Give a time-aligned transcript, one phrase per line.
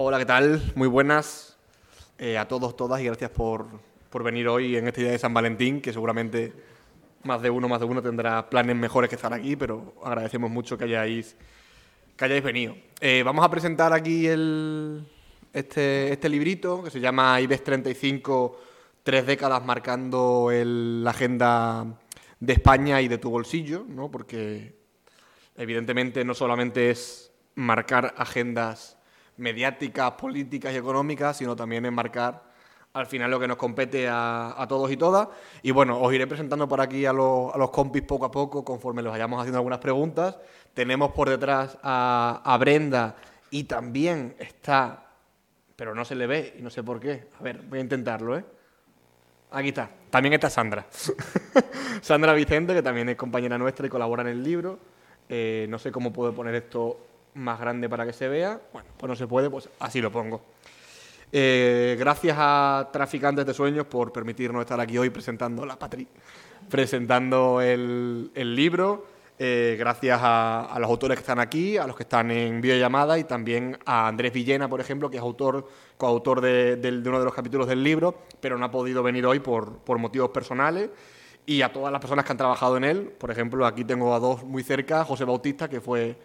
[0.00, 0.62] Hola, ¿qué tal?
[0.76, 1.56] Muy buenas
[2.18, 3.66] eh, a todos, todas y gracias por,
[4.10, 6.52] por venir hoy en este día de San Valentín, que seguramente
[7.24, 10.78] más de uno, más de uno tendrá planes mejores que estar aquí, pero agradecemos mucho
[10.78, 11.34] que hayáis,
[12.16, 12.76] que hayáis venido.
[13.00, 15.04] Eh, vamos a presentar aquí el,
[15.52, 18.60] este, este librito que se llama IBEX 35,
[19.02, 21.86] tres décadas marcando el- la agenda
[22.38, 24.12] de España y de tu bolsillo, ¿no?
[24.12, 24.76] porque
[25.56, 28.94] evidentemente no solamente es marcar agendas
[29.38, 32.48] mediáticas, políticas y económicas, sino también es marcar
[32.92, 35.28] al final lo que nos compete a, a todos y todas.
[35.62, 38.64] Y bueno, os iré presentando por aquí a los, a los compis poco a poco,
[38.64, 40.38] conforme los vayamos haciendo algunas preguntas.
[40.74, 43.16] Tenemos por detrás a, a Brenda
[43.50, 45.06] y también está,
[45.76, 47.28] pero no se le ve y no sé por qué.
[47.38, 48.44] A ver, voy a intentarlo, ¿eh?
[49.50, 49.90] Aquí está.
[50.10, 50.86] También está Sandra.
[52.02, 54.78] Sandra Vicente, que también es compañera nuestra y colabora en el libro.
[55.28, 58.60] Eh, no sé cómo puedo poner esto más grande para que se vea.
[58.72, 60.42] Bueno, pues no se puede, pues así lo pongo.
[61.30, 66.06] Eh, gracias a Traficantes de Sueños por permitirnos estar aquí hoy presentando la Patri,
[66.68, 69.06] presentando el, el libro.
[69.40, 73.18] Eh, gracias a, a los autores que están aquí, a los que están en videollamada
[73.18, 77.20] y también a Andrés Villena, por ejemplo, que es autor, coautor de, del- de uno
[77.20, 80.90] de los capítulos del libro, pero no ha podido venir hoy por, por motivos personales.
[81.46, 84.18] Y a todas las personas que han trabajado en él, por ejemplo, aquí tengo a
[84.18, 86.16] dos muy cerca, José Bautista, que fue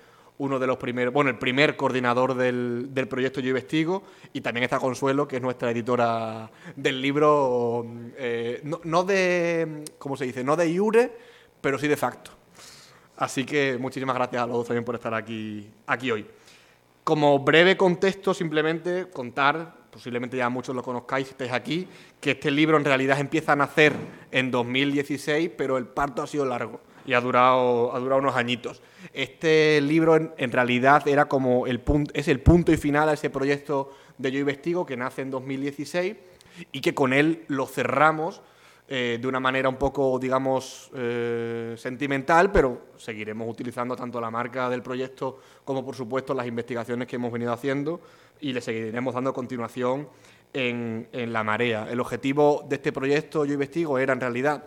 [0.44, 4.66] uno de los primeros, bueno, el primer coordinador del, del proyecto Yo Investigo, y también
[4.66, 7.86] está Consuelo, que es nuestra editora del libro,
[8.18, 10.44] eh, no, no de, ¿cómo se dice?
[10.44, 11.12] No de iure,
[11.62, 12.32] pero sí de facto.
[13.16, 16.26] Así que muchísimas gracias a los dos también por estar aquí, aquí hoy.
[17.06, 21.88] Como breve contexto, simplemente contar, posiblemente ya muchos lo conozcáis si estáis aquí,
[22.20, 23.94] que este libro en realidad empieza a nacer
[24.32, 28.82] en 2016, pero el parto ha sido largo y ha durado, ha durado unos añitos.
[29.14, 33.30] Este libro en, realidad era como el punto, es el punto y final a ese
[33.30, 36.16] proyecto de Yo Investigo que nace en 2016
[36.72, 38.42] y que con él lo cerramos
[38.88, 44.70] eh, de una manera un poco, digamos, eh, sentimental, pero seguiremos utilizando tanto la marca
[44.70, 48.02] del proyecto como, por supuesto, las investigaciones que hemos venido haciendo
[48.42, 50.10] y le seguiremos dando continuación
[50.54, 51.88] en, en la marea.
[51.90, 54.66] El objetivo de este proyecto, Yo Investigo, era en realidad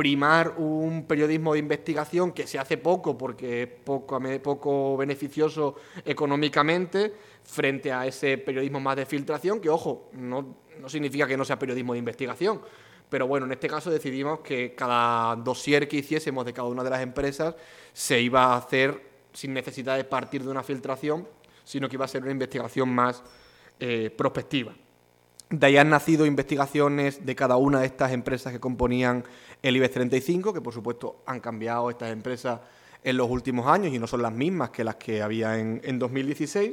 [0.00, 7.12] primar un periodismo de investigación que se hace poco porque es poco, poco beneficioso económicamente
[7.44, 11.58] frente a ese periodismo más de filtración, que ojo, no, no significa que no sea
[11.58, 12.62] periodismo de investigación,
[13.10, 16.88] pero bueno, en este caso decidimos que cada dossier que hiciésemos de cada una de
[16.88, 17.54] las empresas
[17.92, 19.02] se iba a hacer
[19.34, 21.28] sin necesidad de partir de una filtración,
[21.62, 23.22] sino que iba a ser una investigación más
[23.78, 24.72] eh, prospectiva.
[25.50, 29.24] De ahí han nacido investigaciones de cada una de estas empresas que componían
[29.62, 32.60] el IBEX 35, que por supuesto han cambiado estas empresas
[33.02, 35.98] en los últimos años y no son las mismas que las que había en, en
[35.98, 36.72] 2016.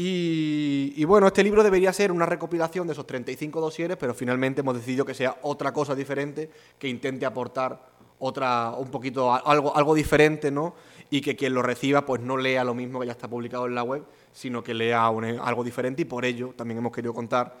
[0.00, 4.76] Y, bueno, este libro debería ser una recopilación de esos 35 dosieres, pero finalmente hemos
[4.76, 6.48] decidido que sea otra cosa diferente,
[6.78, 7.82] que intente aportar
[8.20, 10.76] otra, un poquito, algo, algo diferente, ¿no?
[11.10, 13.74] Y que quien lo reciba, pues no lea lo mismo que ya está publicado en
[13.74, 17.56] la web, sino que lea algo diferente y por ello también hemos querido contar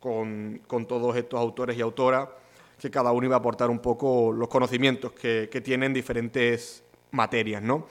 [0.00, 2.28] con, con todos estos autores y autoras,
[2.78, 7.62] que cada uno iba a aportar un poco los conocimientos que, que tienen diferentes materias,
[7.62, 7.86] ¿no?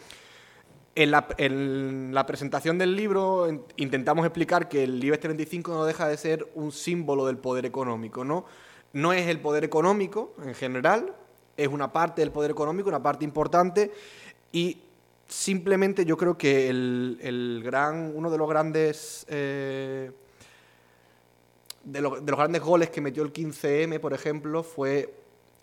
[0.96, 5.86] En la, en la presentación del libro en- intentamos explicar que el IBEX 35 no
[5.86, 8.46] deja de ser un símbolo del poder económico, ¿no?
[8.92, 11.14] No es el poder económico en general,
[11.56, 13.92] es una parte del poder económico, una parte importante,
[14.52, 14.80] y
[15.28, 20.12] simplemente yo creo que el, el gran, uno de los grandes eh,
[21.84, 25.13] de, de los grandes goles que metió el 15M, por ejemplo, fue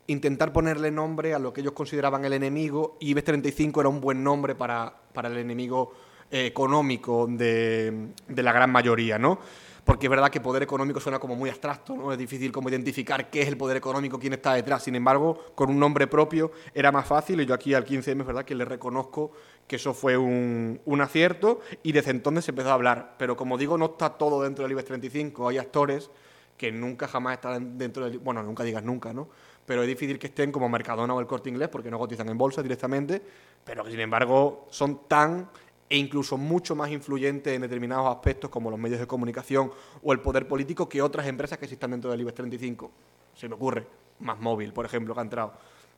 [0.09, 4.01] intentar ponerle nombre a lo que ellos consideraban el enemigo y IBEX 35 era un
[4.01, 5.93] buen nombre para, para el enemigo
[6.31, 9.39] eh, económico de, de la gran mayoría, ¿no?
[9.87, 12.11] Porque es verdad que poder económico suena como muy abstracto, ¿no?
[12.11, 14.83] Es difícil como identificar qué es el poder económico, quién está detrás.
[14.83, 18.27] Sin embargo, con un nombre propio era más fácil y yo aquí al 15M es
[18.27, 19.31] verdad que le reconozco
[19.69, 23.15] que eso fue un, un acierto y desde entonces se empezó a hablar.
[23.17, 25.49] Pero como digo, no está todo dentro del IBEX 35.
[25.51, 26.11] Hay actores
[26.57, 28.19] que nunca jamás estarán dentro del...
[28.19, 29.29] Bueno, nunca digas nunca, ¿no?
[29.67, 32.37] Pero es difícil que estén como Mercadona o el Corte Inglés porque no cotizan en
[32.37, 33.23] bolsa directamente,
[33.65, 35.49] pero que sin embargo son tan
[35.89, 39.71] e incluso mucho más influyentes en determinados aspectos como los medios de comunicación
[40.03, 42.91] o el poder político que otras empresas que están dentro del IBEX 35.
[43.35, 43.87] Se me ocurre,
[44.21, 45.53] más móvil, por ejemplo, que ha entrado.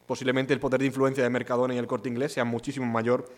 [0.06, 3.28] Posiblemente el poder de influencia de Mercadona y el Corte Inglés sea muchísimo mayor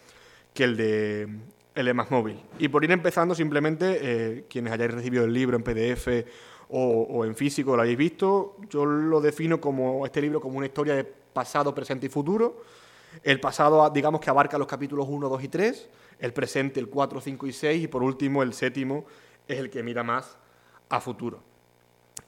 [0.55, 1.29] que el de
[1.75, 2.41] el de más móvil.
[2.59, 6.27] Y por ir empezando, simplemente, eh, quienes hayáis recibido el libro en PDF
[6.69, 10.67] o, o en físico lo hayáis visto, yo lo defino como este libro como una
[10.67, 12.63] historia de pasado, presente y futuro.
[13.23, 15.89] El pasado, digamos que abarca los capítulos 1, 2 y 3,
[16.21, 19.07] el presente, el 4, 5 y 6, y por último, el séptimo,
[19.49, 20.37] es el que mira más
[20.89, 21.43] a futuro.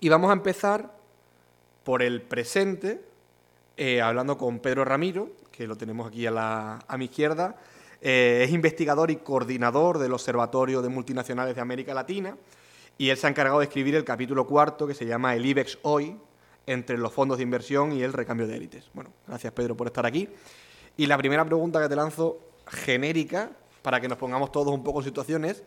[0.00, 0.96] Y vamos a empezar
[1.84, 3.04] por el presente,
[3.76, 7.56] eh, hablando con Pedro Ramiro, que lo tenemos aquí a, mi izquierda.
[8.00, 12.36] Eh, es investigador y coordinador del Observatorio de Multinacionales de América Latina
[12.98, 15.78] y él se ha encargado de escribir el capítulo cuarto que se llama El IBEX
[15.82, 16.16] hoy,
[16.66, 18.90] entre los fondos de inversión y el recambio de élites.
[18.94, 20.28] Bueno, gracias Pedro por estar aquí.
[20.96, 23.50] Y la primera pregunta que te lanzo, genérica,
[23.82, 25.62] para que nos pongamos todos un poco en situaciones,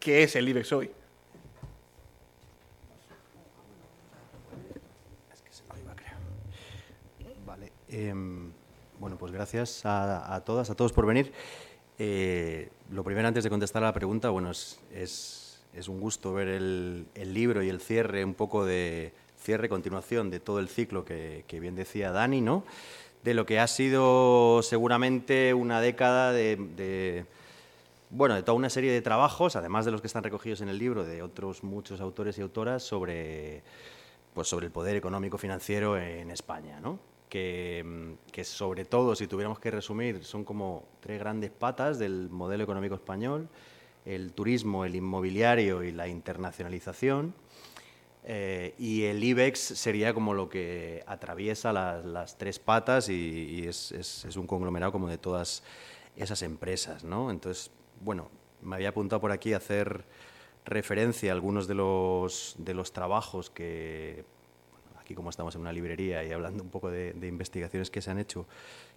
[0.00, 0.90] ¿qué es el IBEX hoy?
[7.44, 7.72] Vale.
[7.88, 8.52] Em,
[8.98, 11.32] bueno, pues gracias a, todas, a todos por venir.
[11.98, 17.06] Eh, lo primero, antes de contestar a la pregunta, bueno, es, un gusto ver el
[17.14, 21.74] libro y el cierre un poco de cierre, continuación de todo el ciclo que, bien
[21.74, 22.64] decía Dani, ¿no?
[23.24, 27.24] de lo que ha sido seguramente una década de,
[28.10, 30.78] bueno, de toda una serie de trabajos, además de los que están recogidos en el
[30.78, 33.62] libro, de otros muchos autores y autoras sobre,
[34.34, 36.98] pues sobre el poder económico financiero en España, ¿no?
[37.28, 42.64] que, que sobre todo, si tuviéramos que resumir, son como tres grandes patas del modelo
[42.64, 43.48] económico español,
[44.04, 47.34] el turismo, el inmobiliario y la internacionalización.
[48.30, 54.36] Eh, y el IBEX sería como lo que atraviesa las, tres patas y, es, es,
[54.36, 55.62] un conglomerado como de todas
[56.14, 57.30] esas empresas, ¿no?
[57.30, 57.70] Entonces,
[58.00, 58.30] bueno,
[58.62, 60.04] me había apuntado por aquí a hacer
[60.64, 64.24] referencia a algunos de los, de los trabajos que
[65.08, 68.18] aquí como estamos en una librería y hablando un poco de, investigaciones que se han
[68.18, 68.46] hecho,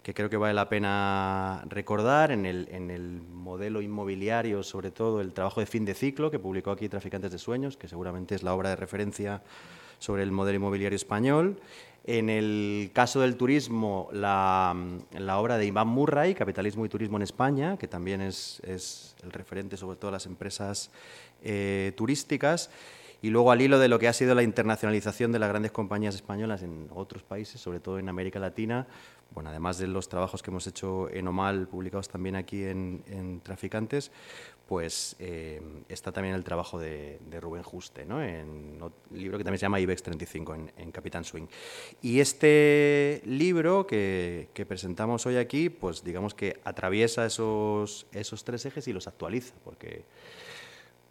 [0.02, 5.22] que creo que vale la pena recordar en el, en el modelo inmobiliario, sobre todo
[5.22, 8.42] el trabajo de fin de ciclo que publicó aquí Traficantes de Sueños, que seguramente es
[8.42, 9.42] la obra de referencia
[10.00, 11.58] sobre el modelo inmobiliario español.
[12.04, 14.74] En el caso del turismo, la,
[15.36, 18.60] obra de Iván Murray, Capitalismo y Turismo en España, que también es,
[19.22, 20.90] el referente sobre todo las empresas
[21.42, 22.70] eh, turísticas.
[23.22, 26.16] Y luego al hilo de lo que ha sido la internacionalización de las grandes compañías
[26.16, 28.88] españolas en otros países, sobre todo en América Latina,
[29.34, 34.10] bueno, además de los trabajos que hemos hecho en Omal, publicados también aquí en, Traficantes,
[34.68, 38.22] pues eh, está también el trabajo de, Rubén Juste, ¿no?
[38.22, 41.46] en un libro que también se llama IBEX 35, en, en Capitán Swing.
[42.00, 48.86] Y este libro que, presentamos hoy aquí, pues digamos que atraviesa esos, esos tres ejes
[48.88, 50.04] y los actualiza, porque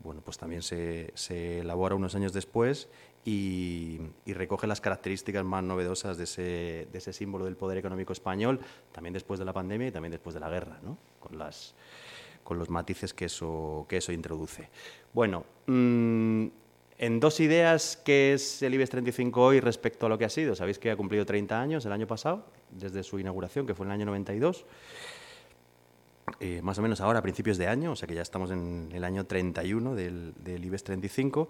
[0.04, 1.12] bueno, pues también se,
[1.60, 2.88] elabora unos años después
[3.24, 8.60] y, recoge las características más novedosas de ese, símbolo del poder económico español,
[8.92, 10.98] también después de la pandemia y también después de la guerra, ¿no?
[11.20, 11.76] con, las,
[12.44, 14.70] con los matices que eso, que eso introduce.
[15.14, 16.48] Bueno, mm,
[16.98, 20.56] en dos ideas, ¿qué es el IBEX 35 hoy respecto a lo que ha sido?
[20.56, 23.92] Sabéis que ha cumplido 30 años el año pasado, desde su inauguración, que fue en
[23.92, 24.66] el año 92.
[26.40, 28.90] Eh, más o menos ahora, a principios de año, o sea que ya estamos en
[28.94, 31.50] el año 31 del, del IBEX 35.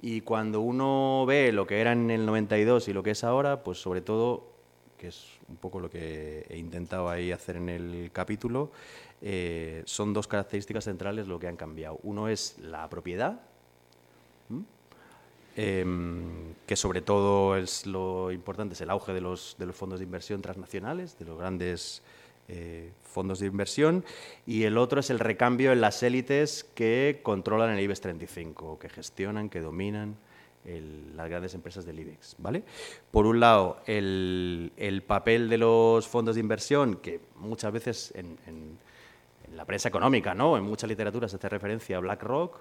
[0.00, 3.62] Y cuando uno ve lo que era en el 92 y lo que es ahora,
[3.62, 4.50] pues sobre todo,
[4.96, 8.70] que es un poco lo que he intentado ahí hacer en el capítulo,
[9.22, 11.98] eh, son dos características centrales lo que han cambiado.
[12.02, 13.40] Uno es la propiedad,
[15.56, 20.00] em, que sobre todo es lo importante, es el auge de los, de los fondos
[20.00, 22.02] de inversión transnacionales, de los grandes
[22.48, 24.04] eh, fondos de inversión,
[24.46, 28.88] y el otro es el recambio en las élites que controlan el IBEX 35, que
[28.88, 30.16] gestionan, que dominan
[30.66, 32.36] las grandes empresas del IBEX.
[32.38, 32.62] ¿vale?
[33.10, 38.78] Por un lado, el, papel de los fondos de inversión, que muchas veces en, en,
[39.54, 40.56] la prensa económica, ¿no?
[40.56, 42.58] en mucha literatura se hace referencia a BlackRock,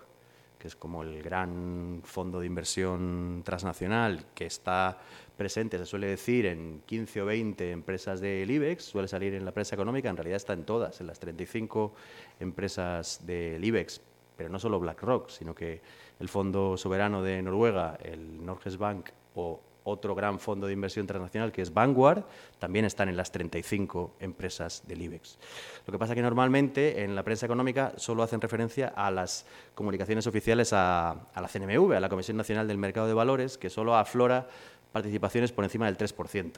[0.59, 4.99] que es como el gran fondo de inversión transnacional que está
[5.35, 9.51] presente, se suele decir, en 15 o 20 empresas del IBEX, suele salir en la
[9.51, 11.93] prensa económica, en realidad está en todas, en las 35
[12.39, 14.01] empresas del IBEX,
[14.37, 15.81] pero no solo BlackRock, sino que
[16.19, 21.51] el Fondo Soberano de Noruega, el Norges Bank o otro gran fondo de inversión internacional
[21.51, 22.23] que es Vanguard,
[22.59, 25.37] también están en las 35 empresas del IBEX.
[25.85, 29.45] Lo que pasa es que normalmente en la prensa económica solo hacen referencia a las
[29.75, 33.95] comunicaciones oficiales a, la CNMV, a la Comisión Nacional del Mercado de Valores, que solo
[33.95, 34.47] aflora
[34.91, 36.53] participaciones por encima del 3%.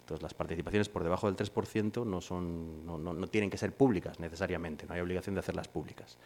[0.00, 4.86] Entonces, las participaciones por debajo del 3% no, son, no, tienen que ser públicas necesariamente,
[4.86, 6.18] no hay obligación de hacerlas públicas.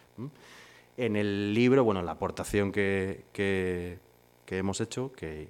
[0.96, 3.24] En el libro, bueno, la aportación que,
[4.48, 5.48] hemos hecho, que,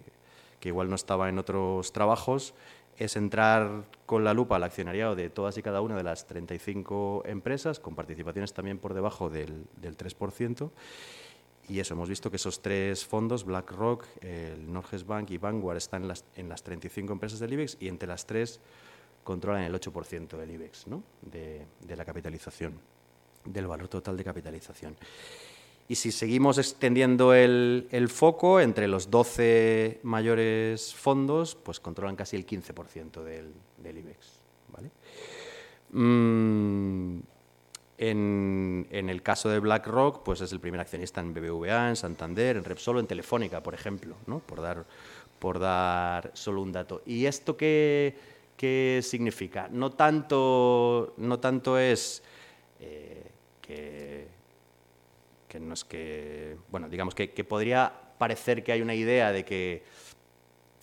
[0.62, 2.54] igual no estaba en otros trabajos,
[2.96, 7.22] es entrar con la lupa al accionariado de todas y cada una de las 35
[7.26, 10.70] empresas, con participaciones también por debajo del, del 3%,
[11.68, 16.02] y eso, hemos visto que esos tres fondos, BlackRock, el Norges Bank y Vanguard, están
[16.02, 18.60] en las, en las 35 empresas del IBEX y entre las tres
[19.24, 21.02] controlan el 8% del IBEX, ¿no?
[21.22, 22.78] de, la capitalización,
[23.46, 24.96] del valor total de capitalización.
[25.88, 32.44] Y si seguimos extendiendo el, foco, entre los 12 mayores fondos, pues controlan casi el
[32.44, 34.40] 15% del, del, IBEX.
[34.72, 34.90] ¿vale?
[35.92, 37.20] Mm,
[37.98, 42.64] en, el caso de BlackRock, pues es el primer accionista en BBVA, en Santander, en
[42.64, 44.40] Repsol, en Telefónica, por ejemplo, ¿no?
[44.40, 44.84] por, dar,
[45.38, 47.02] por dar solo un dato.
[47.06, 48.16] ¿Y esto qué,
[48.56, 49.68] qué significa?
[49.70, 52.24] No tanto, no tanto es
[52.80, 53.15] eh,
[53.66, 54.36] que
[55.48, 59.82] que no es que, bueno, digamos que, podría parecer que hay una idea de que,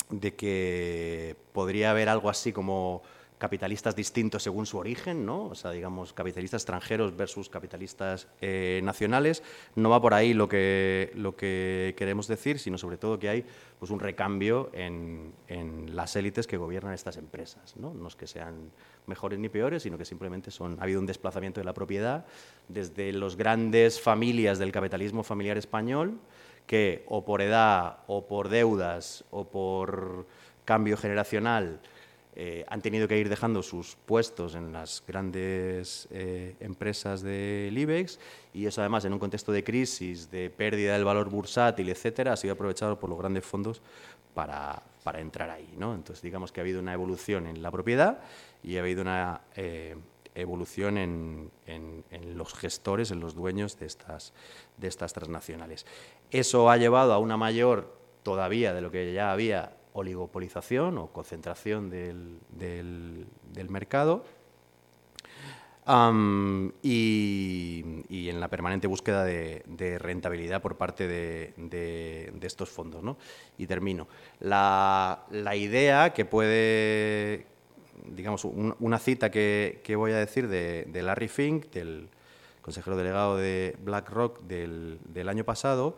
[0.09, 3.03] de que podría haber algo así como
[3.43, 5.47] capitalistas distintos según su origen, ¿no?
[5.47, 9.43] O sea, digamos, capitalistas extranjeros versus capitalistas eh, nacionales.
[9.75, 13.45] No va por ahí lo que, lo que queremos decir, sino sobre todo que hay
[13.79, 17.93] pues, un recambio en, en las élites que gobiernan estas empresas, ¿no?
[17.93, 18.71] No es que sean
[19.07, 22.25] mejores ni peores, sino que simplemente son, ha habido un desplazamiento de la propiedad
[22.69, 26.17] desde las grandes familias del capitalismo familiar español,
[26.65, 30.27] que o por edad, o por deudas, o por
[30.63, 31.81] cambio generacional,
[32.35, 38.19] eh, han tenido que ir dejando sus puestos en las grandes eh, empresas del IBEX
[38.53, 42.37] y eso además en un contexto de crisis, de pérdida del valor bursátil, etcétera, ha
[42.37, 43.81] sido aprovechado por los grandes fondos
[44.33, 45.75] para, para entrar ahí.
[45.77, 45.93] ¿no?
[45.93, 48.19] Entonces digamos que ha habido una evolución en la propiedad
[48.63, 49.95] y ha habido una eh,
[50.35, 51.51] evolución en,
[52.35, 54.33] los gestores, en los dueños de estas,
[54.77, 55.85] de estas transnacionales.
[56.31, 61.89] Eso ha llevado a una mayor todavía de lo que ya había oligopolización o concentración
[61.89, 64.25] del, del, mercado.
[66.81, 73.03] y, en la permanente búsqueda de, rentabilidad por parte de, estos fondos.
[73.03, 73.17] ¿no?
[73.57, 74.07] Y termino.
[74.39, 77.45] La, la, idea que puede,
[78.05, 82.09] digamos, una cita que, voy a decir de, Larry Fink, del
[82.61, 85.97] consejero delegado de BlackRock del, del año pasado,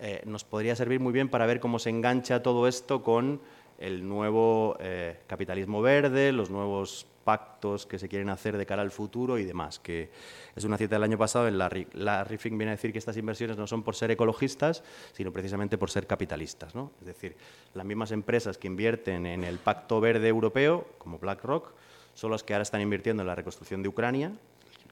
[0.00, 3.40] eh, nos podría servir muy bien para ver cómo se engancha todo esto con
[3.78, 8.90] el nuevo eh, capitalismo verde, los nuevos pactos que se quieren hacer de cara al
[8.90, 10.10] futuro y demás, que
[10.54, 13.56] es una cita del año pasado en la, la viene a decir que estas inversiones
[13.56, 16.74] no son por ser ecologistas, sino precisamente por ser capitalistas.
[16.74, 16.92] ¿no?
[17.00, 17.36] Es decir,
[17.72, 21.72] las mismas empresas que invierten en el Pacto Verde Europeo, como BlackRock,
[22.12, 24.32] son las que ahora están invirtiendo en la reconstrucción de Ucrania,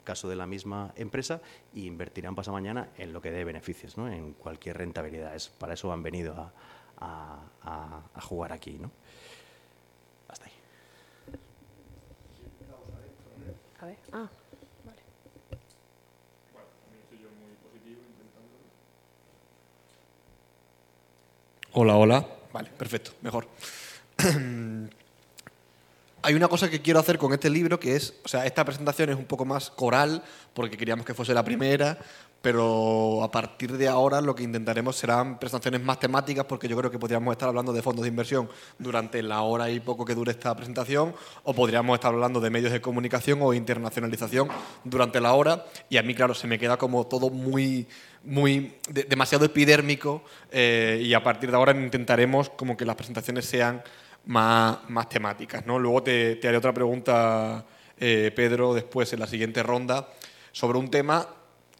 [0.02, 1.40] caso de la misma empresa,
[1.74, 4.08] y invertirán pasado mañana en lo que dé beneficios, ¿no?
[4.08, 5.34] en cualquier rentabilidad.
[5.34, 6.34] Es, para eso han venido
[6.98, 8.78] a, a jugar aquí.
[8.78, 8.90] ¿no?
[14.12, 14.28] Ah,
[21.72, 22.26] hola, hola.
[22.52, 23.48] Vale, perfecto, mejor.
[26.24, 29.10] Hay una cosa que quiero hacer con este libro que es, o sea, esta presentación
[29.10, 30.22] es un poco más coral
[30.54, 31.98] porque queríamos que fuese la primera,
[32.40, 36.92] pero a partir de ahora lo que intentaremos serán presentaciones más temáticas porque yo creo
[36.92, 38.48] que podríamos estar hablando de fondos de inversión
[38.78, 41.12] durante la hora y poco que dure esta presentación
[41.42, 44.48] o podríamos estar hablando de medios de comunicación o internacionalización
[44.84, 45.66] durante la hora.
[45.88, 47.88] Y a mí claro se me queda como todo muy
[48.24, 53.82] muy demasiado epidérmico eh, y a partir de ahora intentaremos como que las presentaciones sean
[54.26, 55.66] más, temáticas.
[55.66, 55.78] ¿no?
[55.78, 57.64] Luego te, haré otra pregunta,
[57.98, 60.08] eh, Pedro, después en la siguiente ronda
[60.52, 61.26] sobre un tema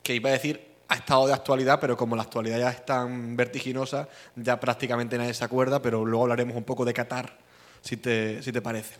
[0.02, 3.34] que iba a decir ha estado de actualidad, pero como la actualidad ya es tan
[3.34, 7.38] vertiginosa, ya prácticamente nadie se acuerda, pero luego hablaremos un poco de Qatar,
[7.80, 8.96] si te, si te parece.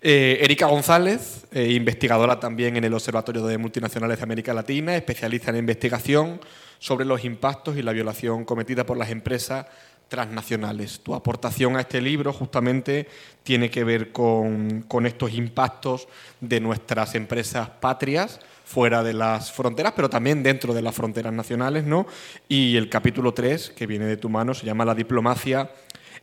[0.00, 5.50] Eh, Erika González, eh, investigadora también en el Observatorio de Multinacionales de América Latina, especialista
[5.50, 6.40] en investigación
[6.78, 9.66] sobre los impactos y la violación cometida por las empresas
[10.10, 11.00] transnacionales.
[11.00, 13.08] Tu aportación a este libro justamente
[13.44, 16.08] tiene que ver con, con estos impactos
[16.40, 21.84] de nuestras empresas patrias fuera de las fronteras, pero también dentro de las fronteras nacionales,
[21.84, 22.06] ¿no?
[22.48, 25.70] Y el capítulo 3, que viene de tu mano, se llama La diplomacia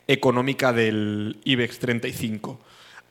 [0.07, 2.59] económica del IBEX 35.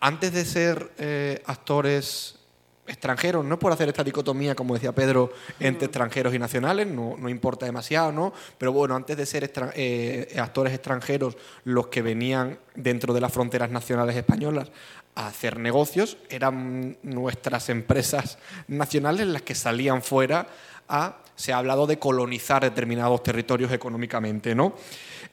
[0.00, 2.38] Antes de ser eh, actores
[2.87, 7.28] extranjeros, no por hacer esta dicotomía, como decía Pedro, entre extranjeros y nacionales, no, no
[7.28, 8.33] importa demasiado, ¿no?
[8.59, 13.71] Pero bueno, antes de ser eh, actores extranjeros, los que venían dentro de las fronteras
[13.71, 14.71] nacionales españolas
[15.14, 18.38] a hacer negocios, eran nuestras empresas
[18.69, 20.47] nacionales las que salían fuera
[20.88, 24.75] a, se ha hablado de colonizar determinados territorios económicamente, ¿no?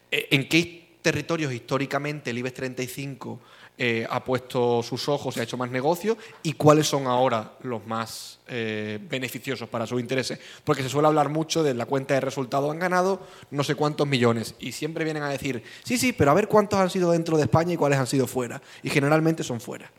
[0.09, 3.39] Eh, ¿En qué territorios históricamente el IBEX 35
[3.75, 7.83] eh, ha puesto sus ojos y ha hecho más negocio y cuáles son ahora los
[7.87, 10.39] más eh, beneficiosos para sus intereses.
[10.63, 14.07] Porque se suele hablar mucho de la cuenta de resultados han ganado no sé cuántos
[14.07, 17.35] millones y siempre vienen a decir, sí, sí, pero a ver cuántos han sido dentro
[17.35, 18.61] de España y cuáles han sido fuera.
[18.83, 19.91] Y generalmente son fuera.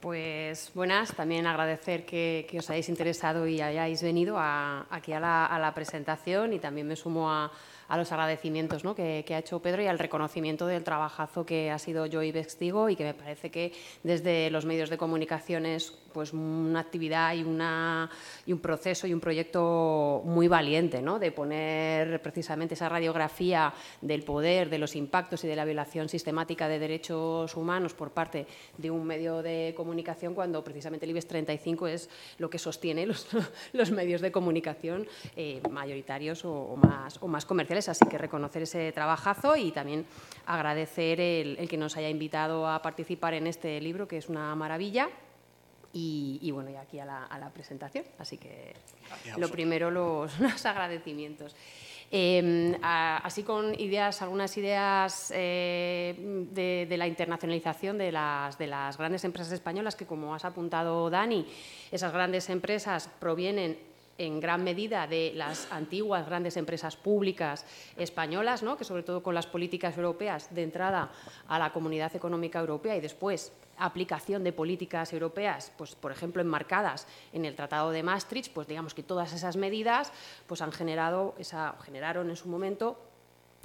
[0.00, 6.52] Pues buenas, también agradecer que, os hayáis interesado y hayáis venido aquí a la presentación
[6.52, 7.50] y también me sumo a,
[7.94, 12.06] a los agradecimientos que, ha hecho Pedro y al reconocimiento del trabajazo que ha sido
[12.06, 13.72] Joy Vestigo y que me parece que
[14.02, 18.10] desde los medios de comunicación es pues, una actividad y, una,
[18.46, 21.20] y un proceso y un proyecto muy valiente ¿no?
[21.20, 26.66] de poner precisamente esa radiografía del poder, de los impactos y de la violación sistemática
[26.66, 28.46] de derechos humanos por parte
[28.76, 33.28] de un medio de comunicación cuando precisamente el IBEX 35 es lo que sostiene los,
[33.72, 38.92] los medios de comunicación eh, mayoritarios o, más, o más comerciales así que reconocer ese
[38.92, 40.06] trabajazo y también
[40.46, 45.08] agradecer el, que nos haya invitado a participar en este libro, que es una maravilla.
[45.96, 48.04] Y, bueno, y aquí a la, presentación.
[48.18, 48.74] Así que
[49.36, 50.32] lo primero, los,
[50.64, 51.54] agradecimientos.
[52.10, 56.14] Em, así con ideas, algunas ideas eh,
[56.50, 61.08] de, de, la internacionalización de las, de las grandes empresas españolas, que como has apuntado,
[61.10, 61.46] Dani,
[61.90, 67.64] esas grandes empresas provienen en gran medida de las antiguas grandes empresas públicas
[67.96, 68.76] españolas, ¿no?
[68.76, 71.10] que sobre todo con las políticas europeas de entrada
[71.48, 77.06] a la Comunidad Económica Europea y después aplicación de políticas europeas, pues, por ejemplo, enmarcadas
[77.32, 80.12] en el Tratado de Maastricht, pues digamos que todas esas medidas
[80.46, 82.96] pues, han generado esa, generaron en su momento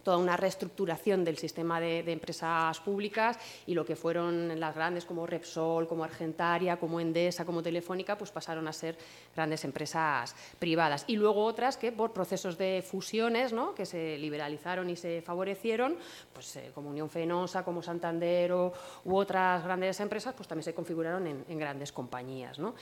[0.10, 3.38] toda una reestructuración del sistema de, empresas públicas
[3.68, 8.32] y lo que fueron las grandes como Repsol, como Argentaria, como Endesa, como Telefónica, pues
[8.32, 8.98] pasaron a ser
[9.36, 11.06] grandes empresas privadas.
[11.06, 13.76] Y luego otras que por procesos de fusiones, ¿no?
[13.76, 15.96] que se liberalizaron y se favorecieron,
[16.34, 18.74] pues eh, como Unión Fenosa, como Santander u
[19.16, 22.58] otras grandes empresas, pues también se configuraron en, en grandes compañías.
[22.58, 22.74] ¿no?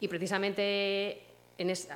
[0.00, 1.31] Y precisamente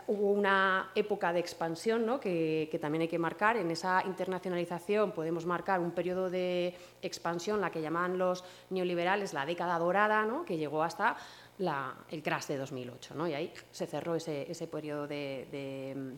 [0.09, 3.57] hubo una época de expansión que, también hay que marcar.
[3.57, 9.47] En esa internacionalización podemos marcar un periodo de expansión, la que llaman los neoliberales la
[9.47, 11.17] década dorada, que llegó hasta
[12.11, 13.29] el crash de 2008.
[13.29, 16.17] Y ahí se cerró ese, periodo de,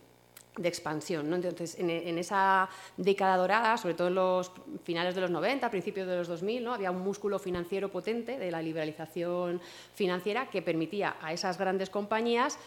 [0.62, 1.32] expansión.
[1.32, 4.50] Entonces, en, esa década dorada, sobre todo en los
[4.82, 6.74] finales de los 90, principios de los 2000, ¿no?
[6.74, 9.60] había un músculo financiero potente de la liberalización
[9.94, 12.58] financiera que permitía a esas grandes compañías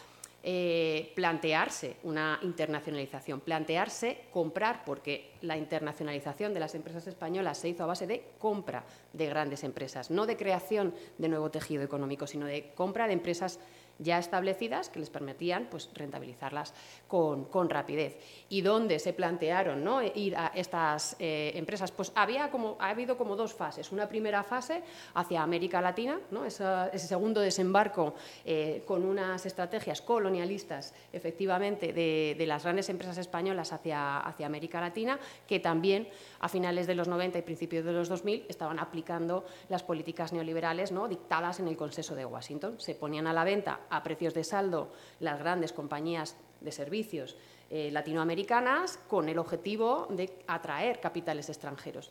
[0.44, 7.84] eh, plantearse una internacionalización, plantearse comprar, porque la internacionalización de las empresas españolas se hizo
[7.84, 12.46] a base de compra de grandes empresas, no de creación de nuevo tejido económico, sino
[12.46, 13.60] de compra de empresas
[14.02, 16.74] ya establecidas que les permitían pues, rentabilizarlas
[17.08, 18.18] con, rapidez.
[18.48, 20.02] ¿Y dónde se plantearon ¿no?
[20.02, 21.92] ir a estas eh, empresas?
[21.92, 23.92] Pues había como, ha habido como dos fases.
[23.92, 24.82] Una primera fase
[25.14, 26.44] hacia América Latina, ¿no?
[26.44, 34.18] ese segundo desembarco eh, con unas estrategias colonialistas, efectivamente, de, las grandes empresas españolas hacia,
[34.18, 36.08] hacia América Latina, que también
[36.40, 40.90] a finales de los 90 y principios de los 2000 estaban aplicando las políticas neoliberales
[40.92, 41.06] ¿no?
[41.08, 42.80] dictadas en el Consenso de Washington.
[42.80, 44.88] Se ponían a la venta a precios de saldo
[45.20, 47.36] las grandes compañías de servicios
[47.70, 52.10] eh, latinoamericanas con el objetivo de atraer capitales extranjeros.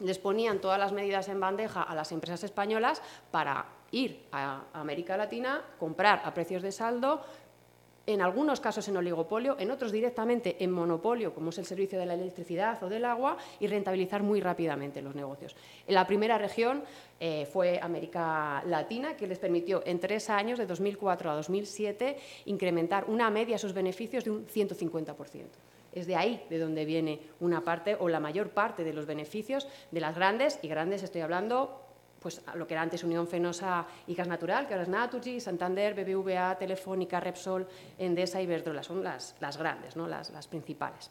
[0.00, 5.16] Les ponían todas las medidas en bandeja a las empresas españolas para ir a América
[5.16, 7.22] Latina, comprar a precios de saldo,
[8.06, 12.06] en algunos casos en oligopolio, en otros directamente en monopolio, como es el servicio de
[12.06, 15.54] la electricidad o del agua, y rentabilizar muy rápidamente los negocios.
[15.86, 16.82] En la primera región
[17.20, 23.04] eh, fue América Latina, que les permitió en tres años, de 2004 a 2007, incrementar
[23.08, 25.14] una media sus beneficios de un 150%.
[25.92, 29.68] Es de ahí de donde viene una parte o la mayor parte de los beneficios
[29.90, 31.81] de las grandes, y grandes estoy hablando
[32.22, 35.94] pues, lo que era antes Unión Fenosa y Gas Natural, que ahora es Naturgy, Santander,
[35.94, 37.66] BBVA, Telefónica, Repsol,
[37.98, 38.82] Endesa y Iberdrola.
[38.82, 40.06] Son las, las grandes, ¿no?
[40.06, 41.10] las, las principales.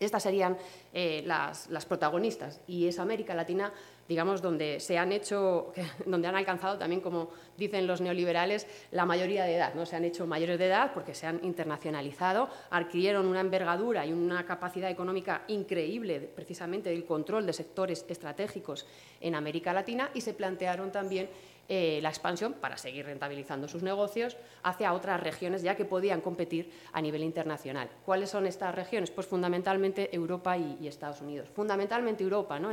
[0.00, 0.58] Estas serían
[0.92, 3.72] eh, las, las, protagonistas y es América Latina
[4.08, 5.72] digamos, donde se han hecho,
[6.06, 9.74] donde han alcanzado también, como dicen los neoliberales, la mayoría de edad.
[9.74, 9.86] ¿no?
[9.86, 14.44] Se han hecho mayores de edad porque se han internacionalizado, adquirieron una envergadura y una
[14.44, 18.86] capacidad económica increíble, precisamente del control de sectores estratégicos
[19.20, 21.28] en América Latina, y se plantearon también
[21.66, 26.70] eh, la expansión para seguir rentabilizando sus negocios hacia otras regiones ya que podían competir
[26.92, 27.88] a nivel internacional.
[28.04, 29.10] ¿Cuáles son estas regiones?
[29.10, 31.48] Pues fundamentalmente Europa y, Estados Unidos.
[31.54, 32.70] Fundamentalmente Europa, ¿no?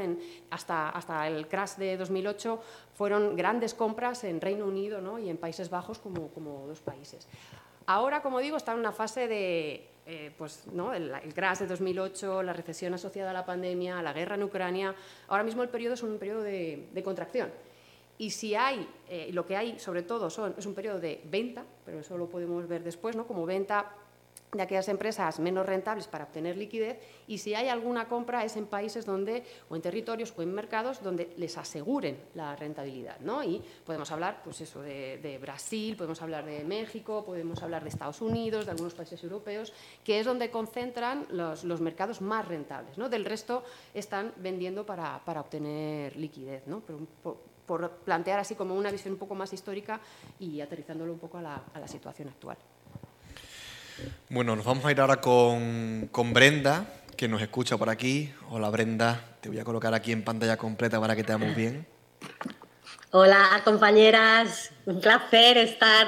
[0.50, 2.62] hasta, hasta el crash de 2008
[2.94, 7.28] fueron grandes compras en Reino Unido y en Países Bajos como, como dos países.
[7.86, 10.94] Ahora, como digo, está en una fase de eh, pues, ¿no?
[10.94, 14.94] el, crash de 2008, la recesión asociada a la pandemia, la guerra en Ucrania.
[15.30, 17.50] Ahora mismo el periodo es un periodo de contracción.
[18.22, 21.66] Y si hay, eh, lo que hay sobre todo son, es un periodo de venta,
[21.84, 23.26] pero eso lo podemos ver después, ¿no?
[23.26, 23.96] como venta
[24.52, 28.68] de aquellas empresas menos rentables para obtener liquidez y si hay alguna compra es en
[28.68, 33.44] países donde o en territorios o en mercados donde les aseguren la rentabilidad, ¿no?
[33.44, 38.22] Y podemos hablar, pues eso, de, Brasil, podemos hablar de México, podemos hablar de Estados
[38.22, 43.10] Unidos, de algunos países europeos, que es donde concentran los, mercados más rentables, ¿no?
[43.10, 43.64] Del resto
[43.96, 46.84] están vendiendo para, obtener liquidez, ¿no?
[48.06, 50.00] Plantear así como una visión un poco más histórica
[50.40, 52.58] y aterrizándolo un poco a la situación actual.
[54.30, 56.86] Bueno, nos vamos a ir ahora con, Brenda,
[57.18, 58.34] que nos escucha por aquí.
[58.50, 61.86] Hola Brenda, te voy a colocar aquí en pantalla completa para que te veamos bien.
[63.12, 66.08] Hola compañeras, un placer estar,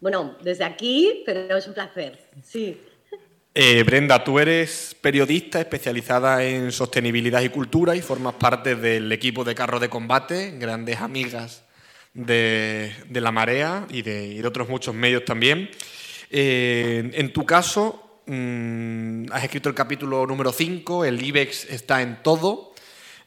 [0.00, 2.80] bueno, desde aquí, pero es un placer, sí.
[3.62, 9.44] Eh, Brenda, tú eres periodista especializada en sostenibilidad y cultura y formas parte del equipo
[9.44, 11.64] de carro de combate, grandes amigas
[12.14, 15.68] de, La Marea y de otros muchos medios también.
[16.30, 22.22] Eh, en tu caso, mm, has escrito el capítulo número 5, el IBEX está en
[22.22, 22.72] todo.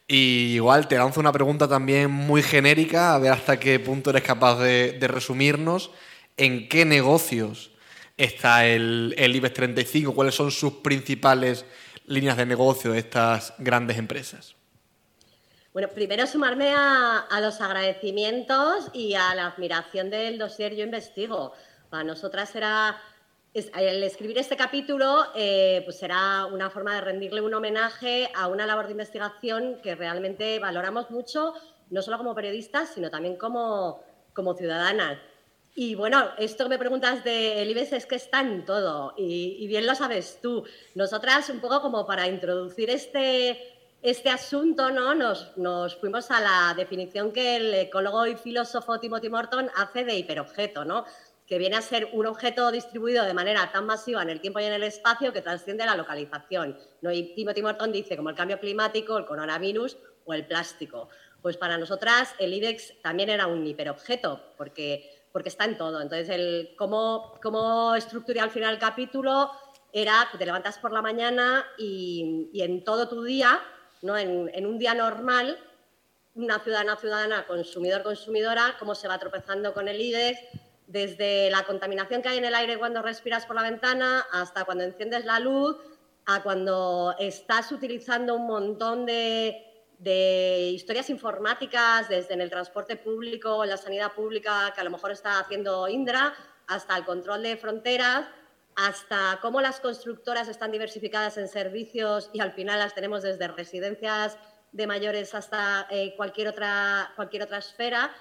[0.07, 4.23] Y igual te lanzo una pregunta también muy genérica, a ver hasta qué punto eres
[4.23, 5.91] capaz de, resumirnos.
[6.37, 7.72] ¿En qué negocios
[8.17, 10.13] está el, IBEX 35?
[10.13, 11.65] ¿Cuáles son sus principales
[12.05, 14.55] líneas de negocio de estas grandes empresas?
[15.73, 21.53] Bueno, primero sumarme a, a, los agradecimientos y a la admiración del dossier Yo Investigo.
[21.89, 23.01] Para nosotras era,
[23.53, 28.65] el escribir este capítulo eh, pues será una forma de rendirle un homenaje a una
[28.65, 31.53] labor de investigación que realmente valoramos mucho,
[31.91, 35.19] no solo como periodistas, sino también como, como ciudadanas.
[35.75, 39.87] Y bueno, esto que me preguntas del IBEX es que está en todo, y, bien
[39.87, 40.63] lo sabes tú.
[40.93, 43.59] Nosotras, un poco como para introducir este,
[44.03, 45.15] este asunto, ¿no?
[45.15, 50.15] Nos, nos, fuimos a la definición que el ecólogo y filósofo Timothy Morton hace de
[50.15, 51.05] hiperobjeto, ¿no?
[51.47, 54.63] que viene a ser un objeto distribuido de manera tan masiva en el tiempo y
[54.63, 56.77] en el espacio que trasciende la localización.
[57.01, 57.11] ¿no?
[57.11, 61.09] Y Timothy Morton dice, como el cambio climático, el coronavirus o el plástico.
[61.41, 65.99] Pues para nosotras el IBEX también era un hiperobjeto, porque, porque está en todo.
[65.99, 69.51] Entonces, el, cómo, cómo estructuré al final el capítulo
[69.91, 73.59] era que te levantas por la mañana y, en todo tu día,
[74.03, 74.17] ¿no?
[74.17, 75.57] en, en un día normal,
[76.35, 80.39] una ciudadana ciudadana, consumidor consumidora, cómo se va tropezando con el IBEX,
[80.87, 84.83] desde la contaminación que hay en el aire cuando respiras por la ventana hasta cuando
[84.83, 85.77] enciendes la luz,
[86.25, 93.69] a cuando estás utilizando un montón de, historias informáticas, desde en el transporte público, en
[93.69, 96.33] la sanidad pública, que a lo mejor está haciendo Indra,
[96.67, 98.27] hasta el control de fronteras,
[98.75, 104.37] hasta cómo las constructoras están diversificadas en servicios y al final las tenemos desde residencias
[104.71, 108.11] de mayores hasta eh, cualquier, otra, cualquier otra esfera.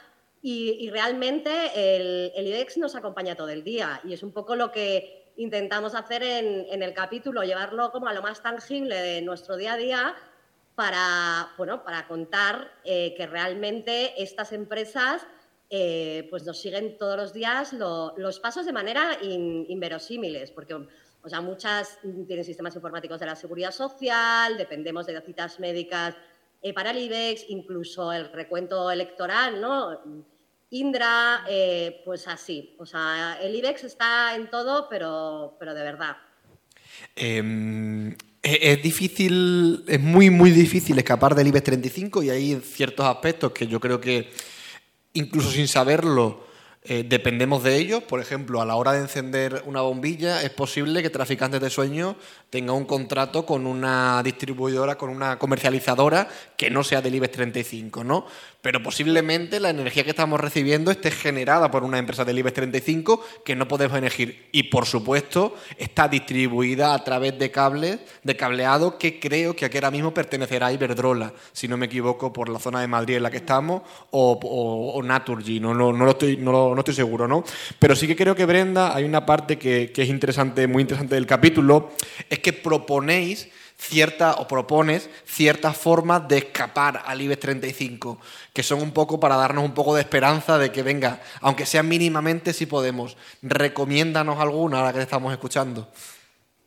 [0.44, 4.72] Y, realmente el, el, IDEX nos acompaña todo el día y es un poco lo
[4.72, 9.74] que intentamos hacer en, el capítulo, llevarlo como a lo más tangible de nuestro día
[9.74, 10.16] a día
[10.74, 15.26] para, bueno, para contar eh, que realmente estas empresas
[15.70, 21.40] eh, pues nos siguen todos los días los pasos de manera inverosímiles, porque o sea,
[21.40, 26.16] muchas tienen sistemas informáticos de la seguridad social, dependemos de citas médicas
[26.60, 30.24] eh, para el IBEX, incluso el recuento electoral, ¿no?
[30.70, 31.44] Indra,
[32.04, 32.74] pues así.
[32.78, 36.16] O sea, el IBEX está en todo, pero, pero de verdad.
[37.14, 43.52] Em, es difícil, es muy, muy difícil escapar del IBEX 35 y hay ciertos aspectos
[43.52, 44.30] que yo creo que,
[45.12, 46.44] incluso sin saberlo,
[46.84, 48.02] eh, dependemos de ellos.
[48.02, 52.16] Por ejemplo, a la hora de encender una bombilla, es posible que traficantes de sueños
[52.50, 58.02] tenga un contrato con una distribuidora, con una comercializadora que no sea del IBEX 35,
[58.02, 58.26] ¿no?
[58.62, 63.24] Pero posiblemente la energía que estamos recibiendo esté generada por una empresa del IBEX 35
[63.44, 64.46] que no podemos elegir.
[64.52, 69.78] Y por supuesto está distribuida a través de cables, de cableado que creo que aquí
[69.78, 73.24] ahora mismo pertenecerá a Iberdrola, si no me equivoco, por la zona de Madrid en
[73.24, 77.42] la que estamos, o, Naturgy, no, no, lo estoy, no, estoy seguro, ¿no?
[77.80, 81.16] Pero sí que creo que Brenda, hay una parte que, que es interesante, muy interesante
[81.16, 81.90] del capítulo,
[82.30, 83.48] es que proponéis
[83.82, 88.20] cierta, o propones ciertas formas de escapar al IBEX 35,
[88.52, 91.82] que son un poco para darnos un poco de esperanza de que venga, aunque sea
[91.82, 93.16] mínimamente si podemos.
[93.42, 95.88] Recomiéndanos alguna a la que estamos escuchando.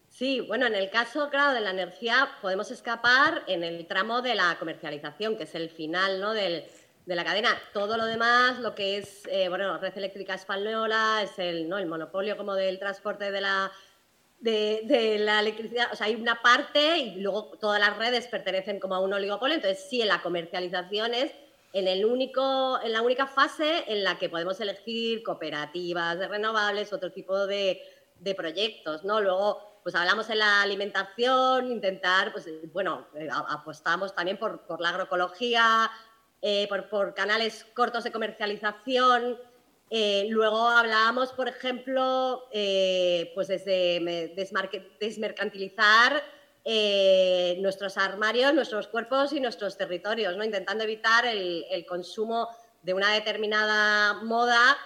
[0.09, 4.35] Sí, bueno, en el caso, claro, de la energía podemos escapar en el tramo de
[4.35, 6.33] la comercialización, que es el final ¿no?
[6.33, 6.69] de
[7.05, 7.49] la cadena.
[7.73, 11.77] Todo lo demás, lo que es, eh, bueno, Red Eléctrica Española, es el, ¿no?
[11.77, 13.71] el monopolio como del transporte de la
[14.45, 18.95] de, la electricidad, o sea, hay una parte y luego todas las redes pertenecen como
[18.95, 21.31] a un oligopolio, entonces sí, la comercialización es
[21.73, 26.93] en, el único, en la única fase en la que podemos elegir cooperativas de renovables,
[26.93, 27.81] otro tipo de,
[28.37, 29.19] proyectos, ¿no?
[29.19, 35.91] Luego, pues hablamos en la alimentación, intentar, pues bueno, eh, apostamos también por, la agroecología,
[36.41, 39.37] eh, por, canales cortos de comercialización.
[39.89, 42.47] Eh, luego hablábamos, por ejemplo,
[43.33, 44.33] pues desde
[44.99, 46.23] desmercantilizar
[47.59, 52.49] nuestros armarios, nuestros cuerpos y nuestros territorios, intentando evitar el, consumo
[52.81, 54.77] de una determinada moda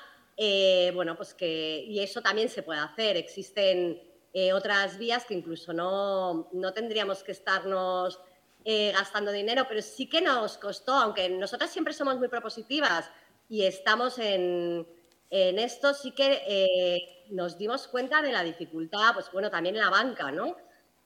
[0.41, 3.17] eh, bueno, pues que, y eso también se puede hacer.
[3.17, 8.21] Existen eh, otras vías que incluso no, no tendríamos que estarnos
[8.63, 13.12] eh, gastando dinero, pero sí que nos costó, aunque nosotras siempre somos muy propositivas
[13.49, 14.88] y estamos en,
[15.29, 19.89] en esto, sí que nos dimos cuenta de la dificultad, pues bueno, también en la
[19.89, 20.55] banca, ¿no?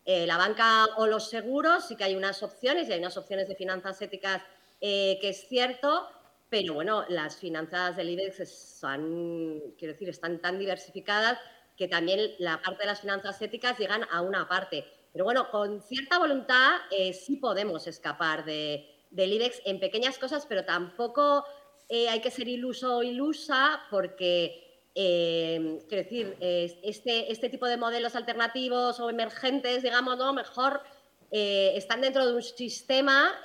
[0.06, 3.56] la banca o los seguros, sí que hay unas opciones y hay unas opciones de
[3.56, 4.42] finanzas éticas
[4.82, 6.10] que es cierto,
[6.50, 11.40] pero bueno, las finanzas del IBEX son, quiero decir, están tan diversificadas
[11.76, 14.86] que también la parte de las finanzas éticas llegan a una parte.
[15.12, 20.46] Pero bueno, con cierta voluntad eh, sí podemos escapar de, del IBEX en pequeñas cosas,
[20.46, 21.44] pero tampoco
[21.96, 27.78] eh, hay que ser iluso o ilusa porque, eh, quiero decir, este, este tipo de
[27.78, 30.34] modelos alternativos o emergentes, digamos, ¿no?
[30.34, 30.82] mejor
[31.30, 33.40] están dentro de un sistema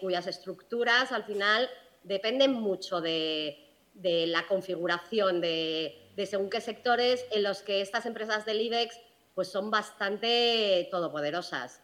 [0.00, 1.68] cuyas estructuras al final
[2.02, 3.58] dependen mucho de,
[3.94, 8.98] la configuración de, según qué sectores en los que estas empresas del IBEX
[9.34, 11.80] pues son bastante todopoderosas.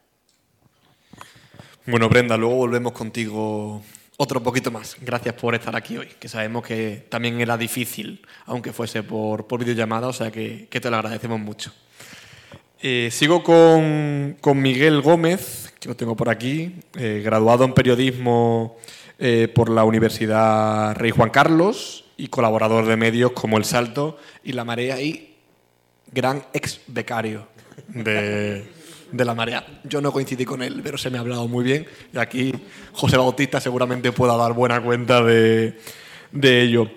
[1.86, 3.82] Bueno, Brenda, luego volvemos contigo
[4.22, 4.96] otro poquito más.
[5.00, 9.60] Gracias por estar aquí hoy, que sabemos que también era difícil, aunque fuese por, por
[9.60, 11.72] videollamada, o sea que, te lo agradecemos mucho.
[12.82, 18.76] Eh, sigo con, Miguel Gómez, que lo tengo por aquí, eh, graduado en periodismo
[19.18, 24.52] eh, por la Universidad Rey Juan Carlos y colaborador de medios como El Salto y
[24.52, 25.34] La Marea y
[26.12, 27.48] gran ex becario
[27.88, 28.68] de,
[29.12, 29.80] La Marea.
[29.84, 32.52] Yo no coincidí con él, pero se me ha hablado muy bien y aquí
[32.92, 35.76] José Bautista seguramente pueda dar buena cuenta de,
[36.32, 36.90] ello.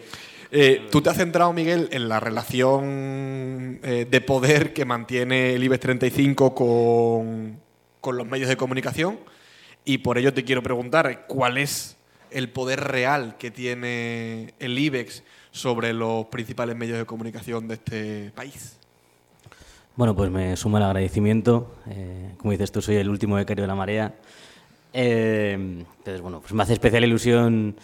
[0.52, 5.64] Eh, tú te has centrado, Miguel, en la relación eh, de poder que mantiene el
[5.64, 7.60] IBEX 35 con,
[8.02, 9.20] con los medios de comunicación
[9.86, 11.98] y por ello te quiero preguntar cuál es
[12.32, 18.32] el poder real que tiene el IBEX sobre los principales medios de comunicación de este
[18.36, 18.78] país.
[19.96, 21.76] Bueno, pues me suma el agradecimiento.
[21.88, 24.16] Eh, como dices tú, soy el último becario de la marea.
[24.92, 27.76] Eh, entonces, bueno, pues me hace especial ilusión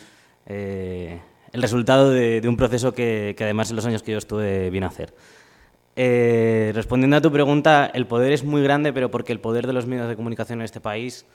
[0.48, 1.20] eh,
[1.52, 4.86] el resultado de, un proceso que, que, además en los años que yo estuve bien
[4.86, 5.14] a hacer.
[6.74, 9.86] respondiendo a tu pregunta, el poder es muy grande, pero porque el poder de los
[9.86, 11.28] medios de comunicación en este país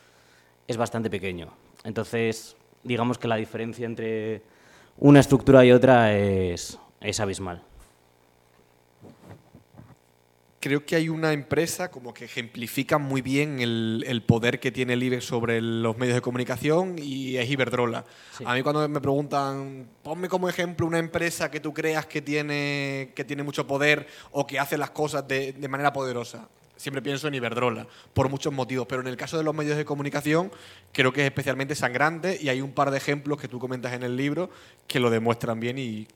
[0.66, 1.52] es bastante pequeño.
[1.84, 4.42] Entonces, digamos que la diferencia entre
[4.98, 7.62] una estructura y otra es, es abismal.
[10.64, 15.02] Creo que hay una empresa como que ejemplifica muy bien el, poder que tiene el
[15.02, 18.06] IBEX sobre los medios de comunicación y es Iberdrola.
[18.46, 23.12] A mí cuando me preguntan, ponme como ejemplo una empresa que tú creas que tiene,
[23.14, 27.28] que tiene mucho poder o que hace las cosas de, de manera poderosa siempre pienso
[27.28, 30.50] en Iberdrola, por muchos motivos, pero en el caso de los medios de comunicación
[30.92, 34.02] creo que es especialmente sangrante y hay un par de ejemplos que tú comentas en
[34.02, 34.50] el libro
[34.86, 36.08] que lo demuestran bien y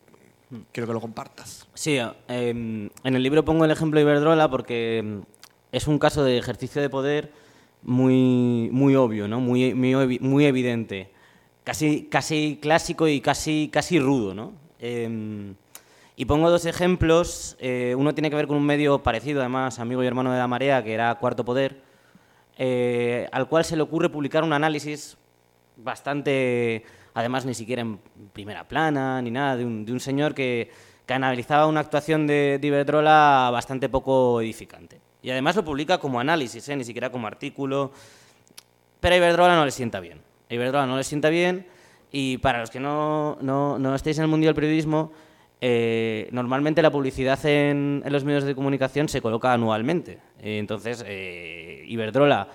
[0.73, 1.67] quiero que lo compartas.
[1.75, 5.23] Sí, em, en el libro pongo el ejemplo de Iberdrola porque em,
[5.73, 7.33] es un caso de ejercicio de poder
[7.83, 9.41] muy, muy obvio, ¿no?
[9.41, 11.11] muy, muy, evidente,
[11.65, 14.35] casi, casi clásico y casi, casi rudo.
[14.35, 14.53] ¿no?
[14.81, 15.55] Em,
[16.19, 17.57] y pongo dos ejemplos.
[17.61, 20.49] Eh, uno tiene que ver con un medio parecido, además, amigo y hermano de la
[20.49, 21.81] marea, que era Cuarto Poder,
[22.59, 25.17] eh, al cual se le ocurre publicar un análisis
[25.77, 27.99] bastante, además ni siquiera en
[28.33, 30.71] primera plana ni nada, de un, señor que,
[31.09, 35.01] analizaba una actuación de, Iberdrola bastante poco edificante.
[35.23, 36.77] Y además lo publica como análisis, ¿eh?
[36.77, 37.93] ni siquiera como artículo.
[39.01, 40.21] Pero a Iberdrola no le sienta bien.
[40.51, 41.67] A Iberdrola no le sienta bien
[42.11, 45.13] y para los que no, no, no estéis en el mundo del periodismo,
[45.61, 50.19] eh, normalmente la publicidad en, los medios de comunicación se coloca anualmente.
[50.41, 52.49] Eh, entonces, eh, Iberdrola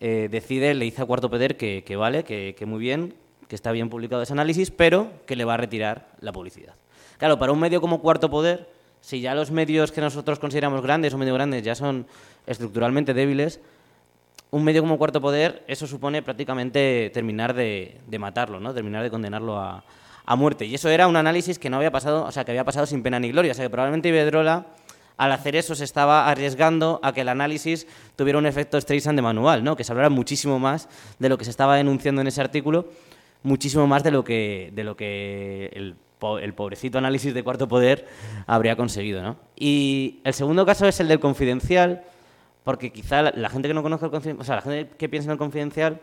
[0.00, 3.14] decide, le dice a Cuarto Poder que, vale, que, muy bien,
[3.48, 6.74] que está bien publicado ese análisis, pero que le va a retirar la publicidad.
[7.18, 8.68] Claro, para un medio como Cuarto Poder,
[9.00, 12.06] si ya los medios que nosotros consideramos grandes o medio grandes ya son
[12.46, 13.60] estructuralmente débiles,
[14.50, 18.72] un medio como Cuarto Poder, eso supone prácticamente terminar de, matarlo, ¿no?
[18.72, 19.84] terminar de condenarlo a,
[20.24, 20.66] a muerte.
[20.66, 23.02] Y eso era un análisis que no había pasado, o sea, que había pasado sin
[23.02, 23.52] pena ni gloria.
[23.52, 24.66] O sea, que probablemente Iberdrola,
[25.16, 29.22] al hacer eso, se estaba arriesgando a que el análisis tuviera un efecto Streisand de
[29.22, 29.74] manual, ¿no?
[29.74, 32.86] Que se hablara muchísimo más de lo que se estaba denunciando en ese artículo,
[33.42, 35.96] muchísimo más de lo que, de lo que el
[36.40, 38.06] el pobrecito análisis de cuarto poder
[38.46, 39.22] habría conseguido.
[39.22, 39.36] ¿no?
[39.56, 42.02] Y el segundo caso es el del confidencial,
[42.64, 45.28] porque quizá la, gente que no conozca el confidencial, o sea, la gente que piensa
[45.28, 46.00] en el confidencial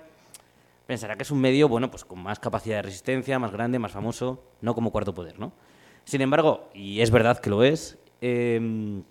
[0.87, 3.91] pensará que es un medio, bueno, pues con más capacidad de resistencia, más grande, más
[3.91, 5.51] famoso, no como cuarto poder, ¿no?
[6.05, 9.01] Sin embargo, y es verdad que lo es, eh,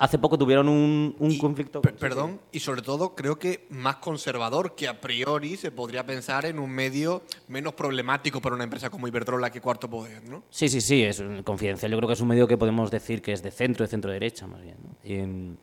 [0.00, 1.82] Hace poco tuvieron un, conflicto.
[1.82, 6.60] Perdón, y sobre todo creo que más conservador, que a priori se podría pensar en
[6.60, 10.44] un medio menos problemático para una empresa como Iberdrola que Cuarto Poder, ¿no?
[10.50, 11.90] Sí, sí, sí, es confidencial.
[11.90, 14.46] Yo creo que es un medio que podemos decir que es de centro, de centro-derecha,
[14.46, 15.58] más bien.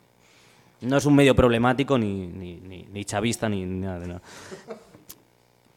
[0.82, 0.98] ¿no?
[0.98, 4.22] es un medio problemático ni, ni, chavista ni nada de nada.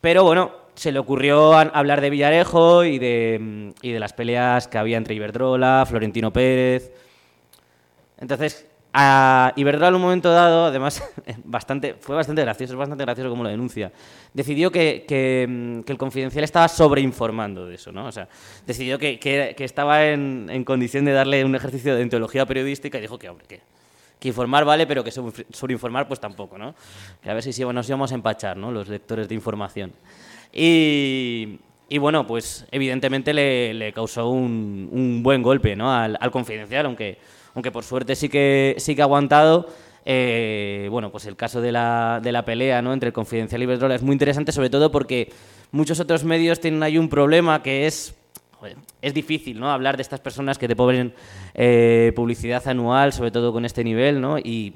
[0.00, 4.78] Pero bueno, se le ocurrió hablar de Villarejo y de, y de las peleas que
[4.78, 6.92] había entre Iberdrola, Florentino Pérez
[8.20, 11.02] entonces, a Iberdrola en un momento dado, además,
[11.44, 13.92] bastante, fue bastante gracioso, es bastante gracioso como lo denuncia,
[14.32, 18.06] decidió que, que, el Confidencial estaba sobreinformando de eso, ¿no?
[18.06, 18.28] O sea,
[18.66, 23.02] decidió que, que estaba en, en, condición de darle un ejercicio de ontología periodística y
[23.02, 23.60] dijo que, hombre, que,
[24.18, 26.74] que informar vale, pero que sobreinformar pues tampoco, ¿no?
[27.22, 28.72] Que a ver si nos íbamos a empachar, ¿no?
[28.72, 29.92] Los lectores de información.
[30.52, 35.92] Y, y bueno, pues evidentemente le, le causó un, un, buen golpe, ¿no?
[35.92, 37.18] Al, al Confidencial, aunque
[37.58, 39.66] aunque por suerte sí que, sí que ha aguantado.
[40.04, 42.92] Eh, bueno, pues el caso de la, de la pelea ¿no?
[42.92, 45.32] entre el Confidencial y Iberdrola es muy interesante, sobre todo porque
[45.72, 48.14] muchos otros medios tienen ahí un problema que es
[49.02, 49.70] es difícil ¿no?
[49.70, 51.12] hablar de estas personas que te ponen
[51.54, 54.38] eh, publicidad anual, sobre todo con este nivel, ¿no?
[54.38, 54.74] y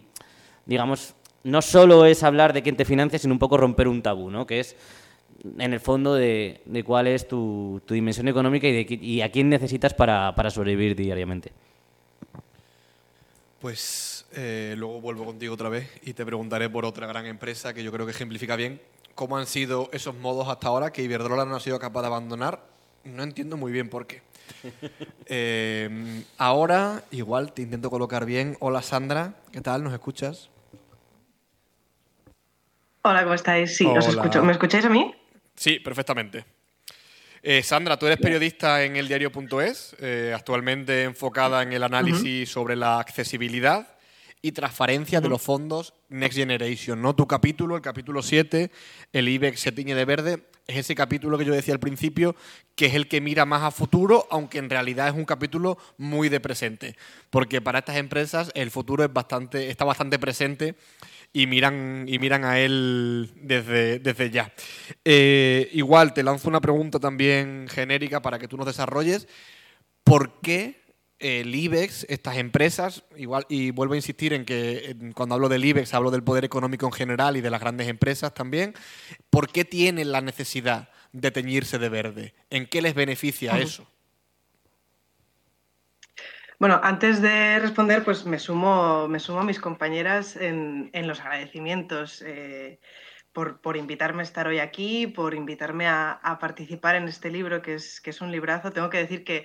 [0.67, 1.15] digamos,
[1.45, 4.45] no solo es hablar de quién te financia, sino un poco romper un tabú, ¿no?
[4.45, 4.77] que es
[5.59, 9.31] en el fondo de, de cuál es tu, tu, dimensión económica y, de, y a
[9.31, 11.53] quién necesitas para, para sobrevivir diariamente.
[13.63, 17.85] Pues eh, luego vuelvo contigo otra vez y te preguntaré por otra gran empresa que
[17.85, 18.83] yo creo que ejemplifica bien
[19.15, 22.65] cómo han sido esos modos hasta ahora que Iberdrola no ha sido capaz de abandonar.
[23.05, 24.23] No entiendo muy bien por qué.
[25.27, 28.57] Eh, ahora, igual te intento colocar bien.
[28.61, 29.83] Hola Sandra, ¿qué tal?
[29.85, 30.51] ¿Nos escuchas?
[33.03, 33.77] Hola, ¿cómo estáis?
[33.77, 34.43] Sí, os escucho.
[34.43, 35.15] ¿Me escucháis a mí?
[35.55, 36.45] Sí, perfectamente.
[37.45, 43.01] Eh, Sandra, tú eres periodista en eldiario.es, eh, actualmente enfocada en el análisis sobre la
[43.01, 43.97] accesibilidad
[44.43, 47.03] y transparencia de los fondos Next Generation.
[47.03, 47.17] ¿no?
[47.17, 48.71] Tu capítulo, el capítulo 7,
[49.13, 52.37] el IBEX se tiñe de verde, es ese capítulo que yo decía al principio,
[52.77, 56.29] que es el que mira más a futuro, aunque en realidad es un capítulo muy
[56.29, 56.97] de presente.
[57.31, 60.77] Porque para estas empresas el futuro es bastante, está bastante presente
[61.33, 64.53] y miran, y miran a él desde, desde ya.
[65.05, 69.27] Eh, igual te lanzo una pregunta también genérica para que tú nos desarrolles.
[70.05, 70.83] ¿Por qué
[71.23, 75.95] el IBEX, estas empresas, igual, y vuelvo a insistir en que cuando hablo del IBEX
[75.95, 78.75] hablo del poder económico en general y de las grandes empresas también,
[79.31, 82.35] ¿por qué tienen la necesidad de teñirse de verde?
[82.51, 83.87] ¿En qué les beneficia eso?
[86.63, 92.23] Bueno, antes de responder, pues me sumo, me sumo a mis compañeras en, los agradecimientos
[92.25, 92.79] eh,
[93.33, 98.21] por, invitarme a estar hoy aquí, por invitarme a, participar en este libro, que es,
[98.21, 98.71] un librazo.
[98.71, 99.45] Tengo que decir que,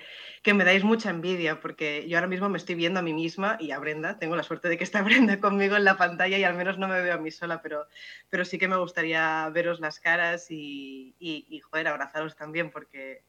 [0.53, 3.71] me dais mucha envidia, porque yo ahora mismo me estoy viendo a mí misma y
[3.71, 4.19] a Brenda.
[4.19, 6.87] Tengo la suerte de que está Brenda conmigo en la pantalla y al menos no
[6.87, 7.87] me veo a mí sola, pero,
[8.29, 13.23] pero sí que me gustaría veros las caras y, y, y joder, abrazaros también, porque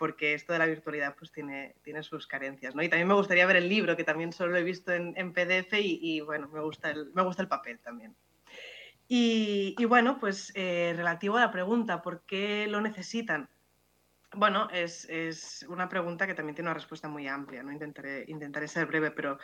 [0.00, 2.74] porque esto de la virtualidad pues tiene, tiene sus carencias.
[2.74, 2.82] ¿no?
[2.82, 5.74] Y también me gustaría ver el libro, que también solo lo he visto en, PDF
[5.74, 8.16] y, bueno, me gusta, el, me gusta el papel también.
[9.08, 13.50] Y, bueno, pues eh, relativo a la pregunta, ¿por qué lo necesitan?
[14.32, 17.70] Bueno, es, es, una pregunta que también tiene una respuesta muy amplia, ¿no?
[17.70, 19.38] Intentaré, intentaré ser breve, pero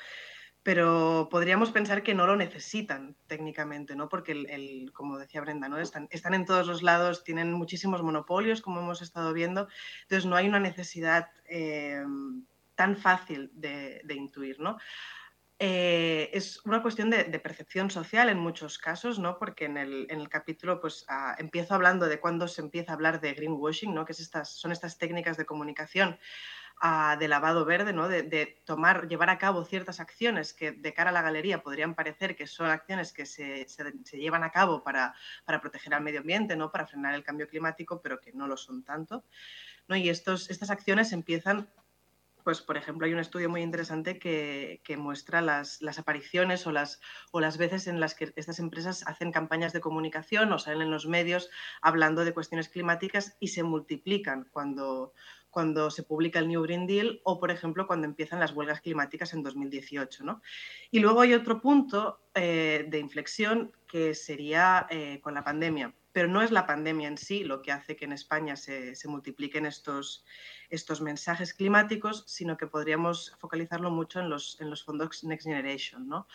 [0.66, 4.08] pero podríamos pensar que no lo necesitan técnicamente, ¿no?
[4.08, 5.78] Porque, el, como decía Brenda, ¿no?
[5.78, 9.68] Están, están, en todos los lados, tienen muchísimos monopolios, como hemos estado viendo,
[10.02, 12.02] entonces no hay una necesidad eh,
[12.74, 14.76] tan fácil de, intuir, ¿no?
[15.60, 19.38] Eh, es una cuestión de, percepción social en muchos casos, ¿no?
[19.38, 22.96] Porque en el, en el capítulo pues, ah, empiezo hablando de cuándo se empieza a
[22.96, 24.04] hablar de greenwashing, ¿no?
[24.04, 26.18] Que es estas, son estas técnicas de comunicación
[27.18, 28.06] de lavado verde, ¿no?
[28.08, 32.36] de, tomar, llevar a cabo ciertas acciones que de cara a la galería podrían parecer
[32.36, 33.66] que son acciones que se,
[34.12, 35.14] llevan a cabo para,
[35.60, 36.70] proteger al medio ambiente, ¿no?
[36.70, 39.24] para frenar el cambio climático, pero que no lo son tanto.
[39.88, 39.96] ¿no?
[39.96, 41.68] Y estos, estas acciones empiezan
[42.46, 47.00] pues por ejemplo hay un estudio muy interesante que, muestra las, apariciones o las,
[47.32, 50.92] o las veces en las que estas empresas hacen campañas de comunicación o salen en
[50.92, 51.50] los medios
[51.82, 55.12] hablando de cuestiones climáticas y se multiplican cuando,
[55.50, 59.34] cuando se publica el New Green Deal o, por ejemplo, cuando empiezan las huelgas climáticas
[59.34, 60.22] en 2018.
[60.22, 60.40] ¿no?
[60.92, 65.92] Y luego hay otro punto eh, de inflexión que sería eh, con la pandemia.
[66.12, 69.66] pero no es la pandemia en sí lo que hace que en España se, multipliquen
[69.66, 70.24] estos,
[70.70, 76.08] estos mensajes climáticos, sino que podríamos focalizarlo mucho en los, en los fondos Next Generation.
[76.08, 76.26] ¿no?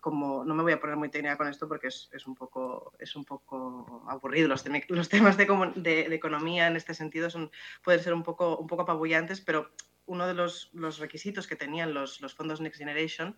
[0.00, 3.16] como no me voy a poner muy técnica con esto porque es, un, poco, es
[3.16, 4.48] un poco aburrido.
[4.48, 5.46] Los, los temas de,
[5.76, 7.50] de, economía en este sentido son,
[7.82, 9.70] pueden ser un poco, un poco apabullantes, pero
[10.06, 13.36] uno de los, los requisitos que tenían los, los fondos Next Generation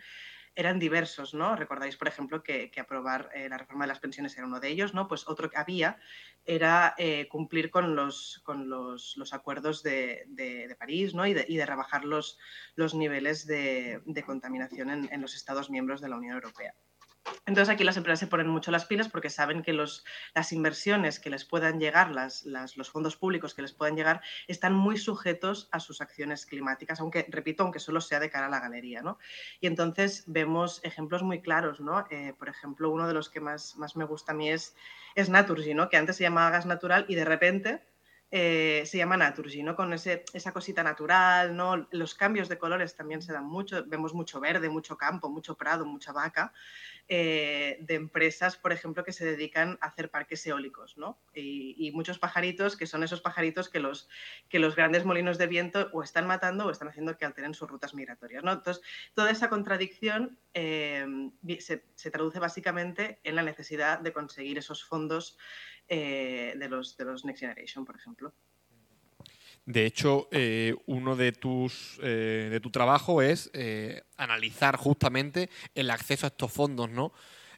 [0.55, 1.57] eran diversos, ¿no?
[1.57, 4.95] Recordáis, por ejemplo, que, aprobar eh, la reforma de las pensiones era uno de ellos,
[4.95, 5.09] ¿no?
[5.09, 5.99] Pues otro que había
[6.45, 11.27] era eh, cumplir con los, con los, acuerdos de, París, ¿no?
[11.27, 12.39] Y de, rebajar los,
[12.75, 16.75] los niveles de, contaminación en los Estados miembros de la Unión Europea.
[17.47, 20.05] Entonces aquí las empresas se ponen mucho las pilas porque saben que los,
[20.35, 24.75] las inversiones que les puedan llegar, las, los fondos públicos que les puedan llegar, están
[24.75, 28.61] muy sujetos a sus acciones climáticas, aunque, repito, aunque solo sea de cara a la
[28.61, 29.03] galería.
[29.03, 29.19] ¿no?
[29.61, 31.81] Y entonces vemos ejemplos muy claros.
[31.81, 32.07] ¿no?
[32.11, 34.77] Eh, por ejemplo, uno de los que más, más me gusta a mí es,
[35.15, 35.89] es Naturgy, ¿no?
[35.89, 37.83] que antes se llamaba gas natural y de repente
[38.33, 39.75] eh, se llama Naturgy, ¿no?
[39.75, 41.89] Con ese, esa cosita natural, ¿no?
[41.91, 45.85] Los cambios de colores también se dan mucho, vemos mucho verde, mucho campo, mucho prado,
[45.85, 46.53] mucha vaca,
[47.13, 51.19] eh, de empresas, por ejemplo, que se dedican a hacer parques eólicos, ¿no?
[51.35, 54.09] Y, muchos pajaritos que son esos pajaritos que los,
[54.49, 57.69] que los grandes molinos de viento o están matando o están haciendo que alteren sus
[57.69, 58.53] rutas migratorias, ¿no?
[58.53, 58.81] Entonces,
[59.15, 61.05] toda esa contradicción eh,
[61.59, 65.37] se, traduce básicamente en la necesidad de conseguir esos fondos
[65.89, 68.33] eh, de, los, de los Next Generation, por ejemplo.
[69.67, 73.51] De hecho, eh, uno de tus eh, de tu trabajo es
[74.17, 77.13] analizar justamente el acceso a estos fondos, ¿no?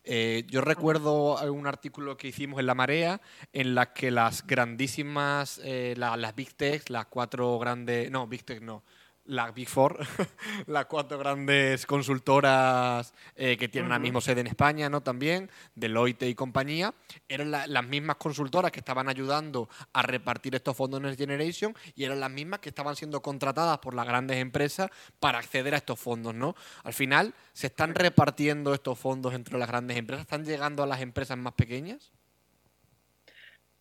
[0.04, 3.20] yo recuerdo un artículo que hicimos en La Marea
[3.52, 5.60] en la que las grandísimas,
[5.94, 8.82] las Big Techs, las cuatro grandes, no, Big Tech no,
[9.24, 9.98] la Big Four,
[10.66, 15.00] las cuatro grandes consultoras eh, que tienen ahora mismo sede en España, ¿no?
[15.00, 16.92] También, Deloitte y compañía,
[17.28, 22.20] eran las mismas consultoras que estaban ayudando a repartir estos fondos Next Generation y eran
[22.20, 26.34] las mismas que estaban siendo contratadas por las grandes empresas para acceder a estos fondos,
[26.34, 26.56] ¿no?
[26.82, 30.22] Al final, ¿se están repartiendo estos fondos entre las grandes empresas?
[30.22, 32.12] ¿Están llegando a las empresas más pequeñas?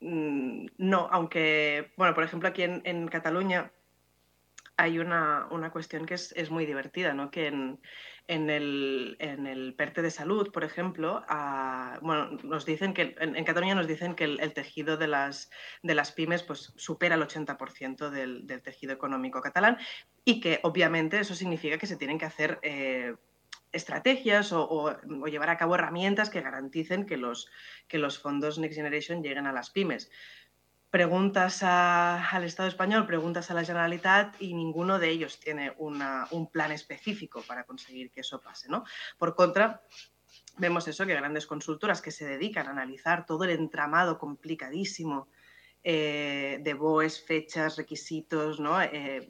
[0.02, 3.72] Mm, no, aunque, bueno, por ejemplo, aquí en Cataluña
[4.82, 7.30] hay una, cuestión que es, muy divertida, ¿no?
[7.30, 7.80] que en,
[8.28, 13.76] el, en, el, PERTE de salud, por ejemplo, ah, bueno, nos dicen que en, Cataluña
[13.76, 15.52] nos dicen que el, tejido de las,
[15.84, 19.78] de las pymes pues, supera el 80% del, del, tejido económico catalán
[20.26, 22.60] y que obviamente eso significa que se tienen que hacer...
[22.64, 23.16] Eh,
[23.74, 27.50] estrategias o, o, llevar a cabo herramientas que garanticen que los,
[27.88, 30.12] que los fondos Next Generation lleguen a las pymes
[30.92, 36.72] preguntas al Estado español, preguntas a la Generalitat y ninguno de ellos tiene un plan
[36.74, 38.68] específico para conseguir que eso pase.
[38.70, 38.84] ¿no?
[39.18, 39.82] Por contra,
[40.58, 45.30] vemos eso, que grandes consultoras que se dedican a analizar todo el entramado complicadísimo
[45.84, 48.80] eh, de BOEs, fechas, requisitos, ¿no?
[48.82, 49.28] Eh,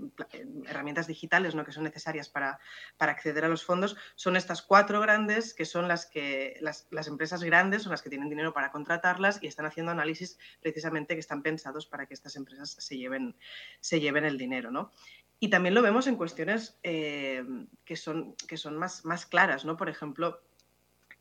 [0.67, 1.63] herramientas digitales ¿no?
[1.63, 2.59] que son necesarias para,
[2.99, 7.83] acceder a los fondos, son estas cuatro grandes que son las que las, empresas grandes
[7.83, 11.85] son las que tienen dinero para contratarlas y están haciendo análisis precisamente que están pensados
[11.85, 13.37] para que estas empresas se lleven,
[13.79, 14.71] se lleven el dinero.
[14.71, 14.91] ¿no?
[15.39, 17.45] Y también lo vemos en cuestiones eh,
[17.85, 19.77] que son, que son más, más claras, ¿no?
[19.77, 20.41] Por ejemplo,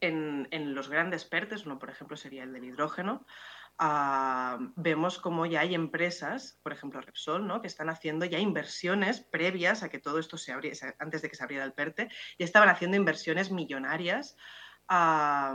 [0.00, 3.24] en, en los grandes PERTES, uno por ejemplo sería el del hidrógeno,
[3.78, 7.62] Ah, vemos como ya hay empresas, por ejemplo Repsol, ¿no?
[7.62, 11.36] que están haciendo ya inversiones previas a que todo esto se abriera, antes de que
[11.36, 14.36] se abriera el PERTE, y estaban haciendo inversiones millonarias
[14.88, 15.54] ah,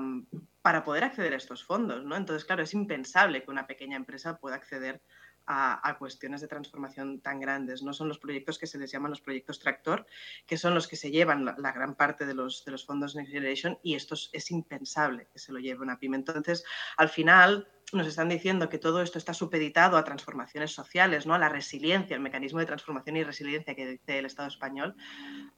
[0.61, 2.03] para poder acceder a estos fondos.
[2.03, 2.15] ¿no?
[2.15, 5.01] Entonces, claro, es impensable que una pequeña empresa pueda acceder
[5.47, 7.83] a, cuestiones de transformación tan grandes.
[7.83, 10.05] No son los proyectos que se les llaman los proyectos tractor,
[10.45, 13.31] que son los que se llevan la, gran parte de los, de los fondos Next
[13.31, 16.17] Generation y esto es, impensable que se lo lleve una pyme.
[16.17, 16.63] Entonces,
[16.97, 21.35] al final, nos están diciendo que todo esto está supeditado a transformaciones sociales, ¿no?
[21.35, 24.95] a la resiliencia, el mecanismo de transformación y resiliencia que dice el Estado español.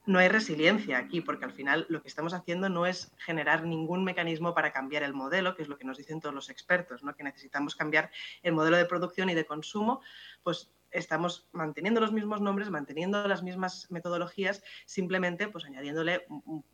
[0.05, 4.03] No hay resiliencia aquí, porque al final lo que estamos haciendo no es generar ningún
[4.03, 7.15] mecanismo para cambiar el modelo, que es lo que nos dicen todos los expertos, ¿no?
[7.15, 8.11] que necesitamos cambiar
[8.43, 10.01] el modelo de producción y de consumo,
[10.43, 16.25] pues estamos manteniendo los mismos nombres, manteniendo las mismas metodologías, simplemente pues añadiéndole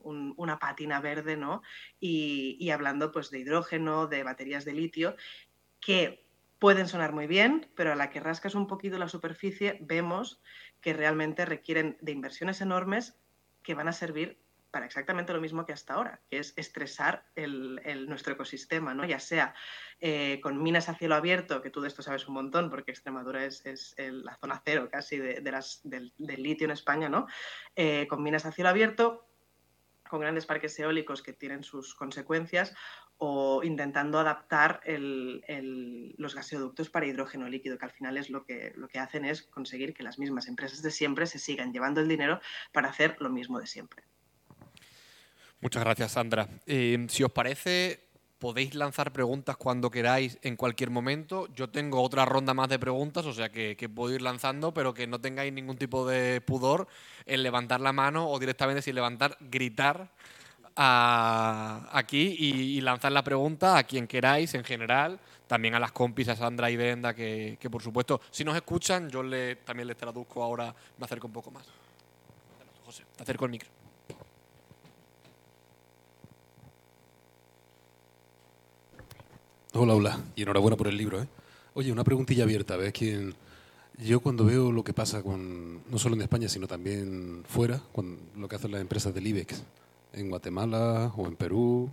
[0.04, 1.62] una pátina verde, ¿no?
[2.00, 5.16] Y, y, hablando pues de hidrógeno, de baterías de litio,
[5.80, 6.26] que
[6.60, 10.42] pueden sonar muy bien, pero a la que rascas un poquito la superficie, vemos
[10.80, 13.18] que realmente requieren de inversiones enormes
[13.64, 14.43] que van a servir
[14.74, 19.06] para exactamente lo mismo que hasta ahora, que es estresar el, nuestro ecosistema, ¿no?
[19.06, 19.54] ya sea
[20.00, 23.46] eh, con minas a cielo abierto, que tú de esto sabes un montón, porque Extremadura
[23.46, 23.64] es,
[23.98, 25.42] la zona cero casi de,
[25.84, 26.12] del,
[26.42, 27.28] litio en España, ¿no?
[27.76, 29.28] Eh, con minas a cielo abierto,
[30.10, 32.74] con grandes parques eólicos que tienen sus consecuencias,
[33.20, 38.88] o intentando adaptar los gaseoductos para hidrógeno líquido, que al final es lo que, lo
[38.88, 42.42] que hacen es conseguir que las mismas empresas de siempre se sigan llevando el dinero
[42.72, 44.04] para hacer lo mismo de siempre.
[45.64, 46.50] Muchas gracias, Sandra.
[46.68, 48.02] Eh, si os parece,
[48.38, 51.48] podéis lanzar preguntas cuando queráis, en cualquier momento.
[51.56, 55.08] Yo tengo otra ronda más de preguntas, o sea que, puedo ir lanzando, pero que
[55.08, 56.90] no tengáis ningún tipo de pudor
[57.26, 60.12] en levantar la mano o directamente sin levantar, gritar
[60.76, 66.36] aquí y, lanzar la pregunta a quien queráis en general, también a las compis, a
[66.36, 70.76] Sandra y Brenda, que, por supuesto, si nos escuchan, yo le, también les traduzco ahora,
[70.98, 71.66] me acerco un poco más.
[72.84, 73.83] José, te acerco el micro.
[79.76, 80.20] Hola, hola.
[80.36, 81.20] Y enhorabuena por el libro.
[81.20, 81.28] ¿eh?
[81.74, 82.78] Oye, una preguntilla abierta.
[82.78, 83.34] ¿Ves quién?
[83.98, 88.20] Yo cuando veo lo que pasa con, no solo en España, sino también fuera, con
[88.38, 89.64] lo que hacen las empresas del IBEX,
[90.14, 91.90] en Guatemala o en Perú,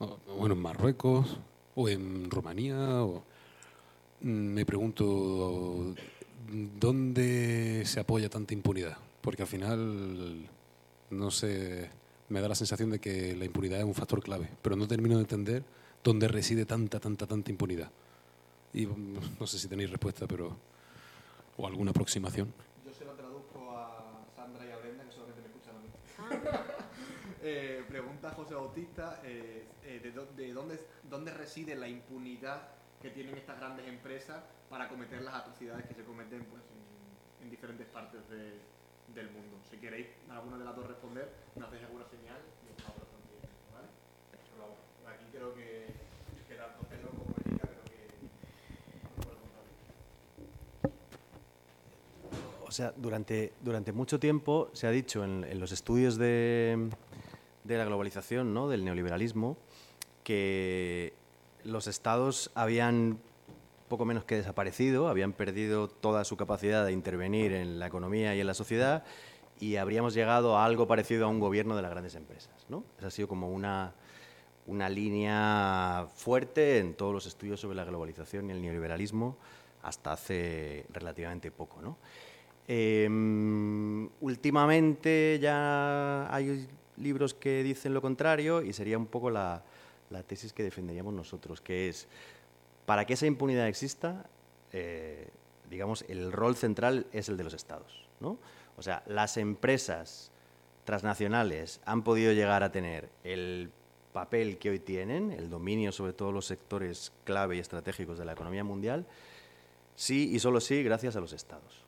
[0.00, 1.38] o, bueno, en Marruecos
[1.74, 2.76] o en Rumanía,
[4.20, 5.94] mm, me pregunto,
[6.78, 8.98] ¿dónde se apoya tanta impunidad?
[9.22, 10.46] Porque al final,
[11.08, 11.88] no sé,
[12.28, 15.16] me da la sensación de que la impunidad es un factor clave, pero no termino
[15.16, 15.64] de entender
[16.04, 17.90] dónde reside tanta, tanta, tanta impunidad.
[18.74, 20.54] Y mm, no sé si tenéis respuesta, pero.
[21.56, 22.52] o alguna aproximación.
[22.84, 25.88] Yo se lo traduzco a Sandra y a Brenda, que solamente me escuchan a mí.
[26.52, 26.64] Ah.
[27.46, 30.80] Eh, pregunta José Bautista: eh, eh, ¿de, dónde,
[31.10, 32.68] dónde reside la impunidad
[33.02, 36.62] que tienen estas grandes empresas para cometer las atrocidades que se cometen pues,
[37.42, 39.60] en, diferentes partes del mundo?
[39.70, 42.40] Si queréis alguna de las dos responder, me hacéis alguna señal
[45.08, 45.86] aquí creo que,
[46.56, 48.08] tanto Pedro como Erika creo que
[52.66, 56.90] O sea, durante, durante mucho tiempo se ha dicho en, los estudios de,
[57.64, 58.68] de, la globalización, ¿no?
[58.68, 59.56] del neoliberalismo,
[60.24, 61.12] que
[61.62, 63.18] los estados habían
[63.88, 68.40] poco menos que desaparecido, habían perdido toda su capacidad de intervenir en la economía y
[68.40, 69.04] en la sociedad
[69.60, 72.66] y habríamos llegado a algo parecido a un gobierno de las grandes empresas.
[72.68, 72.84] ¿no?
[72.98, 73.94] Esa ha sido como una,
[74.66, 79.36] una línea fuerte en todos los estudios sobre la globalización y el neoliberalismo
[79.82, 81.82] hasta hace relativamente poco.
[81.82, 81.98] ¿no?
[82.66, 89.62] Em, últimamente ya hay libros que dicen lo contrario y sería un poco la,
[90.26, 92.06] tesis que defenderíamos nosotros, que es,
[92.86, 94.24] para que esa impunidad exista,
[94.72, 95.28] eh,
[95.68, 98.06] digamos, el rol central es el de los estados.
[98.20, 98.38] ¿no?
[98.76, 100.30] O sea, las empresas
[100.84, 103.70] transnacionales han podido llegar a tener el
[104.14, 108.32] papel que hoy tienen, el dominio sobre todos los sectores clave y estratégicos de la
[108.32, 109.04] economía mundial,
[109.96, 111.82] sí y solo sí gracias a los estados.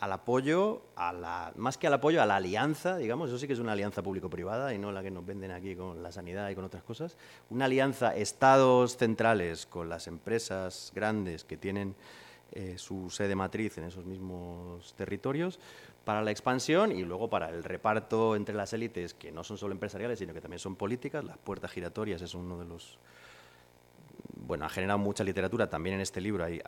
[0.00, 3.54] Al apoyo, a la, más que al apoyo, a la alianza, digamos, eso sí que
[3.54, 6.54] es una alianza público-privada y no la que nos venden aquí con la sanidad y
[6.54, 7.16] con otras cosas,
[7.48, 11.94] una alianza estados centrales con las empresas grandes que tienen
[12.52, 15.58] eh, su sede matriz en esos mismos territorios,
[16.04, 19.72] para la expansión y luego para el reparto entre las élites, que no son solo
[19.72, 21.24] empresariales, sino que también son políticas.
[21.24, 22.98] Las puertas giratorias es uno de los...
[24.46, 26.60] Bueno, ha generado mucha literatura, también en este libro hay,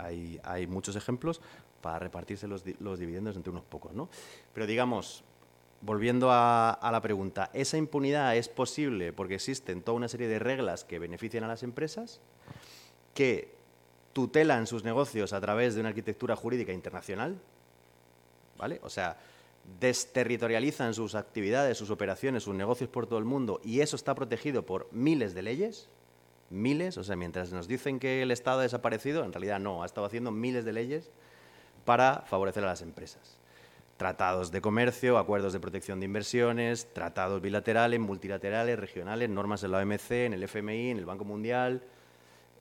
[0.44, 1.40] hay, muchos ejemplos
[1.80, 3.92] para repartirse los, los, dividendos entre unos pocos.
[3.92, 4.08] ¿no?
[4.54, 5.24] Pero digamos,
[5.80, 10.84] volviendo a la pregunta, ¿esa impunidad es posible porque existen toda una serie de reglas
[10.84, 12.20] que benefician a las empresas,
[13.14, 13.52] que
[14.12, 17.36] tutelan sus negocios a través de una arquitectura jurídica internacional?
[18.62, 18.78] ¿Vale?
[18.84, 19.16] O sea,
[19.80, 24.64] desterritorializan sus actividades, sus operaciones, sus negocios por todo el mundo y eso está protegido
[24.64, 25.88] por miles de leyes,
[26.48, 29.86] miles, o sea, mientras nos dicen que el Estado ha desaparecido, en realidad no, ha
[29.86, 31.10] estado haciendo miles de leyes
[31.84, 33.36] para favorecer a las empresas.
[33.96, 39.78] Tratados de comercio, acuerdos de protección de inversiones, tratados bilaterales, multilaterales, regionales, normas en la
[39.78, 41.82] OMC, en el FMI, en el Banco Mundial,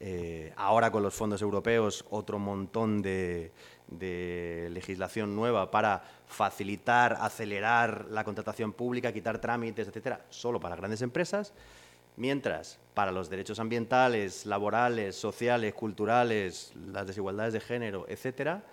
[0.04, 3.52] eh, ahora con los fondos europeos otro montón de,
[3.92, 11.02] de legislación nueva para facilitar, acelerar la contratación pública, quitar trámites, etcétera, solo para grandes
[11.02, 11.54] empresas,
[12.18, 18.64] mientras para los derechos ambientales, laborales, sociales, culturales, las desigualdades de género, etcétera,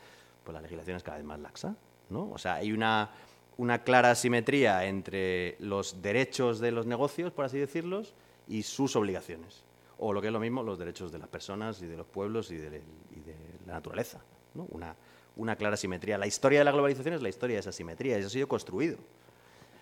[0.44, 1.74] pues la legislación es cada vez más laxa,
[2.10, 2.30] ¿no?
[2.30, 3.10] O sea, hay una,
[3.56, 8.14] una clara asimetría entre los derechos de los negocios, por así decirlos,
[8.46, 9.64] y sus obligaciones.
[9.98, 12.52] O lo que es lo mismo, los derechos de las personas y de los pueblos
[12.52, 13.34] y de, y de
[13.66, 14.20] la naturaleza.
[14.54, 14.66] ¿no?
[14.70, 14.94] Una,
[15.38, 16.18] una clara simetría.
[16.18, 18.98] La historia de la globalización es la historia de esa simetría, eso ha sido construido.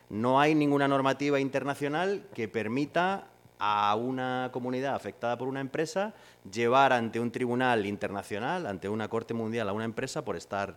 [0.09, 3.27] No hay ninguna normativa internacional que permita
[3.59, 6.15] a una comunidad afectada por una empresa
[6.53, 10.77] llevar ante un tribunal internacional, ante una corte mundial a una empresa por estar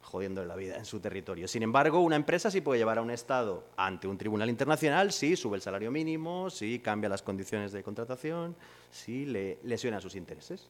[0.00, 1.48] jodiéndole la vida en su territorio.
[1.48, 5.34] Sin embargo, una empresa sí puede llevar a un Estado ante un tribunal internacional si
[5.34, 8.54] sube el salario mínimo, si cambia las condiciones de contratación,
[8.90, 10.68] si le lesiona sus intereses.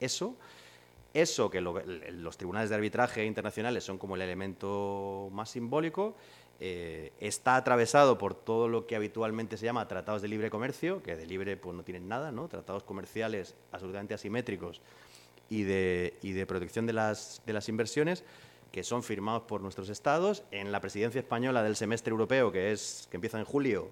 [0.00, 0.34] Eso,
[1.14, 6.14] eso que los tribunales de arbitraje internacionales son como el elemento más simbólico,
[6.62, 11.16] eh, está atravesado por todo lo que habitualmente se llama tratados de libre comercio, que
[11.16, 12.48] de libre pues, no tienen nada, ¿no?
[12.48, 14.82] tratados comerciales absolutamente asimétricos
[15.48, 18.24] y de, y de protección de las, de las inversiones,
[18.72, 20.44] que son firmados por nuestros estados.
[20.50, 23.88] En la presidencia española del semestre europeo, que, es, que empieza en julio,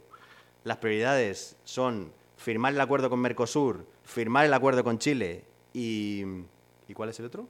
[0.63, 6.25] las prioridades son firmar el acuerdo con Mercosur, firmar el acuerdo con Chile y...
[6.89, 7.47] ¿Y cuál es el otro?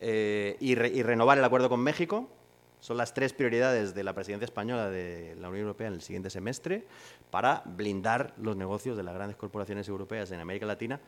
[0.00, 2.28] Eh, y, renovar el acuerdo con México,
[2.80, 6.30] son las tres prioridades de la presidencia española de la Unión Europea en el siguiente
[6.30, 6.86] semestre
[7.30, 11.00] para blindar los negocios de las grandes corporaciones europeas en América Latina,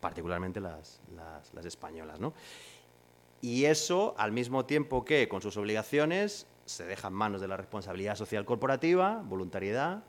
[0.00, 1.00] particularmente las,
[1.64, 2.18] españolas.
[3.40, 7.56] Y eso al mismo tiempo que con sus obligaciones se deja en manos de la
[7.56, 10.02] responsabilidad social corporativa, voluntariedad,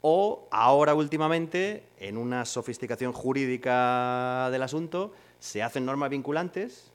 [0.00, 6.90] o ahora últimamente, en una sofisticación jurídica del asunto, se hacen normas vinculantes,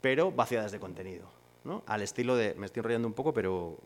[0.00, 1.38] pero vaciadas de contenido
[1.86, 3.76] al estilo de, me estoy enrollando un poco, pero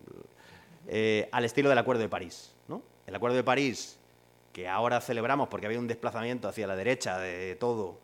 [0.88, 2.52] eh, al estilo del Acuerdo de París.
[2.68, 2.82] ¿no?
[3.06, 3.98] El Acuerdo de París,
[4.52, 7.98] que ahora celebramos porque había un desplazamiento hacia la derecha de todo,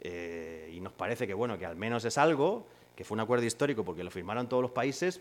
[0.00, 3.44] eh, y nos parece que, bueno, que al menos es algo, que fue un acuerdo
[3.44, 5.20] histórico porque lo firmaron todos los países,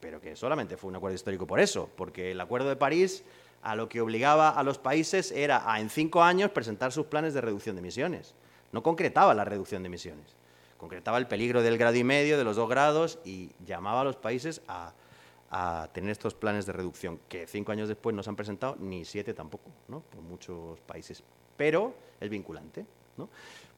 [0.00, 3.24] pero que solamente fue un acuerdo histórico por eso, porque el Acuerdo de París
[3.62, 7.34] a lo que obligaba a los países era a en cinco años presentar sus planes
[7.34, 8.34] de reducción de emisiones.
[8.72, 10.34] No concretaba la reducción de emisiones
[10.82, 14.16] concretaba el peligro del grado y medio, de los dos grados, y llamaba a los
[14.16, 14.92] países a,
[15.92, 19.32] tener estos planes de reducción, que cinco años después no se han presentado, ni siete
[19.32, 20.00] tampoco, ¿no?
[20.00, 21.22] por muchos países.
[21.56, 22.84] Pero es vinculante.
[23.16, 23.28] ¿no?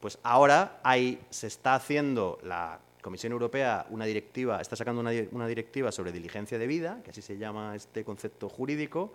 [0.00, 5.46] Pues ahora hay, se está haciendo la Comisión Europea una directiva, está sacando una, una
[5.46, 9.12] directiva sobre diligencia de vida, que así se llama este concepto jurídico,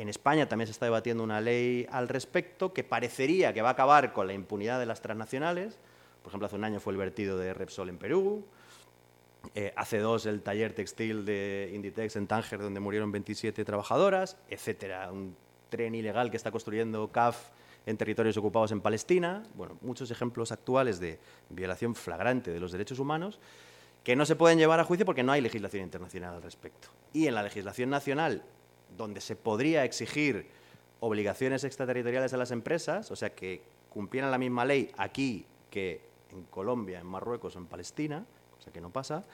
[0.00, 3.72] en España también se está debatiendo una ley al respecto que parecería que va a
[3.72, 5.78] acabar con la impunidad de las transnacionales,
[6.22, 8.44] por ejemplo, hace un año fue el vertido de Repsol en Perú,
[9.54, 15.10] eh, hace dos el taller textil de Inditex en Tánger, donde murieron 27 trabajadoras, etcétera.
[15.10, 15.36] Un
[15.68, 17.50] tren ilegal que está construyendo CAF
[17.86, 19.42] en territorios ocupados en Palestina.
[19.54, 21.18] Bueno, muchos ejemplos actuales de
[21.50, 23.38] violación flagrante de los derechos humanos
[24.04, 26.88] que no se pueden llevar a juicio porque no hay legislación internacional al respecto.
[27.12, 28.42] Y en la legislación nacional,
[28.96, 30.46] donde se podría exigir
[31.00, 36.44] obligaciones extraterritoriales a las empresas, o sea, que cumplieran la misma ley aquí que en
[36.44, 38.24] Colombia, en Marruecos o en Palestina,
[38.56, 39.24] cosa que no pasa,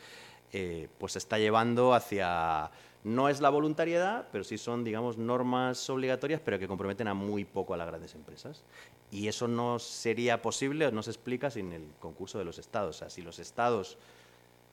[0.53, 2.71] eh, pues se está llevando hacia,
[3.03, 7.45] no es la voluntariedad, pero sí son, digamos, normas obligatorias, pero que comprometen a muy
[7.45, 8.63] poco a las grandes empresas.
[9.11, 12.97] Y eso no sería posible no se explica sin el concurso de los estados.
[12.97, 13.99] O sea, si los estados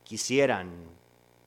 [0.04, 0.70] quisieran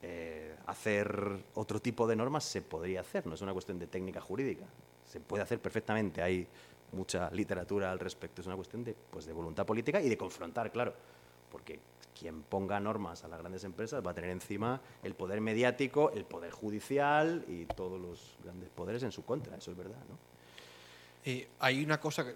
[0.03, 4.21] eh, hacer otro tipo de normas, se podría hacer, no es una cuestión de técnica
[4.21, 4.65] jurídica,
[5.05, 6.23] se puede hacer perfectamente.
[6.23, 6.47] Hay
[6.93, 8.41] mucha literatura al respecto.
[8.41, 10.95] Es una cuestión de, pues, de voluntad política y de confrontar, claro,
[11.51, 11.79] porque
[12.19, 16.25] quien ponga normas a las grandes empresas va a tener encima el poder mediático, el
[16.25, 19.57] poder judicial y todos los grandes poderes en su contra.
[19.57, 20.35] Eso es verdad, ¿no?
[21.27, 22.27] Eh, hay una cosa,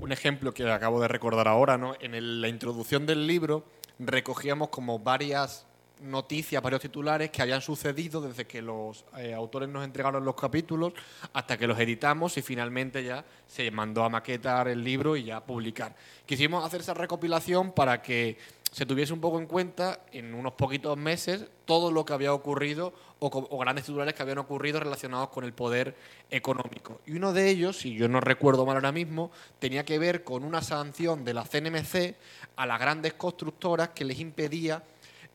[0.00, 1.94] un, ejemplo que acabo de recordar ahora, ¿no?
[2.00, 3.64] En la introducción del libro
[4.00, 5.67] recogíamos como varias
[6.00, 10.92] noticias, varios titulares que habían sucedido desde que los eh, autores nos entregaron los capítulos
[11.32, 15.44] hasta que los editamos y finalmente ya se mandó a maquetar el libro y ya
[15.44, 15.94] publicar.
[16.26, 18.38] Quisimos hacer esa recopilación para que
[18.70, 22.92] se tuviese un poco en cuenta en unos poquitos meses todo lo que había ocurrido
[23.18, 25.96] o, grandes titulares que habían ocurrido relacionados con el poder
[26.30, 27.00] económico.
[27.06, 30.44] Y uno de ellos, si yo no recuerdo mal ahora mismo, tenía que ver con
[30.44, 32.14] una sanción de la CNMC
[32.56, 34.82] a las grandes constructoras que les impedía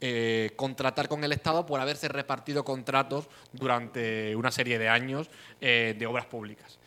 [0.06, 5.30] eh, contratar con el Estado por haberse repartido contratos durante una serie de años
[5.62, 6.78] eh, de obras públicas.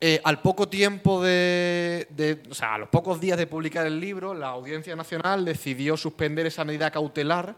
[0.00, 4.32] Eh, al poco tiempo de, o sea, a los pocos días de publicar el libro,
[4.32, 7.56] la Audiencia Nacional decidió suspender esa medida cautelar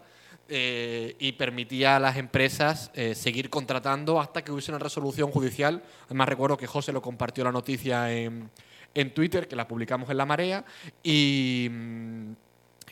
[0.49, 5.83] y permitía a las empresas seguir contratando hasta que hubiese una resolución judicial.
[6.05, 8.49] Además, recuerdo que José lo compartió la noticia en,
[8.95, 10.65] en Twitter, que la publicamos en La Marea,
[11.03, 12.31] y mm,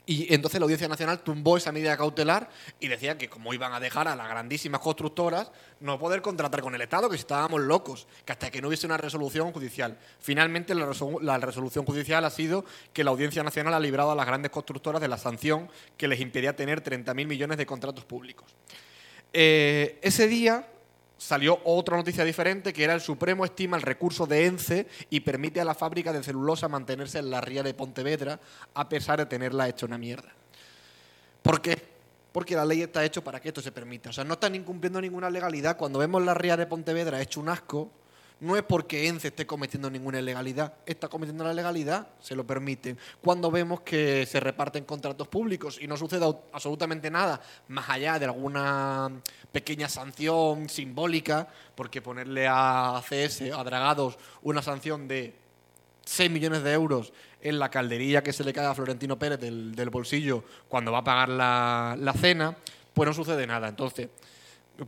[0.06, 2.50] y entonces la Audiencia Nacional tumbó esa medida cautelar
[2.82, 5.50] y decía que como iban a dejar a las grandísimas constructoras
[5.80, 8.98] no poder contratar con el Estado, que estábamos locos, que hasta que no hubiese una
[8.98, 9.98] resolución judicial.
[10.20, 14.52] Finalmente la, resolución judicial ha sido que la Audiencia Nacional ha librado a las grandes
[14.52, 18.54] constructoras de la sanción que les impedía tener 30.000 millones de contratos públicos.
[19.32, 20.68] Eh, ese día
[21.24, 25.62] salió otra noticia diferente, que era el Supremo estima el recurso de ENCE y permite
[25.62, 28.42] a la fábrica de celulosa mantenerse en la ría de Pontevedra
[28.74, 30.30] a pesar de tenerla hecha una mierda.
[31.42, 31.82] ¿Por qué?
[32.34, 34.10] Porque la ley está hecha para que esto se permita.
[34.10, 35.78] O sea, no están incumpliendo ninguna legalidad.
[35.78, 37.90] Cuando vemos la ría de Pontevedra hecho un asco,
[38.44, 43.00] no es porque ENCE esté cometiendo ninguna ilegalidad, está cometiendo la legalidad, se lo permiten.
[43.22, 48.26] Cuando vemos que se reparten contratos públicos y no sucede absolutamente nada, más allá de
[48.26, 49.10] alguna
[49.54, 55.34] pequeña sanción simbólica, porque ponerle a CS, a Dragados, una sanción de
[56.04, 59.90] 6 millones de euros en la calderilla que se le cae a Florentino Pérez del,
[59.90, 62.58] bolsillo cuando va a pagar la, la cena,
[62.94, 63.70] pues no sucede nada.
[63.70, 64.10] Entonces,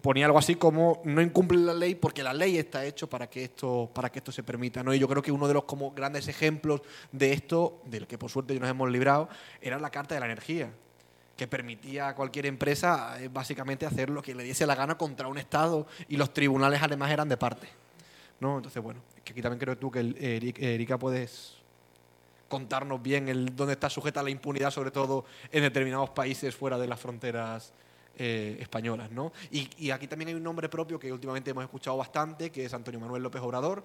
[0.02, 3.44] ponía algo así como no incumple la ley porque la ley está hecho para que
[3.44, 5.92] esto para que esto se permita no y yo creo que uno de los como
[5.92, 6.82] grandes ejemplos
[7.12, 9.30] de esto del que por suerte nos hemos librado
[9.62, 10.72] era la carta de la energía
[11.38, 15.28] que permitía a cualquier empresa eh, básicamente hacer lo que le diese la gana contra
[15.28, 17.68] un estado y los tribunales además eran de parte
[18.40, 20.00] no entonces bueno que aquí también creo tú que
[20.60, 21.58] Erika puedes
[22.48, 26.88] contarnos bien el dónde está sujeta la impunidad sobre todo en determinados países fuera de
[26.88, 27.72] las fronteras
[28.18, 29.12] eh, españolas.
[29.12, 29.32] ¿no?
[29.52, 33.00] Y, aquí también hay un nombre propio que últimamente hemos escuchado bastante, que es Antonio
[33.00, 33.84] Manuel López Obrador,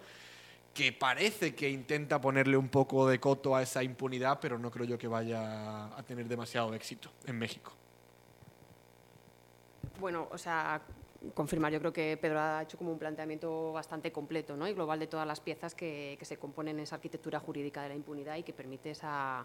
[0.74, 4.86] que parece que intenta ponerle un poco de coto a esa impunidad, pero no creo
[4.86, 7.72] yo que vaya a tener demasiado éxito en México.
[9.98, 10.80] Bueno, o sea,
[11.34, 14.66] confirmar, yo creo que Pedro ha hecho como un planteamiento bastante completo ¿no?
[14.66, 17.94] y global de todas las piezas que, se componen en esa arquitectura jurídica de la
[17.94, 19.44] impunidad y que permite esa,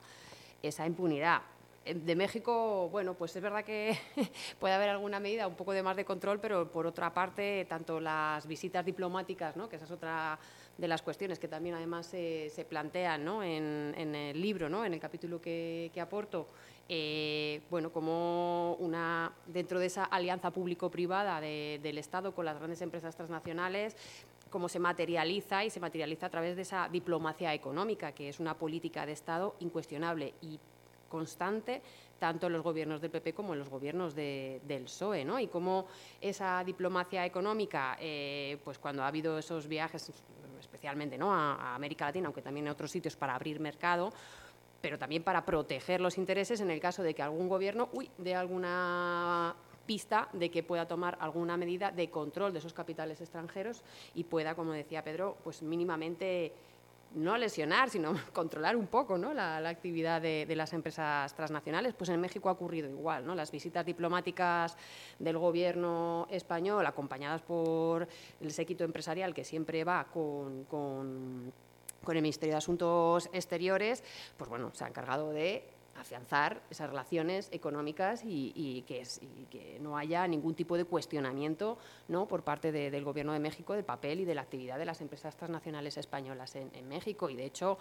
[0.62, 1.42] esa impunidad
[1.86, 3.96] de México, bueno, pues es verdad que
[4.60, 8.00] puede haber alguna medida, un poco de más de control, pero por otra parte, tanto
[8.00, 9.70] las visitas diplomáticas, ¿no?
[9.70, 10.40] que esa es otra
[10.78, 13.44] de las cuestiones que también además se, plantean ¿no?
[13.44, 14.84] en, el libro, ¿no?
[14.84, 16.48] en el capítulo que, aporto,
[16.90, 23.16] eh, bueno, como una, dentro de esa alianza público-privada del Estado con las grandes empresas
[23.16, 23.96] transnacionales,
[24.50, 28.58] cómo se materializa y se materializa a través de esa diplomacia económica, que es una
[28.58, 30.60] política de Estado incuestionable y
[31.10, 31.82] constante
[32.20, 35.39] tanto en los gobiernos del PP como en los gobiernos del PSOE, ¿no?
[35.39, 35.88] Y cómo
[36.22, 40.12] esa diplomacia económica, eh, pues cuando ha habido esos viajes,
[40.60, 41.34] especialmente ¿no?
[41.34, 44.12] a, América Latina, aunque también en otros sitios para abrir mercado,
[44.82, 48.36] pero también para proteger los intereses en el caso de que algún gobierno uy, dé
[48.36, 53.84] alguna pista de que pueda tomar alguna medida de control de esos capitales extranjeros
[54.16, 56.53] y pueda, como decía Pedro, pues mínimamente
[57.16, 59.34] no lesionar, sino controlar un poco ¿no?
[59.34, 61.93] la, actividad de, las empresas transnacionales.
[61.93, 63.26] Pues en México ha ocurrido igual.
[63.26, 63.34] ¿no?
[63.36, 64.78] Las visitas diplomáticas
[65.18, 68.07] del gobierno español, acompañadas por
[68.39, 71.51] el séquito empresarial que siempre va con, con,
[72.03, 74.03] con el Ministerio de Asuntos Exteriores,
[74.38, 75.63] pues bueno, se ha encargado de
[75.96, 79.06] afianzar esas relaciones económicas y, que,
[79.80, 81.78] no haya ningún tipo de cuestionamiento
[82.28, 85.36] por parte del Gobierno de México del papel y de la actividad de las empresas
[85.36, 87.30] transnacionales españolas en, México.
[87.30, 87.78] Y de hecho,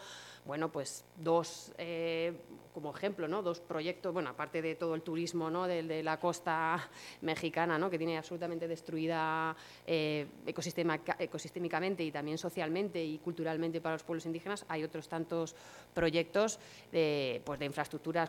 [0.47, 2.33] bueno, pues dos, eh,
[2.73, 3.43] como ejemplo, ¿no?
[3.43, 5.67] dos proyectos, bueno, aparte de todo el turismo ¿no?
[5.67, 6.89] de, la costa
[7.21, 7.91] mexicana, ¿no?
[7.91, 9.55] que tiene absolutamente destruida
[9.87, 15.55] eh, ecosistémicamente y también socialmente y culturalmente para los pueblos indígenas, hay otros tantos
[15.93, 16.59] proyectos
[16.93, 17.67] de, pues de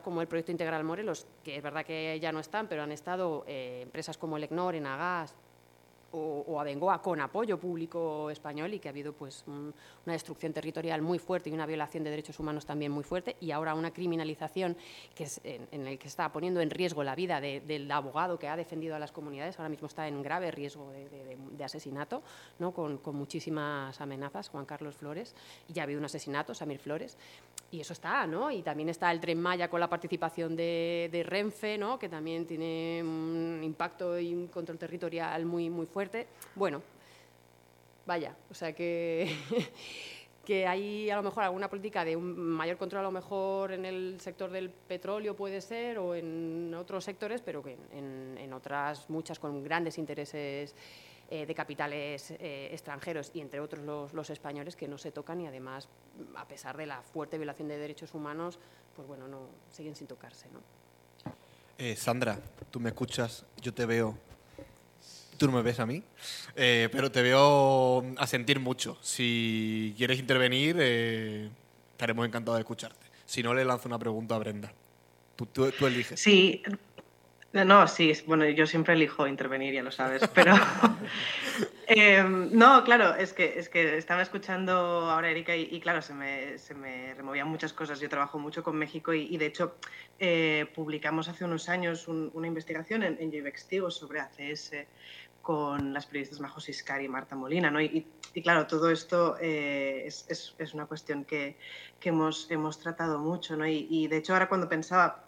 [0.02, 3.44] como el proyecto Integral Morelos, que es verdad que ya no están, pero han estado
[3.48, 5.36] eh, empresas como el ECNOR, Enagas,
[6.16, 11.02] o, a Bengoa con apoyo público español y que ha habido pues una destrucción territorial
[11.02, 14.78] muy fuerte y una violación de derechos humanos también muy fuerte y ahora una criminalización
[15.14, 18.56] que es en, el que está poniendo en riesgo la vida del abogado que ha
[18.56, 22.22] defendido a las comunidades ahora mismo está en grave riesgo de, asesinato
[22.60, 22.72] ¿no?
[22.72, 25.36] con, muchísimas amenazas Juan Carlos Flores
[25.68, 27.18] y ya ha habido un asesinato Samir Flores
[27.76, 28.50] y eso está ¿no?
[28.50, 32.00] y también está el Tren Maya con la participación de, Renfe ¿no?
[32.00, 36.82] que también tiene un impacto y un control territorial muy muy fuerte bueno,
[38.06, 39.36] vaya, o sea que,
[40.46, 43.84] que hay a lo mejor alguna política de un mayor control a lo mejor en
[43.84, 49.38] el sector del petróleo puede ser o en otros sectores, pero que en, otras muchas
[49.38, 50.74] con grandes intereses
[51.30, 55.42] eh, de capitales eh, extranjeros y entre otros los, los, españoles que no se tocan
[55.42, 55.88] y además
[56.36, 58.60] a pesar de la fuerte violación de derechos humanos
[58.96, 60.62] pues bueno no siguen sin tocarse ¿no?
[61.78, 64.18] Eh, Sandra tú me escuchas yo te veo
[65.38, 66.02] Tú no me ves a mí,
[66.56, 68.98] eh, pero te veo a sentir mucho.
[69.02, 71.50] Si quieres intervenir, eh,
[71.92, 73.06] estaremos encantados de escucharte.
[73.26, 74.72] Si no, le lanzo una pregunta a Brenda.
[75.36, 76.20] Tú, tú, eliges.
[76.20, 76.64] Sí,
[77.64, 80.54] no, sí, bueno, yo siempre elijo intervenir, ya lo sabes, pero
[81.88, 86.58] em, no, claro, es que, es que estaba escuchando ahora Erika y, claro, se me,
[86.58, 88.00] se me, removían muchas cosas.
[88.00, 89.76] Yo trabajo mucho con México y, de hecho
[90.20, 93.32] eh, publicamos hace unos años una investigación en, en
[93.90, 94.72] sobre ACS
[95.46, 97.70] con las periodistas Majos Iscari y Marta Molina.
[97.70, 97.80] ¿no?
[97.80, 98.08] Y,
[98.42, 101.56] claro, todo esto eh, es, es, una cuestión que,
[102.00, 103.56] que hemos, hemos, tratado mucho.
[103.56, 103.68] ¿no?
[103.68, 105.24] Y, de hecho ahora cuando pensaba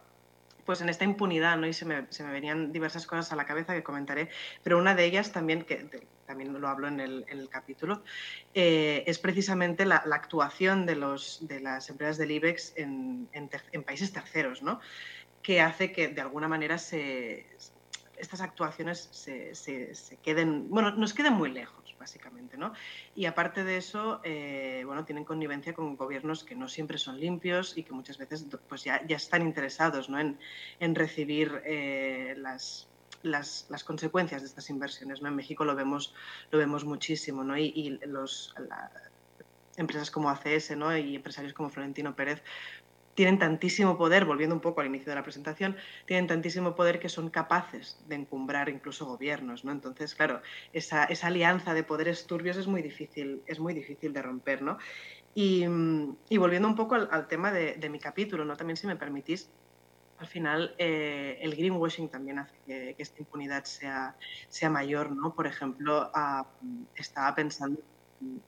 [0.67, 1.65] pues en esta impunidad, ¿no?
[1.65, 4.29] Y se me, se me, venían diversas cosas a la cabeza que comentaré,
[4.63, 5.89] pero una de ellas también, que
[6.25, 8.03] también lo hablo en el, capítulo,
[8.53, 13.29] eh, es precisamente la, actuación de, los, de las empresas del IBEX en,
[13.85, 14.81] países terceros, ¿no?
[15.41, 21.33] Que hace que de alguna manera estas actuaciones se, se, se, queden, bueno, nos queden
[21.33, 21.76] muy lejos,
[22.07, 22.71] básicamente, ¿no?
[23.15, 27.77] Y aparte de eso, eh, bueno, tienen connivencia con gobiernos que no siempre son limpios
[27.77, 30.17] y que muchas veces pues ya, ya están interesados ¿no?
[30.17, 30.39] en,
[30.79, 32.87] en recibir eh, las,
[33.23, 35.21] las, las, consecuencias de estas inversiones.
[35.21, 35.27] ¿no?
[35.27, 36.13] En México lo vemos,
[36.49, 37.57] lo vemos muchísimo, ¿no?
[37.57, 38.55] Y, los,
[39.75, 40.97] empresas como ACS ¿no?
[40.97, 42.41] y empresarios como Florentino Pérez
[43.17, 47.09] tienen tantísimo poder, volviendo un poco al inicio de la presentación, tienen tantísimo poder que
[47.09, 49.71] son capaces de encumbrar incluso gobiernos, ¿no?
[49.71, 50.39] Entonces, claro,
[50.71, 54.77] esa, esa alianza de poderes turbios es muy difícil, es muy difícil de romper, ¿no?
[55.33, 55.65] Y,
[56.37, 58.55] volviendo un poco al, tema de, mi capítulo, ¿no?
[58.55, 59.49] También, si me permitís,
[60.19, 64.15] al final eh, el greenwashing también hace que, esta impunidad sea,
[64.47, 65.33] sea mayor, ¿no?
[65.33, 66.45] Por ejemplo, uh,
[66.95, 67.81] estaba pensando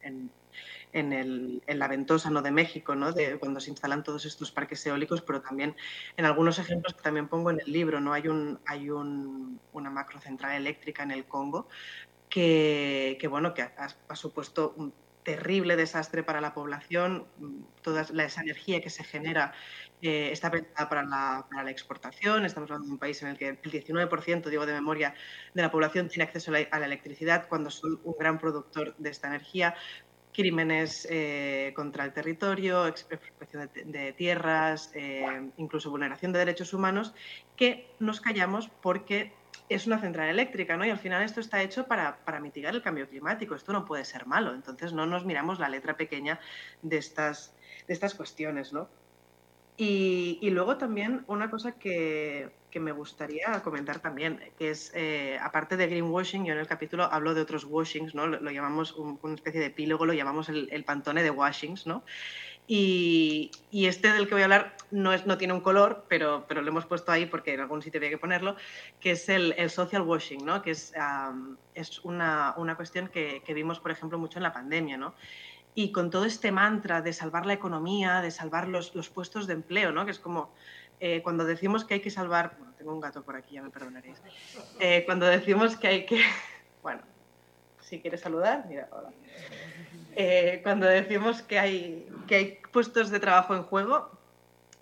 [0.02, 2.42] en, el, en, la ventosa ¿no?
[2.42, 3.12] de México, ¿no?
[3.12, 5.76] de cuando se instalan todos estos parques eólicos, pero también
[6.18, 8.14] en algunos ejemplos que también pongo en el libro, ¿no?
[8.14, 11.68] hay, un, hay un, una macrocentral eléctrica en el Congo
[12.30, 14.76] que, que bueno, que ha, ha, supuesto
[15.24, 17.26] terrible desastre para la población,
[17.82, 19.54] toda la, esa energía que se genera
[20.02, 22.46] eh, está pensada para la, para la, exportación.
[22.46, 25.14] Estamos hablando de un país en el que el 19%, digo de memoria,
[25.54, 29.28] de la población tiene acceso a la, electricidad cuando son un gran productor de esta
[29.28, 29.76] energía.
[30.32, 37.14] Crímenes eh, contra el territorio, expropiación de, de, tierras, eh, incluso vulneración de derechos humanos,
[37.58, 39.34] que nos callamos porque
[39.70, 40.86] es una central eléctrica, ¿no?
[40.86, 43.56] Y al final esto está hecho para, para, mitigar el cambio climático.
[43.56, 44.54] Esto no puede ser malo.
[44.54, 46.40] Entonces no nos miramos la letra pequeña
[46.82, 47.54] de estas,
[47.88, 48.90] de estas cuestiones, ¿no?
[49.82, 55.78] Y, luego también una cosa que, que, me gustaría comentar también, que es, eh, aparte
[55.78, 58.28] de greenwashing, yo en el capítulo hablo de otros washings, ¿no?
[58.28, 62.04] Lo, llamamos un, una especie de epílogo, lo llamamos el, el pantone de washings, ¿no?
[62.72, 66.46] Y, y, este del que voy a hablar no, es, no tiene un color, pero,
[66.48, 68.58] pero, lo hemos puesto ahí porque en algún sitio había que ponerlo,
[69.00, 70.62] que es el, el social washing, ¿no?
[70.62, 74.54] que es, um, es una, una, cuestión que, que, vimos, por ejemplo, mucho en la
[74.54, 74.98] pandemia.
[74.98, 75.16] ¿no?
[75.74, 79.54] y con todo este mantra de salvar la economía, de salvar los, los puestos de
[79.54, 80.06] empleo, ¿no?
[80.06, 80.52] que es como
[81.00, 83.70] eh, cuando decimos que hay que salvar, bueno, tengo un gato por aquí, ya me
[83.70, 84.22] perdonaréis,
[84.80, 86.22] eh, cuando decimos que hay que,
[86.84, 87.02] bueno,
[87.90, 89.10] si quieres saludar, mira, hola.
[90.16, 94.12] Eh, cuando decimos que hay, que hay puestos de trabajo en juego,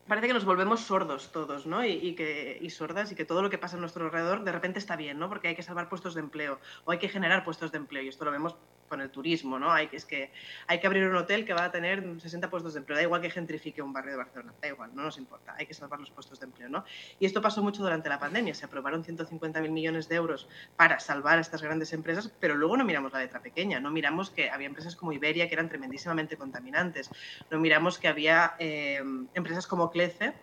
[0.08, 1.86] parece que nos volvemos sordos todos, ¿no?
[1.86, 4.52] Y, y, que, y sordas y que todo lo que pasa a nuestro alrededor de
[4.52, 5.30] repente está bien, ¿no?
[5.30, 8.08] Porque hay que salvar puestos de empleo o hay que generar puestos de empleo y
[8.08, 8.56] esto lo vemos
[8.88, 9.72] con el turismo, ¿no?
[9.72, 10.32] Hay es que
[10.68, 13.22] hay que abrir un hotel que va a tener 60 puestos de empleo, da igual
[13.22, 16.10] que gentrifique un barrio de Barcelona, da igual, no nos importa, hay que salvar los
[16.12, 16.86] puestos de empleo, ¿no?
[17.20, 21.38] Y esto pasó mucho durante la pandemia, se aprobaron 150.000 millones de euros para salvar
[21.38, 24.68] a estas grandes empresas, pero luego no miramos la letra pequeña, no miramos que había
[24.68, 27.10] empresas como Iberia que eran tremendísimamente contaminantes,
[27.52, 29.04] no miramos que había eh,
[29.34, 30.36] empresas como Clece,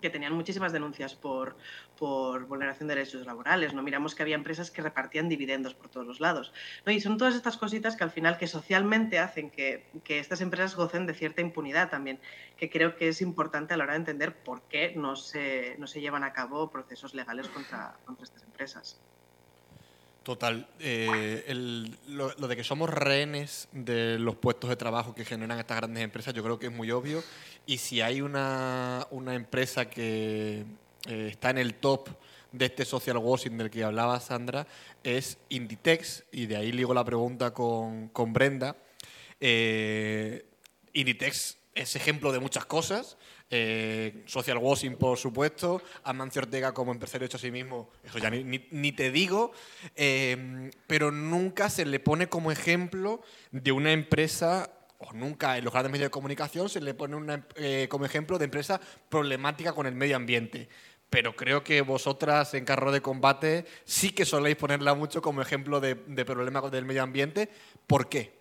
[0.00, 1.58] que tenían muchísimas denuncias por,
[1.98, 3.74] por, vulneración de derechos laborales.
[3.74, 3.82] ¿no?
[3.82, 6.54] Miramos que había empresas que repartían dividendos por todos los lados.
[6.86, 6.92] ¿no?
[6.92, 10.74] Y son todas estas cositas que al final que socialmente hacen que, que, estas empresas
[10.74, 12.18] gocen de cierta impunidad también,
[12.56, 15.86] que creo que es importante a la hora de entender por qué no se, no
[15.86, 19.02] se llevan a cabo procesos legales contra, contra estas empresas.
[20.22, 20.68] Total.
[20.78, 26.04] Eh, lo, de que somos rehenes de los puestos de trabajo que generan estas grandes
[26.04, 27.22] empresas, yo creo que es muy obvio.
[27.66, 30.64] Y si hay una, una empresa que
[31.06, 32.08] eh, está en el top
[32.52, 34.66] de este social washing del que hablaba Sandra,
[35.02, 36.24] es Inditex.
[36.32, 38.76] Y de ahí ligo la pregunta con, con Brenda.
[39.40, 40.44] Eh,
[40.92, 43.16] Inditex es ejemplo de muchas cosas.
[43.50, 48.28] Eh, social washing, por supuesto, Amancio Ortega como empresario hecho a sí mismo, eso ya
[48.28, 49.52] ni, ni, te digo,
[49.96, 55.72] eh, pero nunca se le pone como ejemplo de una empresa, o nunca en los
[55.72, 59.86] grandes medios de comunicación se le pone una, eh, como ejemplo de empresa problemática con
[59.86, 60.68] el medio ambiente.
[61.08, 65.80] Pero creo que vosotras en carro de combate sí que soléis ponerla mucho como ejemplo
[65.80, 67.48] de, de problema del medio ambiente.
[67.86, 68.37] ¿Por qué?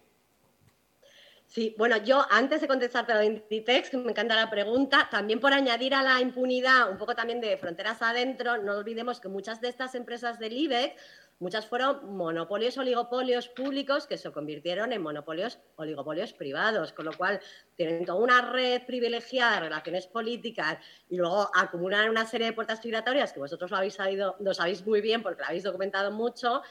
[1.58, 5.96] Sí, bueno, yo antes de contestarte a Inditex, me encanta la pregunta, también por añadir
[5.96, 9.96] a la impunidad un poco también de fronteras adentro, no olvidemos que muchas de estas
[9.96, 10.94] empresas del IBEX,
[11.40, 17.40] muchas fueron monopolios, oligopolios públicos que se convirtieron en monopolios, oligopolios privados, con lo cual
[17.76, 20.78] tienen toda una red privilegiada de relaciones políticas
[21.10, 24.86] y luego acumulan una serie de puertas migratorias que vosotros lo habéis sabido, lo sabéis
[24.86, 26.62] muy bien porque lo habéis documentado mucho,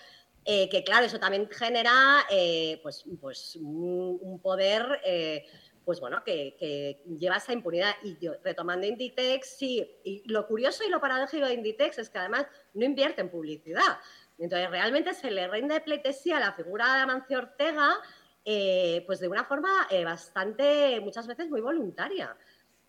[0.49, 5.45] eh, que claro, eso también genera eh, pues, pues un, poder eh,
[5.85, 7.95] pues bueno, que, lleva esa impunidad.
[8.05, 12.47] Y retomando Inditex, sí, y lo curioso y lo paradójico de Inditex es que además
[12.75, 13.99] no invierte en publicidad.
[14.39, 17.97] Entonces, realmente se le rinde pleitesía a la figura de Amancio Ortega,
[18.45, 22.37] pues de una forma bastante, muchas veces muy voluntaria.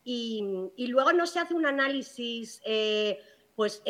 [0.03, 0.43] Y,
[0.89, 2.61] luego no se hace un análisis,
[3.55, 3.81] pues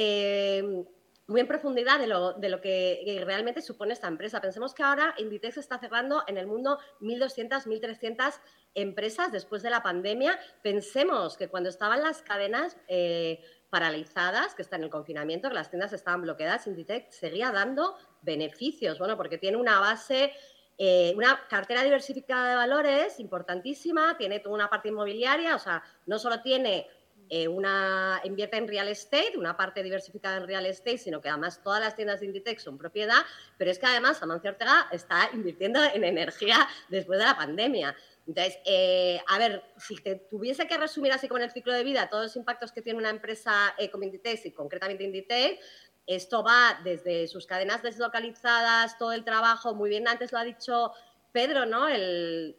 [1.28, 4.42] muy en profundidad de lo, de lo que realmente supone esta empresa.
[4.42, 8.40] Pensemos que ahora Inditex está cerrando en el mundo 1.200, 1.300
[8.76, 10.40] empresas después de la pandemia.
[10.64, 15.70] Pensemos que cuando estaban las cadenas eh, paralizadas, que están en el confinamiento, que las
[15.70, 20.34] tiendas estaban bloqueadas, Inditex seguía dando beneficios, bueno, porque tiene una base
[20.80, 26.20] eh, una cartera diversificada de valores importantísima, tiene toda una parte inmobiliaria, o sea, no
[26.20, 26.88] solo tiene
[27.30, 31.62] eh, una invierte en real estate, una parte diversificada en real estate, sino que además
[31.64, 33.26] todas las tiendas de Inditex son propiedad,
[33.58, 37.96] pero es que además Amancio Ortega está invirtiendo en energía después de la pandemia.
[38.28, 42.10] Entonces, eh, a ver, si te tuviese que resumir así con el ciclo de vida
[42.10, 45.60] todos los impactos que tiene una empresa eh, como Inditex y concretamente Inditex,
[46.08, 50.94] esto va desde sus cadenas deslocalizadas, todo el trabajo, muy bien antes lo ha dicho
[51.32, 51.88] Pedro, ¿no?
[51.88, 52.56] El,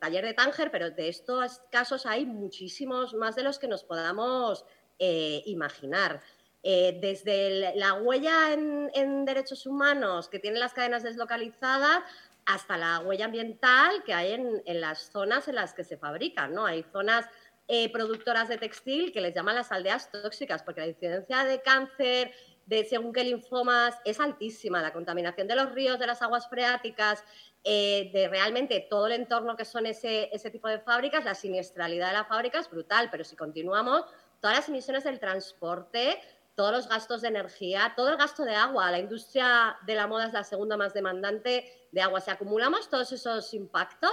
[0.00, 4.64] taller de Tánger, pero de estos casos hay muchísimos más de los que nos podamos
[4.98, 6.22] eh, imaginar.
[6.62, 12.02] Eh, desde la huella en, derechos humanos que tienen las cadenas deslocalizadas
[12.44, 16.52] hasta la huella ambiental que hay en, las zonas en las que se fabrican.
[16.52, 16.66] ¿no?
[16.66, 17.26] Hay zonas
[17.68, 22.32] eh, productoras de textil que les llaman las aldeas tóxicas, porque la incidencia de cáncer,
[22.66, 24.82] de según qué linfomas, es altísima.
[24.82, 27.24] La contaminación de los ríos, de las aguas freáticas,
[27.62, 32.08] eh, de realmente todo el entorno que son ese, ese tipo de fábricas, la siniestralidad
[32.08, 34.04] de la fábrica es brutal, pero si continuamos,
[34.40, 36.18] todas las emisiones del transporte,
[36.54, 40.26] todos los gastos de energía, todo el gasto de agua, la industria de la moda
[40.26, 42.20] es la segunda más demandante de agua.
[42.20, 44.12] Si acumulamos todos esos impactos,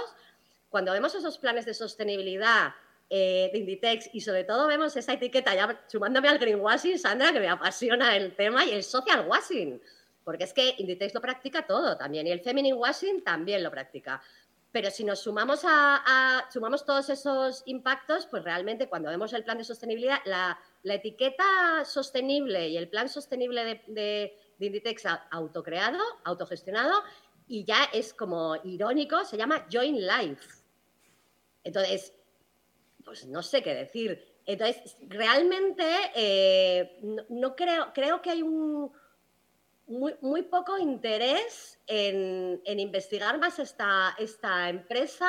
[0.68, 2.74] cuando vemos esos planes de sostenibilidad
[3.10, 7.40] eh, de Inditex y sobre todo vemos esa etiqueta, ya sumándome al greenwashing, Sandra, que
[7.40, 9.80] me apasiona el tema, y el social washing
[10.28, 14.20] porque es que Inditex lo practica todo también y el feminine washing también lo practica.
[14.70, 19.56] Pero si nos sumamos, a, sumamos todos esos impactos, pues realmente cuando vemos el plan
[19.56, 27.02] de sostenibilidad, la, etiqueta sostenible y el plan sostenible de, de, de Inditex autocreado, autogestionado,
[27.46, 30.46] y ya es como irónico, se llama Join Life.
[31.64, 32.12] Entonces,
[33.02, 34.22] pues no sé qué decir.
[34.44, 38.92] Entonces, realmente eh, no, creo, creo que hay un,
[39.88, 45.28] muy, poco interés en, investigar más esta, esta empresa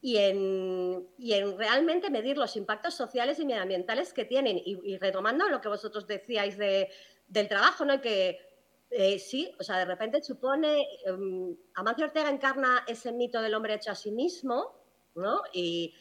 [0.00, 4.60] y en, en, realmente medir los impactos sociales y medioambientales que tienen.
[4.64, 6.90] Y, retomando lo que vosotros decíais de,
[7.28, 8.00] del trabajo, ¿no?
[8.00, 8.38] que
[8.90, 13.74] eh, sí, o sea, de repente supone, um, Amancio Ortega encarna ese mito del hombre
[13.74, 14.72] hecho a sí mismo,
[15.14, 15.40] ¿no?
[15.52, 15.94] Y,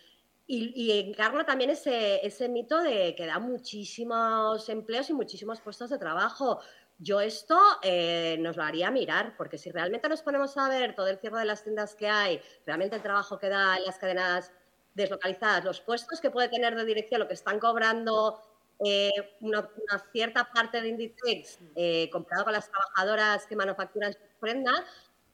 [0.45, 5.97] y, encarna también ese, ese mito de que da muchísimos empleos y muchísimos puestos de
[5.97, 6.59] trabajo.
[7.03, 11.07] Yo esto eh, nos lo haría mirar, porque si realmente nos ponemos a ver todo
[11.07, 14.53] el cierre de las tiendas que hay, realmente el trabajo que da en las cadenas
[14.93, 18.39] deslocalizadas, los puestos que puede tener de dirección, lo que están cobrando
[18.85, 19.69] eh, una,
[20.13, 24.81] cierta parte de Inditex eh, comparado con las trabajadoras que manufacturan sus prendas,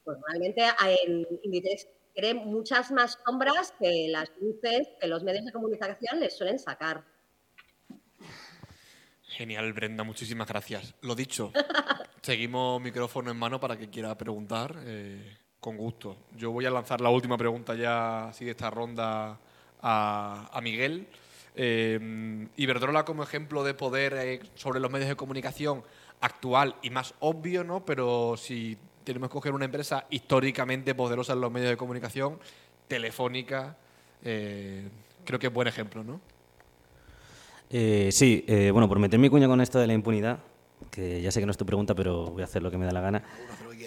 [0.04, 0.64] pues realmente
[1.04, 6.36] en Inditex tiene muchas más sombras que las luces que los medios de comunicación les
[6.36, 7.06] suelen sacar.
[9.30, 10.96] Genial, Brenda, muchísimas gracias.
[11.02, 11.52] Lo dicho,
[12.22, 14.76] seguimos micrófono en mano para que quiera preguntar.
[14.84, 16.16] Eh, con gusto.
[16.38, 19.38] Yo voy a lanzar la última pregunta ya así de esta ronda
[19.82, 21.08] a, Miguel.
[21.54, 25.84] Eh, Iberdrola como ejemplo de poder eh, sobre los medios de comunicación
[26.22, 27.84] actual y más obvio, ¿no?
[27.84, 32.40] Pero si tenemos que coger una empresa históricamente poderosa en los medios de comunicación,
[32.88, 33.76] Telefónica,
[34.22, 36.22] creo que es buen ejemplo, ¿no?
[37.70, 40.40] Eh, sí, eh, bueno, por meter mi cuña con esto de la impunidad,
[40.90, 42.86] que ya sé que no es tu pregunta, pero voy a hacer lo que me
[42.86, 43.24] da la gana.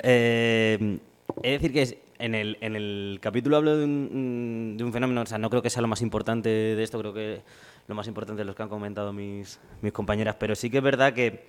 [0.03, 0.99] Eh,
[1.43, 5.51] es decir que en, el, capítulo hablo de un, de un, fenómeno, o sea, no
[5.51, 7.43] creo que sea lo más importante de esto, creo que
[7.89, 10.85] lo más importante es lo que han comentado mis, mis compañeras, pero sí que es
[10.85, 11.45] verdad que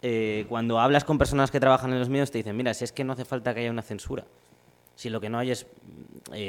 [0.00, 2.92] eh, cuando hablas con personas que trabajan en los medios te dicen, mira, si es
[2.92, 4.24] que no hace falta que haya una censura,
[4.94, 5.66] si lo que no hay es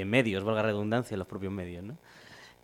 [0.06, 1.98] medios, valga redundancia, los propios medios, ¿no?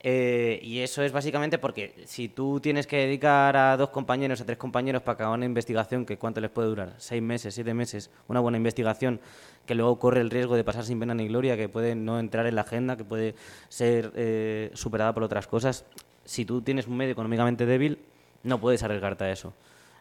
[0.08, 4.46] Eh, y eso es básicamente porque si tú tienes que dedicar a dos compañeros, a
[4.46, 6.94] tres compañeros para acabar una investigación, que ¿cuánto les puede durar?
[7.00, 8.12] ¿Seis meses, siete meses?
[8.28, 9.20] Una buena investigación
[9.66, 12.46] que luego corre el riesgo de pasar sin pena ni gloria, que puede no entrar
[12.46, 13.34] en la agenda, que puede
[13.68, 15.86] ser eh, superada por otras cosas.
[16.24, 17.98] Si tú tienes un medio económicamente débil,
[18.44, 19.54] no puedes arriesgarte a eso.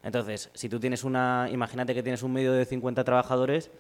[0.03, 3.71] Entonces, si tú tienes una, imagínate que tienes un medio de 50 trabajadores,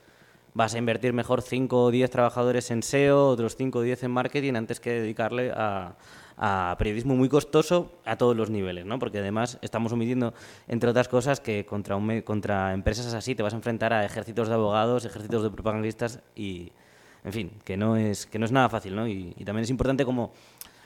[0.54, 4.10] vas a invertir mejor 5 o 10 trabajadores en SEO, otros 5 o 10 en
[4.10, 5.96] marketing, antes que dedicarle a,
[6.36, 8.98] a periodismo muy costoso a todos los niveles, ¿no?
[8.98, 10.34] Porque además estamos omitiendo,
[10.68, 14.48] entre otras cosas, que contra, un, contra empresas así te vas a enfrentar a ejércitos
[14.48, 16.72] de abogados, ejércitos de propagandistas y,
[17.24, 19.06] en fin, que no es, que no es nada fácil, ¿no?
[19.06, 20.32] Y, también es importante como,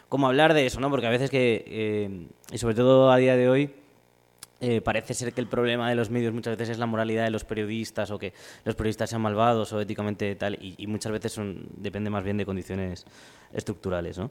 [0.08, 0.90] como hablar de eso, ¿no?
[0.90, 3.70] Porque a veces que, eh, y sobre todo a día de hoy,
[4.60, 7.30] eh, parece ser que el problema de los medios muchas veces es la moralidad de
[7.30, 8.32] los periodistas o que
[8.64, 12.36] los periodistas sean malvados o éticamente tal y, y muchas veces son, depende más bien
[12.36, 13.06] de condiciones
[13.52, 14.30] estructurales, ¿no?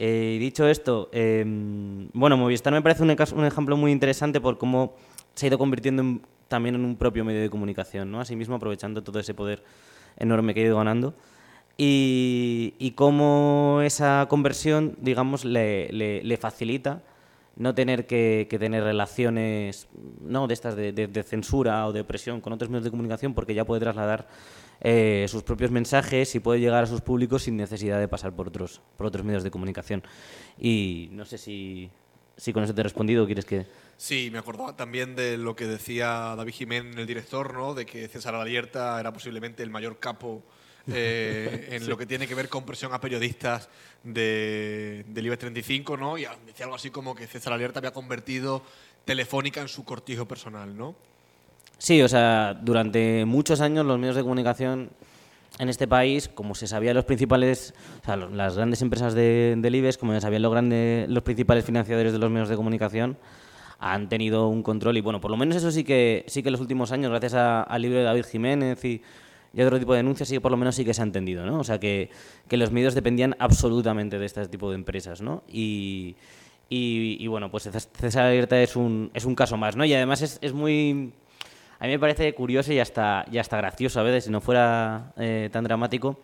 [0.00, 4.94] Eh, dicho esto, em, bueno, Movistar me parece un, un, ejemplo muy interesante por cómo
[5.34, 8.20] se ha ido convirtiendo también en un propio medio de comunicación, ¿no?
[8.20, 9.64] Asimismo, aprovechando todo ese poder
[10.16, 11.14] enorme que ha ido ganando.
[11.76, 17.02] Y, cómo esa conversión, digamos, le, facilita
[17.58, 19.88] no tener que, tener relaciones
[20.20, 20.46] ¿no?
[20.46, 23.80] de estas de, censura o de presión con otros medios de comunicación porque ya puede
[23.80, 24.28] trasladar
[24.80, 28.46] eh, sus propios mensajes y puede llegar a sus públicos sin necesidad de pasar por
[28.46, 30.04] otros, por otros medios de comunicación.
[30.56, 31.90] Y no sé si,
[32.36, 33.66] si con eso te he respondido o quieres que...
[33.96, 37.74] Sí, me acordaba también de lo que decía David Jiménez, el director, ¿no?
[37.74, 40.44] de que César Alierta era posiblemente el mayor capo
[40.90, 43.68] eh, en lo que tiene que ver con presión a periodistas
[44.02, 46.18] de, del IBEX 35, ¿no?
[46.18, 48.62] Y decía algo así como que César Alierta había convertido
[49.04, 50.94] Telefónica en su cortijo personal, ¿no?
[51.78, 54.90] Sí, o sea, durante muchos años los medios de comunicación
[55.58, 59.74] en este país, como se sabía los principales, o sea, las grandes empresas de, del
[59.74, 63.16] IBEX, como se sabían los, grandes, los principales financiadores de los medios de comunicación,
[63.78, 66.52] han tenido un control y bueno, por lo menos eso sí que sí que en
[66.52, 69.02] los últimos años, gracias al libro de David Jiménez y,
[69.62, 71.58] otro tipo de denuncias, sí por lo menos sí que se ha entendido, ¿no?
[71.60, 72.10] O sea, que,
[72.48, 75.42] que los medios dependían absolutamente de este tipo de empresas, ¿no?
[75.48, 76.16] Y,
[76.68, 79.84] y, bueno, pues César Abierta es un, es un caso más, ¿no?
[79.84, 81.12] Y además es, es muy
[81.80, 85.12] a mí me parece curioso y hasta, y hasta gracioso a veces, si no fuera
[85.16, 86.18] eh, tan dramático,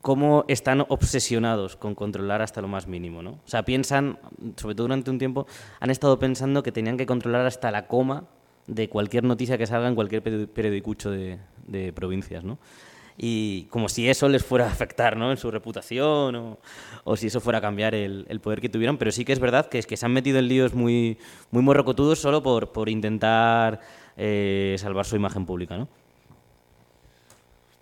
[0.00, 3.32] cómo están obsesionados con controlar hasta lo más mínimo, ¿no?
[3.32, 4.18] O sea, piensan,
[4.56, 5.46] sobre todo durante un tiempo,
[5.78, 8.24] han estado pensando que tenían que controlar hasta la coma
[8.66, 11.38] de cualquier noticia que salga en cualquier periodicucho de,
[11.94, 12.58] provincias, ¿no?
[13.16, 15.30] y como si eso les fuera a afectar ¿no?
[15.30, 16.58] en su reputación o,
[17.04, 18.96] o si eso fuera a cambiar el, el, poder que tuvieran.
[18.96, 21.18] Pero sí que es verdad que, es que se han metido en líos muy,
[21.50, 23.80] muy morrocotudos solo por, por intentar
[24.16, 25.88] eh, salvar su imagen pública, ¿no?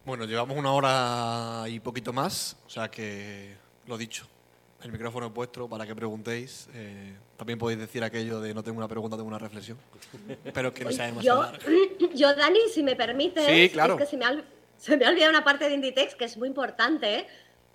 [0.05, 3.55] Bueno, llevamos una hora y poquito más, o sea que
[3.87, 4.27] lo dicho,
[4.83, 6.69] el micrófono es vuestro para que preguntéis.
[6.75, 9.79] Eh, también podéis decir aquello de no tengo una pregunta, tengo una reflexión.
[10.55, 11.51] Pero que no sabemos yo,
[12.15, 13.95] Yo, Dani, si me permites, sí, claro.
[13.95, 14.45] es que se me, ha,
[14.77, 17.27] se me ha olvidado una parte de Inditex que es muy importante,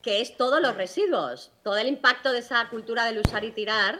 [0.02, 4.00] que es todos los residuos, todo el impacto de esa cultura del usar y tirar,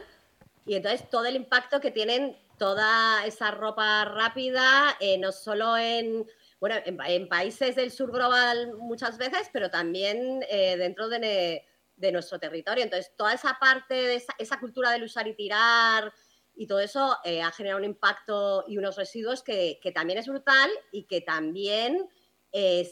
[0.64, 6.26] y entonces todo el impacto que tienen toda esa ropa rápida, eh, no solo en,
[6.60, 11.64] bueno, en, países del sur global muchas veces, pero también eh, dentro de,
[12.12, 12.84] nuestro territorio.
[12.84, 16.12] Entonces, toda esa parte de esa, cultura del usar y tirar
[16.54, 20.26] y todo eso eh, ha generado un impacto y unos residuos que, que también es
[20.26, 22.08] brutal y que también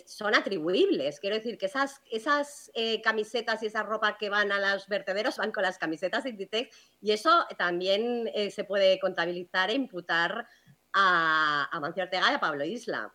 [0.07, 1.21] son atribuibles.
[1.21, 5.39] Quiero decir que esas, esas eh, camisetas y esa ropa que van a los vertederos
[5.39, 10.47] van con las camisetas de Inditex y eso también eh, se puede contabilizar e imputar
[10.93, 13.11] a, a Mancio Ortega y a Pablo Isla.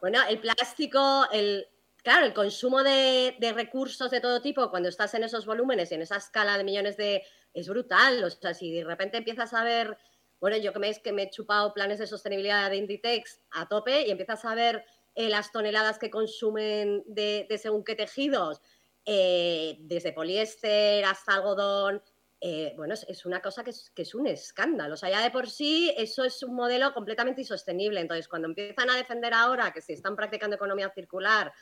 [0.00, 1.68] Bueno, el plástico, el,
[2.02, 6.02] claro, el consumo de, recursos de todo tipo cuando estás en esos volúmenes y en
[6.02, 7.22] esa escala de millones de...
[7.54, 8.22] es brutal.
[8.24, 9.96] O sea, si de repente empiezas a ver
[10.42, 14.08] bueno, yo que me, que me he chupado planes de sostenibilidad de Inditex a tope
[14.08, 14.84] y empiezas a ver
[15.14, 18.60] eh, las toneladas que consumen de, según qué tejidos,
[19.04, 22.02] eh, desde poliéster hasta algodón,
[22.40, 24.94] eh, bueno, es, una cosa que es, que es, un escándalo.
[24.94, 28.00] O sea, ya de por sí eso es un modelo completamente insostenible.
[28.00, 31.52] Entonces, cuando empiezan a defender ahora que se están practicando economía circular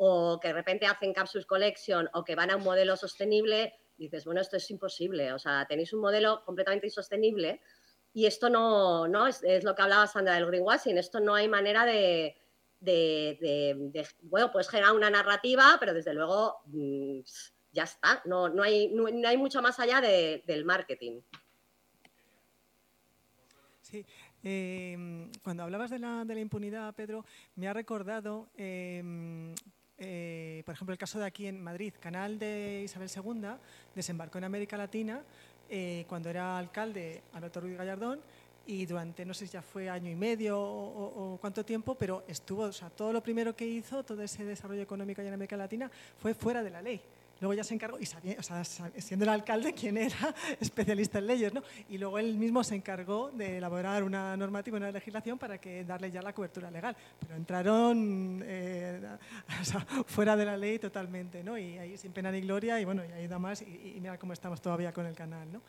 [0.00, 4.24] o que de repente hacen capsules collection o que van a un modelo sostenible, dices,
[4.24, 5.32] bueno, esto es imposible.
[5.32, 7.60] O sea, tenéis un modelo completamente insostenible
[8.14, 11.84] y esto no, no es, lo que hablaba Sandra del greenwashing, esto no hay manera
[11.84, 12.36] de,
[14.22, 17.20] bueno, pues generar una narrativa, pero desde luego mm,
[17.72, 21.20] ya está, no, no, hay, no, hay mucho más allá del marketing.
[23.82, 24.06] Sí,
[24.44, 27.24] em, cuando hablabas de la, de la, impunidad, Pedro,
[27.56, 29.54] me ha recordado, em,
[29.98, 33.48] eh, por ejemplo, el caso de aquí en Madrid, Canal de Isabel II
[33.94, 35.20] desembarcó en América Latina
[35.68, 38.20] eh, cuando era alcalde Alberto Ruiz Gallardón
[38.66, 42.64] y durante, no sé si ya fue año y medio o, cuánto tiempo, pero estuvo,
[42.64, 45.90] o sea, todo lo primero que hizo, todo ese desarrollo económico allá en América Latina,
[46.18, 47.00] fue fuera de la ley.
[47.40, 48.06] Luego ya se encargó, y
[49.00, 51.62] siendo el alcalde quien era especialista en leyes, ¿no?
[51.88, 56.10] y luego él mismo se encargó de elaborar una normativa, una legislación para que darle
[56.10, 56.96] ya la cobertura legal.
[57.20, 59.00] Pero entraron eh,
[60.06, 61.58] fuera de la ley totalmente, ¿no?
[61.58, 64.18] y ahí sin pena ni gloria, y bueno, y ahí da más, y, y mira
[64.18, 65.50] cómo estamos todavía con el canal.
[65.52, 65.60] ¿no?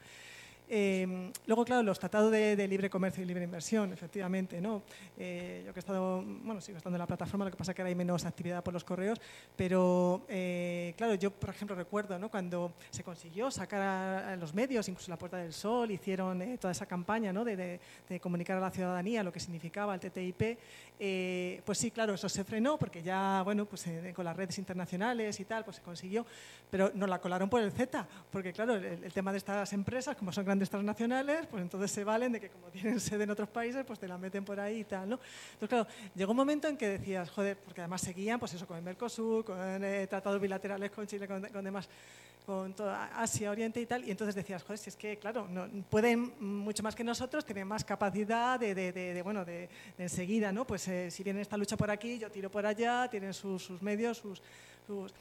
[0.71, 4.83] Em, luego, claro, los tratados de, libre comercio y libre inversión, efectivamente, ¿no?
[5.17, 7.75] Eh, yo que he estado, bueno, sigo estando en la plataforma, lo que pasa es
[7.75, 9.19] que ahora hay menos actividad por los correos,
[9.55, 12.29] pero, eh, claro, yo, por ejemplo, recuerdo, ¿no?
[12.29, 16.71] Cuando se consiguió sacar a, los medios, incluso la Puerta del Sol, hicieron eh, toda
[16.71, 17.43] esa campaña, ¿no?
[17.43, 17.79] De,
[18.21, 20.57] comunicar a la ciudadanía lo que significaba el TTIP,
[21.65, 25.45] pues sí, claro, eso se frenó porque ya, bueno, pues con las redes internacionales y
[25.45, 26.25] tal, pues se consiguió,
[26.69, 30.15] pero nos la colaron por el Z, porque, claro, el, el tema de estas empresas,
[30.15, 33.29] como son grandes grandes transnacionales, pues entonces se valen de que como tienen sede en
[33.29, 35.19] otros países, pues te la meten por ahí y tal, ¿no?
[35.53, 38.75] Entonces, claro, llegó un momento en que decías, joder, porque además seguían, pues eso, con
[38.75, 41.87] el Mercosur, con eh, tratados bilaterales con Chile, con, demás,
[42.45, 45.65] con toda Asia, Oriente y tal, y entonces decías, joder, si es que, claro, no,
[45.89, 50.67] pueden mucho más que nosotros, tienen más capacidad de, de, de, bueno, de, enseguida, ¿no?
[50.67, 53.81] Pues eh, si viene esta lucha por aquí, yo tiro por allá, tienen sus, sus
[53.81, 54.41] medios, sus...
[54.85, 55.13] sus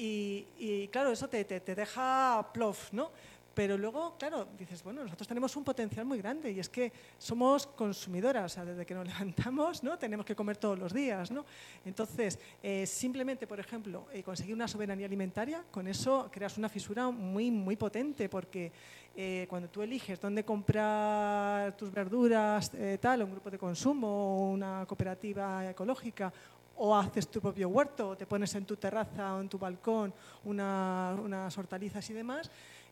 [0.00, 3.10] y, y, claro, eso te, te, te deja plof, ¿no?
[3.58, 7.66] Pero luego, claro, dices, bueno, nosotros tenemos un potencial muy grande y es que somos
[7.66, 9.98] consumidoras, o sea, desde que nos levantamos, ¿no?
[9.98, 11.44] Tenemos que comer todos los días, ¿no?
[11.84, 17.10] Entonces, eh, simplemente, por ejemplo, eh, conseguir una soberanía alimentaria, con eso creas una fisura
[17.10, 18.70] muy, muy potente, porque
[19.16, 22.70] eh, cuando tú eliges dónde comprar tus verduras,
[23.00, 26.32] tal, un grupo de consumo, una cooperativa ecológica,
[26.78, 30.14] o haces tu propio huerto, o te pones en tu terraza o en tu balcón
[30.44, 32.50] unas hortalizas y demás,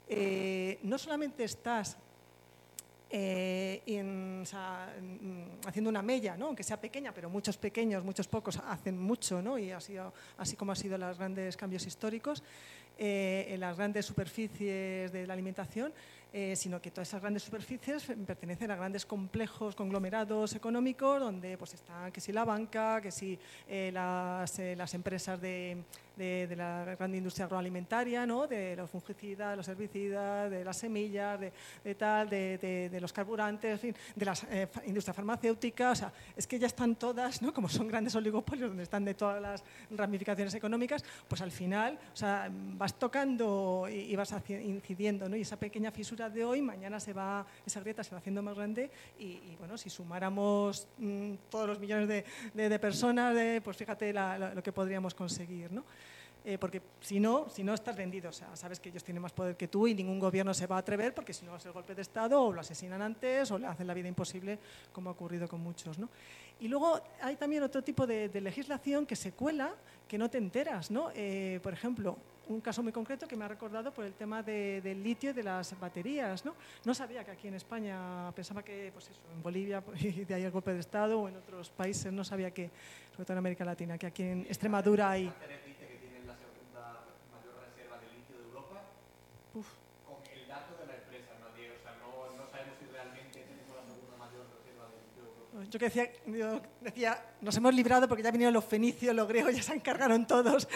[0.08, 1.96] eh, no solamente estás
[3.10, 3.82] eh,
[5.66, 6.46] haciendo una mella, ¿no?
[6.46, 9.58] aunque sea pequeña, pero muchos pequeños, muchos pocos hacen mucho, ¿no?
[9.58, 12.42] y ha sido, así como han sido los grandes cambios históricos,
[12.98, 15.92] eh, en las grandes superficies de la alimentación,
[16.54, 22.12] sino que todas esas grandes superficies pertenecen a grandes complejos, conglomerados económicos, donde pues, están
[22.12, 25.78] que si la banca, que si las, las empresas de
[26.16, 28.46] de, la gran industria agroalimentaria, ¿no?
[28.46, 34.24] de los fungicidas, de los herbicidas, de las semillas, de, tal, de, los carburantes, de
[34.24, 35.90] la eh, industria farmacéutica.
[35.90, 37.52] O sea, es que ya están todas, ¿no?
[37.52, 42.16] como son grandes oligopolios donde están de todas las ramificaciones económicas, pues al final o
[42.16, 45.28] sea, vas tocando y, vas incidiendo.
[45.28, 45.36] ¿no?
[45.36, 48.56] Y esa pequeña fisura de hoy, mañana se va, esa grieta se va haciendo más
[48.56, 53.34] grande y, bueno, si sumáramos mm, todos los millones de, personas,
[53.64, 55.72] pues fíjate lo que podríamos conseguir.
[55.72, 55.84] ¿no?
[56.48, 59.32] Eh, porque si no, si no estás vendido, o sea, sabes que ellos tienen más
[59.32, 61.60] poder que tú y ningún gobierno se va a atrever porque si no va a
[61.60, 64.56] ser golpe de Estado o lo asesinan antes o le hacen la vida imposible,
[64.92, 65.98] como ha ocurrido con muchos.
[65.98, 66.08] ¿no?
[66.60, 69.74] Y luego hay también otro tipo de, legislación que se cuela
[70.06, 70.88] que no te enteras.
[70.88, 71.10] ¿no?
[71.16, 72.16] Eh, por ejemplo,
[72.48, 75.42] un caso muy concreto que me ha recordado por el tema del litio y de
[75.42, 76.44] las baterías.
[76.44, 76.54] ¿no?
[76.84, 79.82] no sabía que aquí en España, pensaba que pues eso, en Bolivia
[80.28, 82.70] de ahí el golpe de Estado o en otros países, no sabía que,
[83.10, 85.32] sobre todo en América Latina, que aquí en Extremadura hay...
[89.56, 93.72] con el dato de la empresa, nadie, o sea, no, no, sabemos si realmente tenemos
[93.72, 95.24] la segunda mayor reserva de litio
[95.70, 99.54] Yo que decía, yo decía, nos hemos librado porque ya vinieron los fenicios, los griegos,
[99.54, 100.68] ya se encargaron todos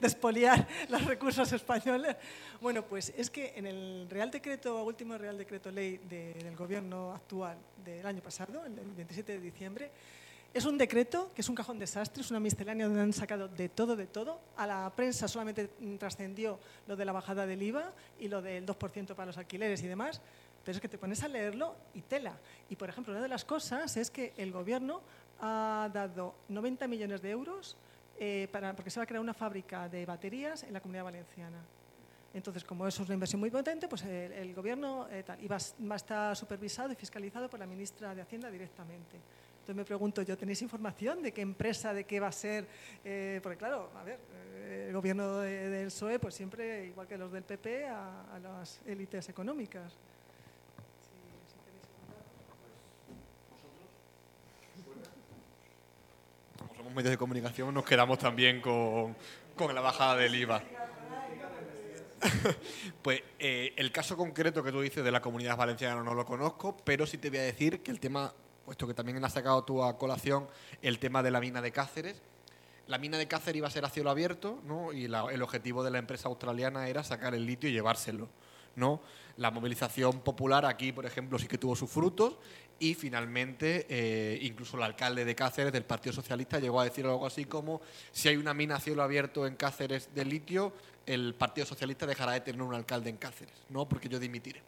[0.00, 2.16] de expoliar los recursos españoles.
[2.60, 7.12] Bueno, pues es que en el Real Decreto, último Real Decreto Ley de, del Gobierno
[7.12, 9.90] actual del año pasado, el 27 de diciembre,
[10.54, 13.68] es un decreto que es un cajón desastre, es una miscelánea donde han sacado de
[13.68, 14.40] todo, de todo.
[14.56, 19.14] A la prensa solamente trascendió lo de la bajada del IVA y lo del 2%
[19.14, 20.22] para los alquileres y demás,
[20.68, 22.36] pero es que te pones a leerlo y tela.
[22.68, 25.00] Y, por ejemplo, una de las cosas es que el Gobierno
[25.40, 27.74] ha dado 90 millones de euros
[28.20, 31.56] eh, para, porque se va a crear una fábrica de baterías en la Comunidad Valenciana.
[32.34, 35.56] Entonces, como eso es una inversión muy potente, pues el, Gobierno eh, y va,
[35.90, 39.16] va a estar supervisado y fiscalizado por la ministra de Hacienda directamente.
[39.68, 42.66] Entonces me pregunto yo, ¿tenéis información de qué empresa, de qué va a ser?
[43.04, 44.18] Eh, porque claro, a ver,
[44.54, 49.28] eh, el gobierno del PSOE, pues siempre, igual que los del PP, a, las élites
[49.28, 49.92] económicas.
[56.56, 59.16] Como medios de comunicación, nos quedamos también con,
[59.56, 60.62] con la bajada del IVA.
[63.02, 66.76] pues eh, el caso concreto que tú dices de la comunidad valenciana no lo conozco,
[66.84, 68.32] pero sí te voy a decir que el tema
[68.68, 70.46] puesto que también has sacado tú a colación
[70.82, 72.20] el tema de la mina de Cáceres.
[72.86, 74.92] La mina de Cáceres iba a ser a cielo abierto, ¿no?
[74.92, 78.28] Y el objetivo de la empresa australiana era sacar el litio y llevárselo,
[78.78, 79.02] ¿no?
[79.36, 82.36] La movilización popular aquí, por ejemplo, sí que tuvo sus frutos
[82.80, 87.26] y finalmente eh, incluso el alcalde de Cáceres del Partido Socialista llegó a decir algo
[87.26, 87.80] así como
[88.12, 90.72] si hay una mina a cielo abierto en Cáceres de litio,
[91.06, 94.62] el Partido Socialista dejará de tener un alcalde en Cáceres, no porque yo dimitiré.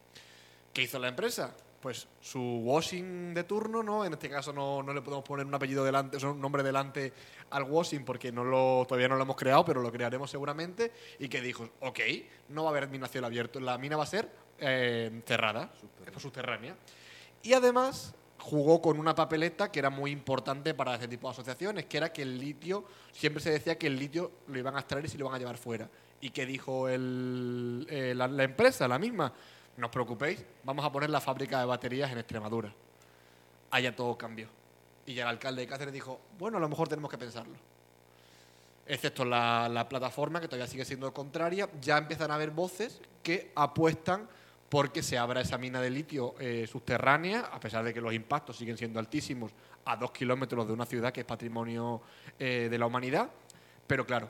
[0.72, 1.54] ¿Qué hizo la empresa?
[1.80, 4.04] Pues su washing de turno, ¿no?
[4.04, 6.62] En este caso no, no le podemos poner un apellido delante, o sea, un nombre
[6.62, 7.12] delante
[7.50, 10.92] al washing porque no lo, todavía no lo hemos creado, pero lo crearemos seguramente.
[11.18, 12.00] Y que dijo, ok,
[12.50, 15.70] no va a haber minación abierto, la mina va a ser eh, cerrada,
[16.18, 16.76] subterránea.
[17.42, 21.86] Y además jugó con una papeleta que era muy importante para este tipo de asociaciones,
[21.86, 25.04] que era que el litio, siempre se decía que el litio lo iban a extraer
[25.04, 25.88] y se lo iban a llevar fuera.
[26.20, 29.32] ¿Y qué dijo el, eh, la, la empresa, la misma?
[29.80, 32.70] No os preocupéis, vamos a poner la fábrica de baterías en Extremadura.
[33.70, 34.46] Allá todo cambió.
[35.06, 37.54] Y ya el alcalde de Cáceres dijo, bueno, a lo mejor tenemos que pensarlo.
[38.86, 43.52] Excepto la, la plataforma, que todavía sigue siendo contraria, ya empiezan a haber voces que
[43.54, 44.28] apuestan
[44.68, 48.58] porque se abra esa mina de litio eh, subterránea, a pesar de que los impactos
[48.58, 49.52] siguen siendo altísimos,
[49.86, 52.02] a dos kilómetros de una ciudad que es patrimonio
[52.38, 53.30] eh, de la humanidad.
[53.86, 54.28] Pero claro,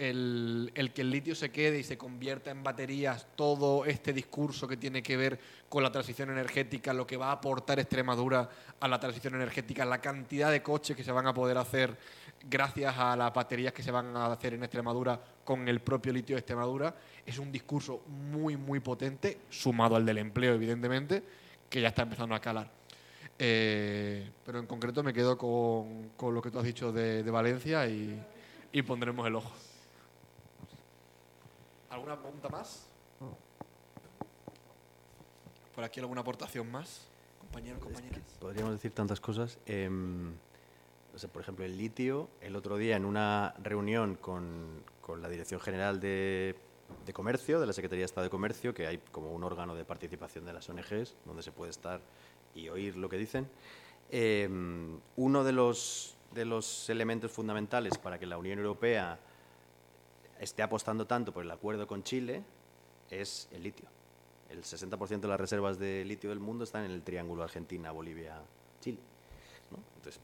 [0.00, 4.78] el, que el litio se quede y se convierta en baterías, todo este discurso que
[4.78, 8.48] tiene que ver con la transición energética, lo que va a aportar Extremadura
[8.80, 11.98] a la transición energética, la cantidad de coches que se van a poder hacer
[12.48, 16.34] gracias a las baterías que se van a hacer en Extremadura con el propio litio
[16.34, 16.94] de Extremadura,
[17.26, 21.22] es un discurso muy, muy potente, sumado al del empleo, evidentemente,
[21.68, 22.70] que ya está empezando a calar.
[23.38, 28.82] Eh, pero en concreto me quedo con, lo que tú has dicho de, Valencia y
[28.82, 29.50] pondremos el ojo.
[31.90, 32.86] ¿Alguna pregunta más?
[35.74, 37.08] ¿Por aquí alguna aportación más?
[37.40, 38.18] Compañeros, compañeras.
[38.18, 39.58] Es que podríamos decir tantas cosas.
[39.66, 39.88] Eh,
[41.14, 45.28] o sea, por ejemplo, el litio, el otro día en una reunión con, con la
[45.28, 46.54] Dirección General de,
[47.04, 49.84] de, Comercio, de la Secretaría de Estado de Comercio, que hay como un órgano de
[49.84, 52.00] participación de las ONGs, donde se puede estar
[52.54, 53.48] y oír lo que dicen,
[54.10, 54.48] eh,
[55.16, 59.18] uno de los, de los elementos fundamentales para que la Unión Europea
[60.40, 62.42] esté apostando tanto por el acuerdo con Chile
[63.10, 63.86] es el litio.
[64.48, 68.40] El 60% de las reservas de litio del mundo están en el triángulo Argentina, Bolivia,
[68.80, 68.98] Chile.
[69.96, 70.20] Entonces,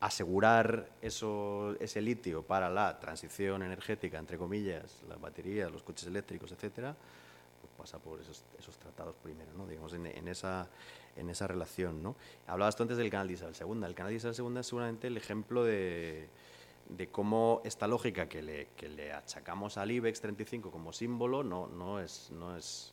[0.00, 6.50] asegurar eso, ese litio para la transición energética, entre comillas, las baterías, los coches eléctricos,
[6.50, 6.96] etcétera,
[7.60, 9.66] pues pasa por esos, esos tratados primero, ¿no?
[9.66, 10.68] digamos, en, en, esa,
[11.16, 12.02] en esa relación.
[12.02, 12.16] ¿no?
[12.46, 13.84] Hablabas tú antes del canal de Isabel II.
[13.84, 16.28] El canal de Isabel II es seguramente el ejemplo de,
[16.96, 21.66] de cómo esta lógica que le, que le, achacamos al IBEX 35 como símbolo no,
[21.66, 22.92] no, es, no es,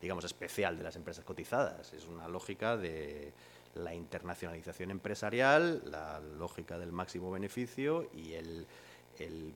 [0.00, 1.92] digamos, especial de las empresas cotizadas.
[1.92, 3.32] Es una lógica de
[3.74, 8.66] la internacionalización empresarial, la lógica del máximo beneficio y el,
[9.18, 9.54] el,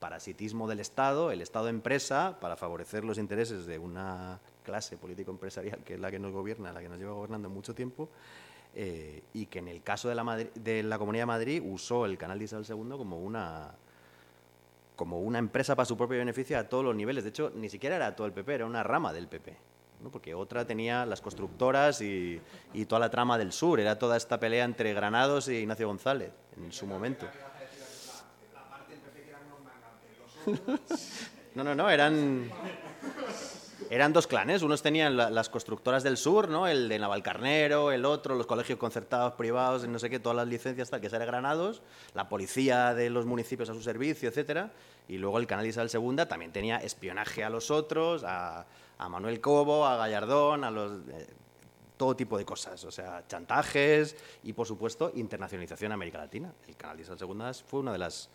[0.00, 6.00] parasitismo del Estado, el Estado-empresa, para favorecer los intereses de una clase político-empresarial que es
[6.00, 8.08] la que nos gobierna, la que nos lleva gobernando mucho tiempo,
[8.74, 12.06] eh, y que en el caso de la, Madrid, de la Comunidad de Madrid usó
[12.06, 13.72] el canal de Isabel II como una,
[14.96, 17.24] como una empresa para su propio beneficio a todos los niveles.
[17.24, 19.56] De hecho, ni siquiera era todo el PP, era una rama del PP.
[20.02, 20.10] ¿no?
[20.10, 22.40] Porque otra tenía las constructoras y,
[22.72, 23.78] y, toda la trama del sur.
[23.78, 27.26] Era toda esta pelea entre Granados y Ignacio González en su momento.
[31.54, 32.50] No, no, no, eran
[33.90, 34.62] eran dos clanes.
[34.62, 36.66] Unos tenían la, las constructoras del sur, ¿no?
[36.66, 40.90] El de Navalcarnero, el otro, los colegios concertados privados, no sé qué, todas las licencias
[40.90, 41.82] tal, que eran Granados,
[42.14, 44.70] la policía de los municipios a su servicio, etcétera.
[45.08, 48.66] Y luego el canal Isabel II también tenía espionaje a los otros, a,
[48.98, 50.92] a Manuel Cobo, a Gallardón, a los.
[51.08, 51.26] Eh,
[51.96, 56.52] todo tipo de cosas, o sea, chantajes y, por supuesto, internacionalización en América Latina.
[56.66, 58.28] El canal Isabel II fue una de las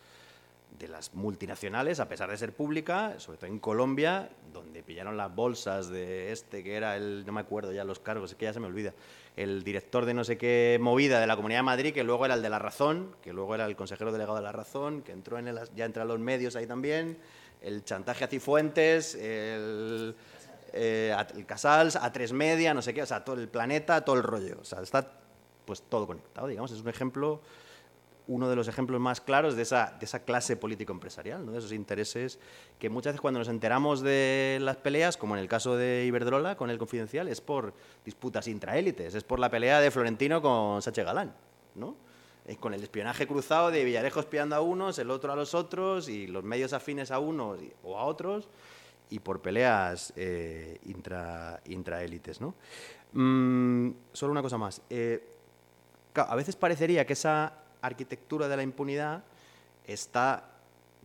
[0.77, 5.33] de las multinacionales, a pesar de ser pública, sobre todo en Colombia, donde pillaron las
[5.33, 8.53] bolsas de este que era el, no me acuerdo ya los cargos, es que ya
[8.53, 8.93] se me olvida,
[9.35, 12.35] el director de no sé qué movida de la Comunidad de Madrid, que luego era
[12.35, 15.37] el de La Razón, que luego era el consejero delegado de La Razón, que entró
[15.37, 17.17] en el, ya entra en los medios ahí también,
[17.61, 20.15] el chantaje a Cifuentes, el,
[20.71, 24.15] eh, el Casals, a Tres Media, no sé qué, o sea, todo el planeta, todo
[24.15, 25.11] el rollo, o sea, está
[25.65, 27.41] pues todo conectado, digamos, es un ejemplo
[28.29, 32.39] uno de los ejemplos más claros de esa, de esa clase político-empresarial, de esos intereses
[32.77, 36.55] que muchas veces cuando nos enteramos de las peleas, como en el caso de Iberdrola
[36.55, 37.73] con el Confidencial, es por
[38.05, 41.33] disputas intraélites, es por la pelea de Florentino con Sache Galán,
[41.73, 41.95] ¿no?
[42.59, 46.27] Con el espionaje cruzado de Villarejo espiando a unos, el otro a los otros, y
[46.27, 48.47] los medios afines a unos o a otros,
[49.09, 52.41] y por peleas eh, intra, intraélites.
[52.41, 52.53] ¿no?
[53.13, 54.81] Mm, solo una cosa más.
[54.89, 55.23] Eh,
[56.15, 59.23] a veces parecería que esa arquitectura de la impunidad
[59.85, 60.51] está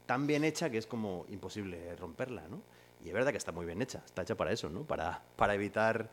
[0.07, 2.63] tan bien hecha que es como imposible romperla, ¿no?
[3.05, 4.83] Y es verdad que está muy bien hecha, está hecha para eso, ¿no?
[4.83, 6.09] Para, para evitar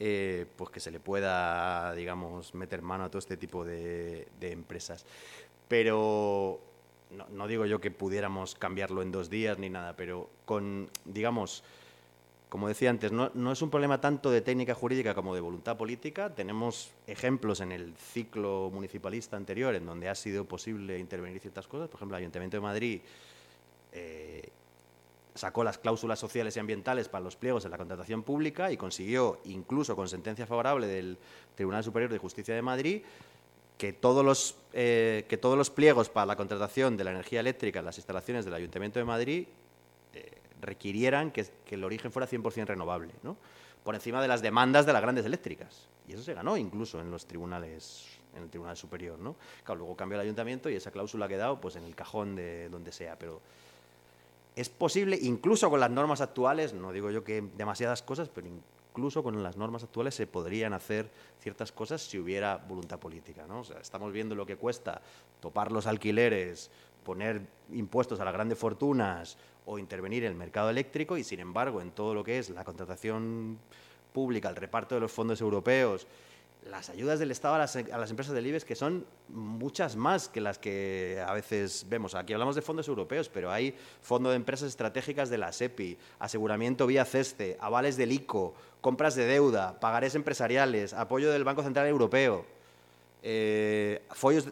[0.00, 5.06] eh, pues que se le pueda, digamos, meter mano a todo este tipo de, empresas.
[5.68, 6.60] Pero
[7.30, 11.62] no digo yo que pudiéramos cambiarlo en dos días ni nada, pero con, digamos,
[12.54, 16.32] como decía antes, no, es un problema tanto de técnica jurídica como de voluntad política.
[16.32, 21.88] Tenemos ejemplos en el ciclo municipalista anterior en donde ha sido posible intervenir ciertas cosas.
[21.88, 23.00] Por ejemplo, el Ayuntamiento de Madrid
[23.92, 24.48] eh,
[25.34, 29.40] sacó las cláusulas sociales y ambientales para los pliegos en la contratación pública y consiguió,
[29.46, 31.18] incluso con sentencia favorable del
[31.56, 33.02] Tribunal Superior de Justicia de Madrid,
[33.76, 37.80] que todos los, eh, que todos los pliegos para la contratación de la energía eléctrica
[37.80, 39.46] en las instalaciones del Ayuntamiento de Madrid
[40.64, 43.36] requirieran que, el origen fuera 100% renovable, ¿no?
[43.82, 45.88] por encima de las demandas de las grandes eléctricas.
[46.08, 49.18] Y eso se ganó incluso en los tribunales, en el Tribunal Superior.
[49.18, 49.36] ¿no?
[49.62, 52.68] Claro, luego cambió el Ayuntamiento y esa cláusula ha quedado pues, en el cajón de
[52.70, 53.40] donde sea, pero
[54.56, 59.24] es posible, incluso con las normas actuales, no digo yo que demasiadas cosas, pero incluso
[59.24, 61.10] con las normas actuales se podrían hacer
[61.40, 63.44] ciertas cosas si hubiera voluntad política.
[63.48, 63.60] ¿no?
[63.60, 65.02] O sea, estamos viendo lo que cuesta
[65.40, 66.70] topar los alquileres,
[67.04, 69.36] poner impuestos a las grandes fortunas
[69.66, 72.64] o intervenir en el mercado eléctrico y, sin embargo, en todo lo que es la
[72.64, 73.58] contratación
[74.12, 76.06] pública, el reparto de los fondos europeos,
[76.70, 80.28] las ayudas del Estado a las, a las, empresas del IBEX, que son muchas más
[80.28, 82.14] que las que a veces vemos.
[82.14, 86.86] Aquí hablamos de fondos europeos, pero hay fondo de empresas estratégicas de la SEPI, aseguramiento
[86.86, 92.46] vía CESTE, avales del ICO, compras de deuda, pagarés empresariales, apoyo del Banco Central Europeo,
[93.26, 94.02] eh,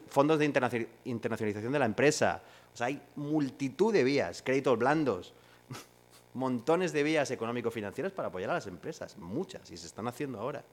[0.08, 2.42] fondos de internacionalización de la empresa.
[2.80, 5.34] Hay multitud de vías, créditos blandos,
[6.34, 10.64] montones de vías económico-financieras para apoyar a las empresas, muchas, y se están haciendo ahora.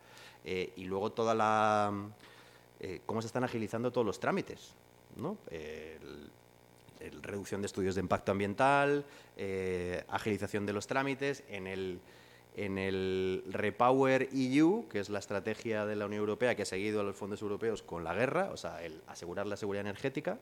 [0.45, 1.91] Eh, y luego toda la
[2.79, 4.75] eh, cómo se están agilizando todos los trámites,
[5.17, 5.37] ¿no?
[7.21, 9.03] Reducción de estudios de impacto ambiental,
[10.07, 11.99] agilización de los trámites, en el,
[12.55, 17.01] en el Repower EU, que es la estrategia de la Unión Europea que ha seguido
[17.01, 20.37] a los fondos europeos con la guerra, o sea, el asegurar la seguridad energética,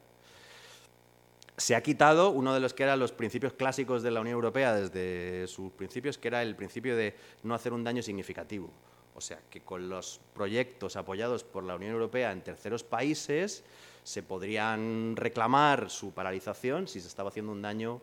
[1.58, 4.76] se ha quitado uno de los que eran los principios clásicos de la Unión Europea
[4.76, 8.70] desde sus principios, que era el principio de no hacer un daño significativo.
[9.16, 13.64] O sea, que con los proyectos apoyados por la Unión Europea en terceros países
[14.04, 18.00] se podrían reclamar su paralización si se estaba haciendo un daño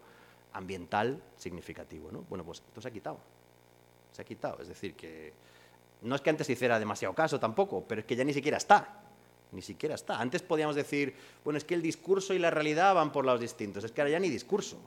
[0.53, 2.11] ambiental significativo.
[2.11, 2.23] ¿no?
[2.29, 3.21] Bueno, pues esto se ha quitado.
[4.15, 4.63] Se ha quitado.
[4.63, 5.33] Es decir, que
[6.03, 8.59] no es que antes se hiciera demasiado caso tampoco, pero es que ya ni siquiera
[8.59, 9.01] está.
[9.51, 10.21] Ni siquiera está.
[10.21, 13.83] Antes podíamos decir, bueno, es que el discurso y la realidad van por lados distintos.
[13.83, 14.79] Es que ahora ya ni discurso.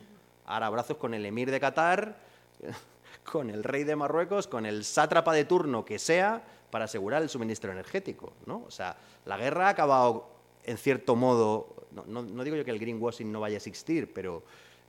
[0.46, 2.18] Ahora abrazos con el emir de Qatar
[3.30, 6.42] con el rey de Marruecos, con el sátrapa de turno que sea,
[6.72, 8.32] para asegurar el suministro energético.
[8.46, 8.64] ¿no?
[8.66, 8.96] O sea,
[9.26, 10.30] la guerra ha acabado,
[10.64, 14.14] en cierto modo, no, no, no digo yo que el greenwashing no vaya a existir,
[14.14, 14.44] pero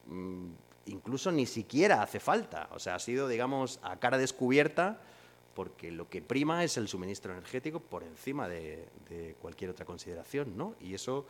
[0.07, 0.51] mmm,
[0.89, 2.69] incluso ni siquiera hace falta.
[2.73, 5.01] O sea, ha sido, digamos, a cara descubierta,
[5.55, 8.87] porque lo que prima es el suministro energético por encima de,
[9.41, 10.57] cualquier otra consideración.
[10.57, 10.75] ¿no?
[10.81, 11.27] Y eso...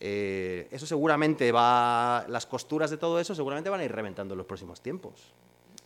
[0.00, 4.38] Eh, eso seguramente va, las costuras de todo eso seguramente van a ir reventando en
[4.38, 5.32] los próximos tiempos.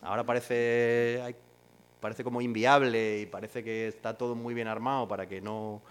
[0.01, 1.35] Ahora parece,
[1.99, 5.81] parece como inviable y parece que está todo muy bien armado para que no,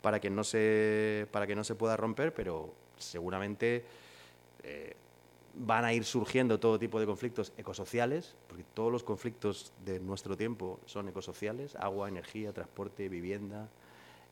[0.00, 3.84] para que no, se, para que no se pueda romper, pero seguramente
[4.62, 4.94] eh,
[5.58, 10.36] van a ir surgiendo todo tipo de conflictos ecosociales, porque todos los conflictos de nuestro
[10.36, 13.68] tiempo son ecosociales, agua, energía, transporte, vivienda,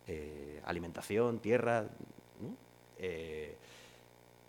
[0.07, 1.83] eh, alimentación, tierra.
[2.41, 2.57] ¿no?
[2.99, 3.57] Eh,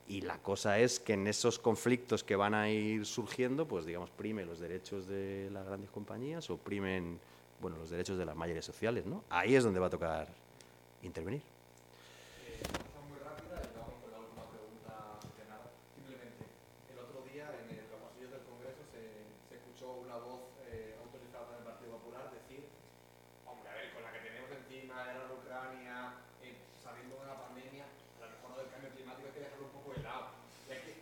[0.07, 4.11] y la cosa es que en esos conflictos que van a ir surgiendo, pues digamos,
[4.11, 7.19] prime los derechos de las grandes compañías o primen,
[7.59, 9.23] bueno, los derechos de las mayores sociales, ¿no?
[9.29, 10.27] Ahí es donde va a tocar
[11.01, 11.41] intervenir.
[13.09, 15.73] muy rápida y vamos con la última pregunta de nada.
[15.97, 16.45] Simplemente,
[16.93, 21.01] el otro día en el, los pasillos del Congreso se, se escuchó una voz eh,
[21.01, 22.69] autorizada del Partido Popular decir,
[23.49, 27.37] hombre, a ver, con la que tenemos encima de la Ucrania, eh, saliendo de la
[27.41, 27.89] pandemia,
[28.21, 30.25] a lo mejor lo del cambio climático hay que dejarlo un poco de lado.
[30.65, 30.93] Y hay que,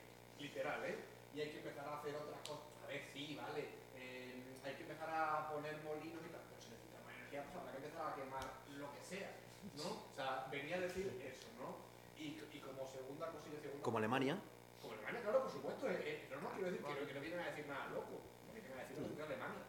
[0.44, 0.98] literal, ¿eh?
[1.34, 2.68] Y hay que empezar a hacer otras cosas.
[2.84, 3.64] A ver, sí, vale.
[3.96, 6.44] Eh, hay que empezar a poner molinos y tal.
[6.50, 8.46] Pero se necesita más energía, pues habrá que empezar a quemar
[8.78, 9.32] lo que sea,
[9.78, 9.88] ¿no?
[10.12, 11.82] O sea, venía a decir eso, ¿no?
[12.18, 14.38] Y, y como segunda cosilla, segunda Como Alemania.
[14.82, 15.90] como Alemania, claro, por supuesto.
[15.90, 18.22] Eh, eh, no, no, quiero decir que, no- que no vienen a decir nada loco.
[18.48, 19.64] Lo que vienen a decir lo que Alemania.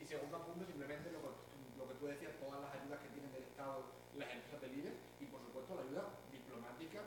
[0.00, 1.20] Y segundo punto, simplemente lo
[1.78, 3.82] lo que tú decías, todas las ayudas que tienen del Estado
[4.16, 7.00] las empresas del IBEX y, por supuesto, la ayuda diplomática.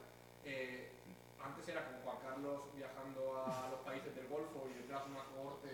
[0.44, 0.92] Eh,
[1.40, 5.70] antes era como Juan Carlos viajando a los países del Golfo y detrás una cohorte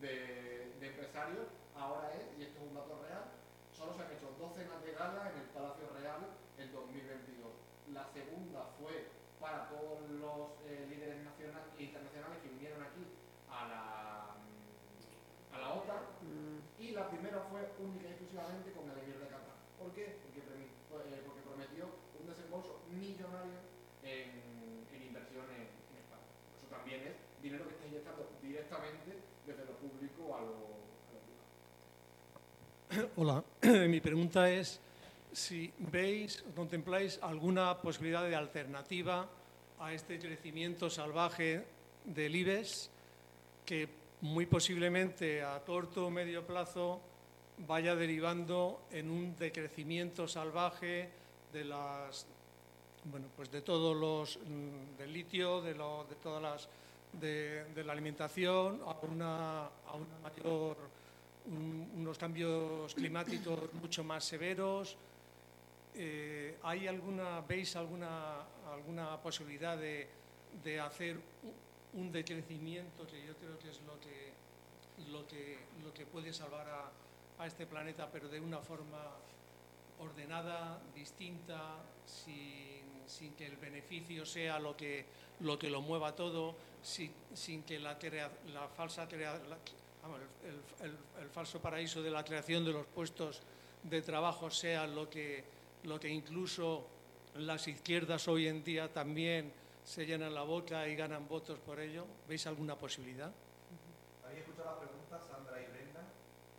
[0.00, 1.46] de, de empresarios.
[1.76, 3.24] Ahora es, y esto es un dato real,
[3.72, 6.20] solo se han hecho dos cenas de gala en el Palacio Real
[6.58, 7.48] en 2022.
[7.94, 9.06] La segunda fue
[9.40, 13.06] para todos los eh, líderes nacionales e internacionales que vinieron aquí
[13.48, 14.36] a la,
[15.54, 16.02] a la OTAN
[16.78, 19.54] y la primera fue única y exclusivamente con el emir de Qatar.
[19.78, 20.18] ¿Por qué?
[20.22, 20.70] Porque, premi-
[21.14, 21.86] eh, porque prometió
[22.18, 23.58] un desembolso millonario
[24.02, 25.70] en, en inversiones
[26.70, 29.12] también es dinero que está inyectando directamente
[29.46, 30.56] desde lo público a lo,
[31.06, 31.46] a lo privado.
[33.16, 33.42] Hola,
[33.88, 34.78] mi pregunta es
[35.32, 39.26] si veis o contempláis alguna posibilidad de alternativa
[39.80, 41.64] a este crecimiento salvaje
[42.04, 42.90] del IBEX
[43.66, 43.88] que
[44.20, 47.00] muy posiblemente a corto o medio plazo
[47.66, 51.08] vaya derivando en un decrecimiento salvaje
[51.52, 52.26] de las
[53.10, 56.68] bueno pues de todos los mm, del litio de, lo, de todas las
[57.18, 61.01] de, de, la alimentación a una, a una mayor
[61.46, 64.96] un, unos cambios climáticos mucho más severos.
[65.94, 68.40] Eh, ¿hay alguna, veis alguna,
[68.72, 70.08] alguna posibilidad de,
[70.64, 71.18] de hacer
[71.94, 74.32] un decrecimiento que yo creo que es lo que,
[75.10, 79.02] lo que, lo que puede salvar a, a este planeta, pero de una forma
[80.00, 85.04] ordenada, distinta, sin, sin, que el beneficio sea lo que
[85.40, 89.58] lo, que lo mueva todo, sin, sin que la, crea, la falsa la,
[91.20, 93.40] el, falso paraíso de la creación de los puestos
[93.82, 95.42] de trabajo sea lo que,
[95.84, 96.86] lo que incluso
[97.36, 99.52] las izquierdas hoy en día también
[99.84, 102.04] se llenan la boca y ganan votos por ello.
[102.28, 103.32] ¿Veis alguna posibilidad?
[104.24, 106.04] ¿Habéis escuchado la pregunta, Sandra y Brenda?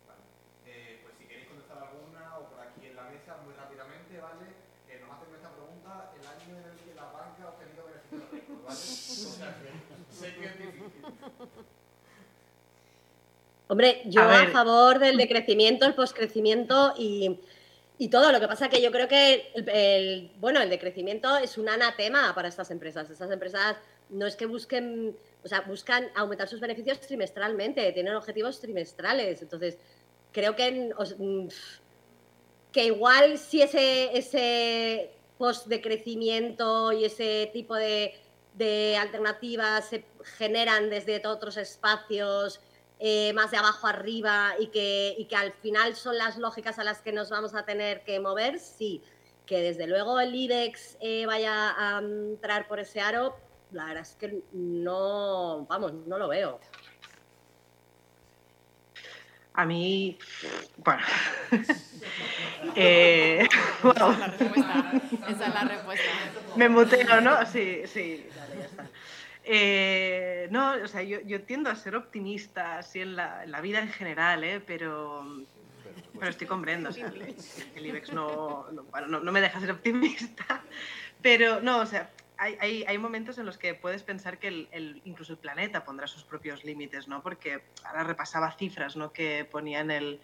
[0.08, 0.22] Vale.
[0.66, 4.46] Eh, pues si queréis contestar alguna o por aquí en la mesa muy rápidamente, ¿vale?
[4.88, 8.30] Eh, nos hacen esta pregunta el año en el que la banca ha obtenido beneficios
[8.32, 8.74] ricos, ¿vale?
[8.74, 11.04] O sea que sé que es difícil.
[13.66, 17.38] Hombre, yo a, a favor del decrecimiento, el poscrecimiento y,
[17.98, 18.30] y, todo.
[18.30, 22.34] Lo que pasa que yo creo que el, el, bueno, el decrecimiento es un anatema
[22.34, 23.08] para estas empresas.
[23.08, 23.76] Estas empresas
[24.10, 29.40] no es que busquen, o sea, buscan aumentar sus beneficios trimestralmente, tienen objetivos trimestrales.
[29.40, 29.78] Entonces,
[30.30, 30.92] creo que,
[32.70, 38.14] que igual si ese, ese post decrecimiento y ese tipo de,
[38.54, 40.04] de alternativas se
[40.36, 42.60] generan desde otros espacios
[43.06, 46.84] eh, más de abajo arriba y que, y que al final son las lógicas a
[46.84, 49.02] las que nos vamos a tener que mover, sí.
[49.44, 53.36] Que desde luego el IBEX eh, vaya a entrar por ese aro,
[53.72, 56.58] la verdad es que no, vamos, no lo veo.
[59.52, 60.18] A mí,
[60.78, 61.02] bueno.
[62.74, 63.46] eh,
[63.82, 64.12] bueno.
[64.16, 64.92] Esa, es la respuesta.
[65.28, 66.04] Esa es la respuesta.
[66.56, 67.44] Me muteo, ¿no?
[67.44, 68.88] Sí, sí, vale, ya está.
[69.44, 73.80] Eh, no, o sea, yo, yo, tiendo a ser optimista así en la, la vida
[73.80, 74.60] en general, ¿eh?
[74.66, 75.44] pero,
[76.18, 76.88] pero estoy con Brenda.
[76.88, 77.12] O sea,
[77.74, 80.62] el, IBEX no, no, bueno, no, me deja ser optimista.
[81.20, 85.02] Pero no, o sea, hay, hay, hay momentos en los que puedes pensar que el,
[85.04, 87.22] incluso el planeta pondrá sus propios límites, ¿no?
[87.22, 89.12] Porque ahora repasaba cifras ¿no?
[89.12, 90.20] que ponía en el,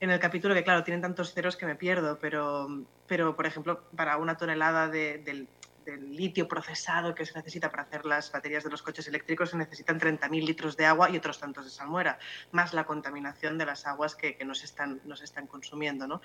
[0.00, 3.82] en el capítulo, que claro, tienen tantos ceros que me pierdo, pero, pero por ejemplo,
[3.96, 5.48] para una tonelada de, del
[5.90, 9.56] del litio procesado que se necesita para hacer las baterías de los coches eléctricos se
[9.56, 12.18] necesitan 30.000 litros de agua y otros tantos de salmuera,
[12.52, 16.06] más la contaminación de las aguas que, nos, están, nos están consumiendo.
[16.06, 16.20] ¿no?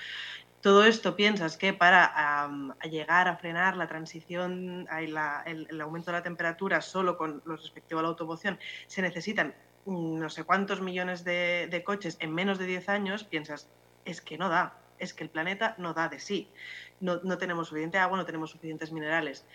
[0.62, 2.48] Todo esto piensas que para
[2.84, 7.56] llegar a frenar la transición, la, el, el aumento de la temperatura solo con lo
[7.56, 9.56] respectivo a la automoción, se necesitan
[9.86, 13.70] no sé cuántos millones de, de coches en menos de 10 años, piensas,
[14.04, 16.52] es que no da, es que el planeta no da de sí
[17.00, 19.46] no, no, tenemos suficiente agua, no tenemos suficientes minerales.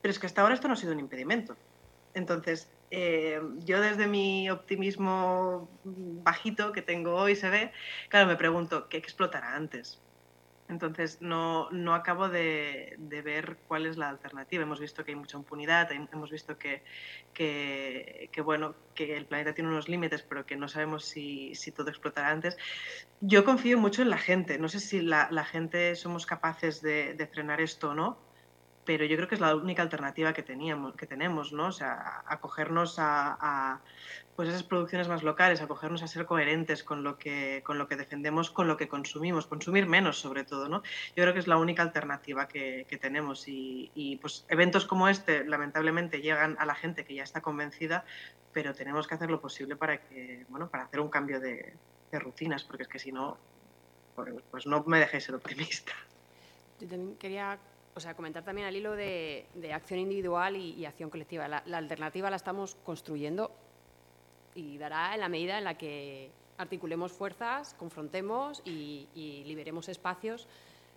[0.00, 1.56] Pero es que hasta ahora esto no ha sido un impedimento.
[2.14, 7.72] Entonces, eh, yo desde mi optimismo bajito que tengo hoy se ve,
[8.08, 10.00] claro, me pregunto, ¿qué explotará antes?
[10.70, 14.62] Entonces, no, no acabo de, de, ver cuál es la alternativa.
[14.62, 16.82] Hemos visto que hay mucha impunidad, hemos visto que,
[17.34, 21.90] que, bueno, que el planeta tiene unos límites, pero que no sabemos si, si, todo
[21.90, 22.56] explotará antes.
[23.20, 24.58] Yo confío mucho en la gente.
[24.58, 28.18] No sé si la, la gente somos capaces de, de frenar esto o no,
[28.84, 31.66] pero yo creo que es la única alternativa que, teníamos, que tenemos, ¿no?
[31.66, 33.80] O sea, acogernos a, a
[34.40, 37.96] pues esas producciones más locales, acogernos a ser coherentes con lo, que, con lo que
[37.96, 40.82] defendemos, con lo que consumimos, consumir menos sobre todo, ¿no?
[41.14, 46.22] Yo creo que es la única alternativa que, tenemos y, pues eventos como este lamentablemente
[46.22, 48.06] llegan a la gente que ya está convencida,
[48.54, 51.74] pero tenemos que hacer lo posible para que, bueno, para hacer un cambio de,
[52.10, 53.36] rutinas, porque es que si no,
[54.50, 55.92] pues, no me dejéis ser optimista.
[56.80, 57.58] Yo también quería
[57.94, 59.44] o sea, comentar también al hilo de,
[59.74, 61.46] acción individual y, acción colectiva.
[61.46, 63.52] La, alternativa la estamos construyendo
[64.54, 69.06] y dará en la medida en la que articulemos fuerzas, confrontemos y,
[69.46, 70.46] liberemos espacios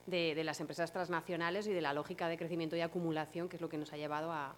[0.06, 3.70] de, las empresas transnacionales y de la lógica de crecimiento y acumulación, que es lo
[3.70, 4.56] que nos ha llevado a,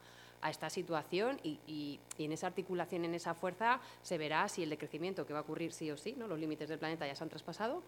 [0.50, 5.34] esta situación y, en esa articulación, en esa fuerza, se verá si el decrecimiento que
[5.34, 6.28] va a ocurrir sí o sí, ¿no?
[6.28, 7.82] los límites del planeta ya se han traspasado,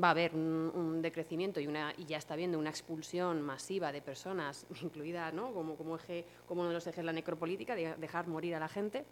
[0.00, 4.00] va a haber un, decrecimiento y, una, y ya está habiendo una expulsión masiva de
[4.00, 5.52] personas, incluida ¿no?
[5.52, 8.60] como, como, eje, como uno de los ejes de la necropolítica, de dejar morir a
[8.60, 9.04] la gente.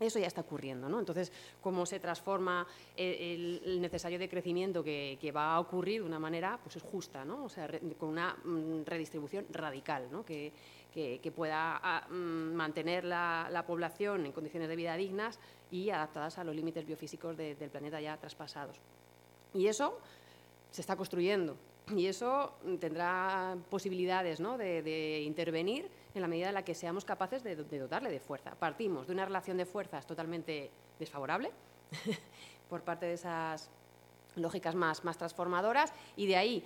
[0.00, 0.98] Eso ya está ocurriendo, ¿no?
[0.98, 1.30] Entonces,
[1.62, 2.66] cómo se transforma
[2.96, 7.44] el, necesario decrecimiento que, que, va a ocurrir de una manera, pues es justa, ¿no?
[7.44, 10.24] O sea, con una mm, redistribución radical, ¿no?
[10.24, 10.52] Que,
[10.94, 15.40] que, pueda ah, mm, mantener la, población en condiciones de vida dignas
[15.70, 18.76] y adaptadas a los límites biofísicos del planeta ya traspasados.
[19.52, 19.98] Y eso
[20.70, 21.56] se está construyendo
[21.96, 24.56] y eso tendrá posibilidades ¿no?
[24.56, 28.54] de, intervenir en la medida en la que seamos capaces de, dotarle de fuerza.
[28.54, 31.50] Partimos de una relación de fuerzas totalmente desfavorable
[32.70, 33.68] por parte de esas
[34.36, 36.64] lógicas más, más transformadoras y de ahí,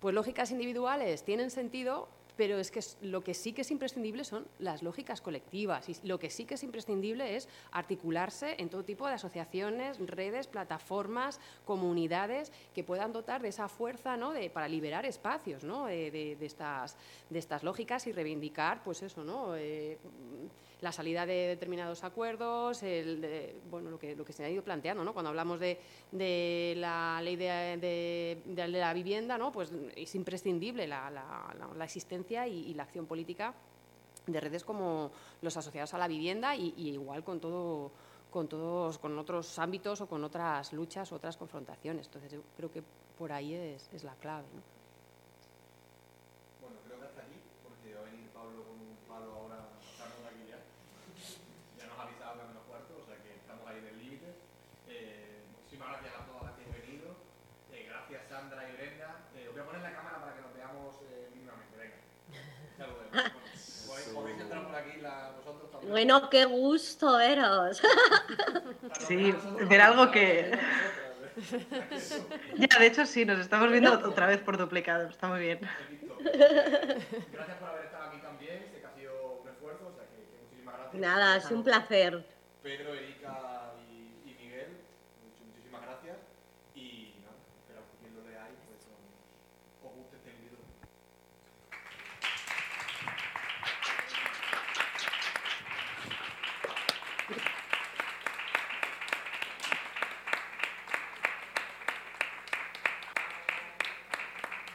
[0.00, 4.46] pues lógicas individuales tienen sentido pero es que lo que sí que es imprescindible son
[4.58, 9.06] las lógicas colectivas y lo que sí que es imprescindible es articularse en todo tipo
[9.06, 14.32] de asociaciones, redes, plataformas, comunidades que puedan dotar de esa fuerza ¿no?
[14.32, 15.86] de, para liberar espacios ¿no?
[15.86, 16.96] de, estas,
[17.30, 19.56] de estas lógicas y reivindicar pues eso, ¿no?
[19.56, 19.98] Eh,
[20.80, 25.04] la salida de determinados acuerdos, el, bueno, lo que, lo que se ha ido planteando,
[25.04, 25.12] ¿no?
[25.12, 25.78] Cuando hablamos de,
[26.12, 29.52] de la ley de, de, la vivienda, ¿no?
[29.52, 33.54] Pues es imprescindible la, la, la existencia y, la acción política
[34.26, 35.10] de redes como
[35.42, 37.92] los asociados a la vivienda y, igual con todo
[38.30, 42.82] con todos con otros ámbitos o con otras luchas otras confrontaciones entonces yo creo que
[43.16, 44.46] por ahí es, es la clave.
[65.94, 67.80] Bueno, qué gusto veros.
[69.06, 69.32] Sí,
[69.68, 70.50] ver algo que...
[72.56, 75.60] Ya, de hecho sí, nos estamos viendo otra vez por duplicado, está muy bien.
[76.20, 80.16] Gracias por haber estado aquí también, sé que ha sido un esfuerzo, o sea que,
[80.42, 81.00] muchísimas gracias.
[81.00, 82.24] Nada, es un placer.
[82.64, 83.13] Pedro, Erika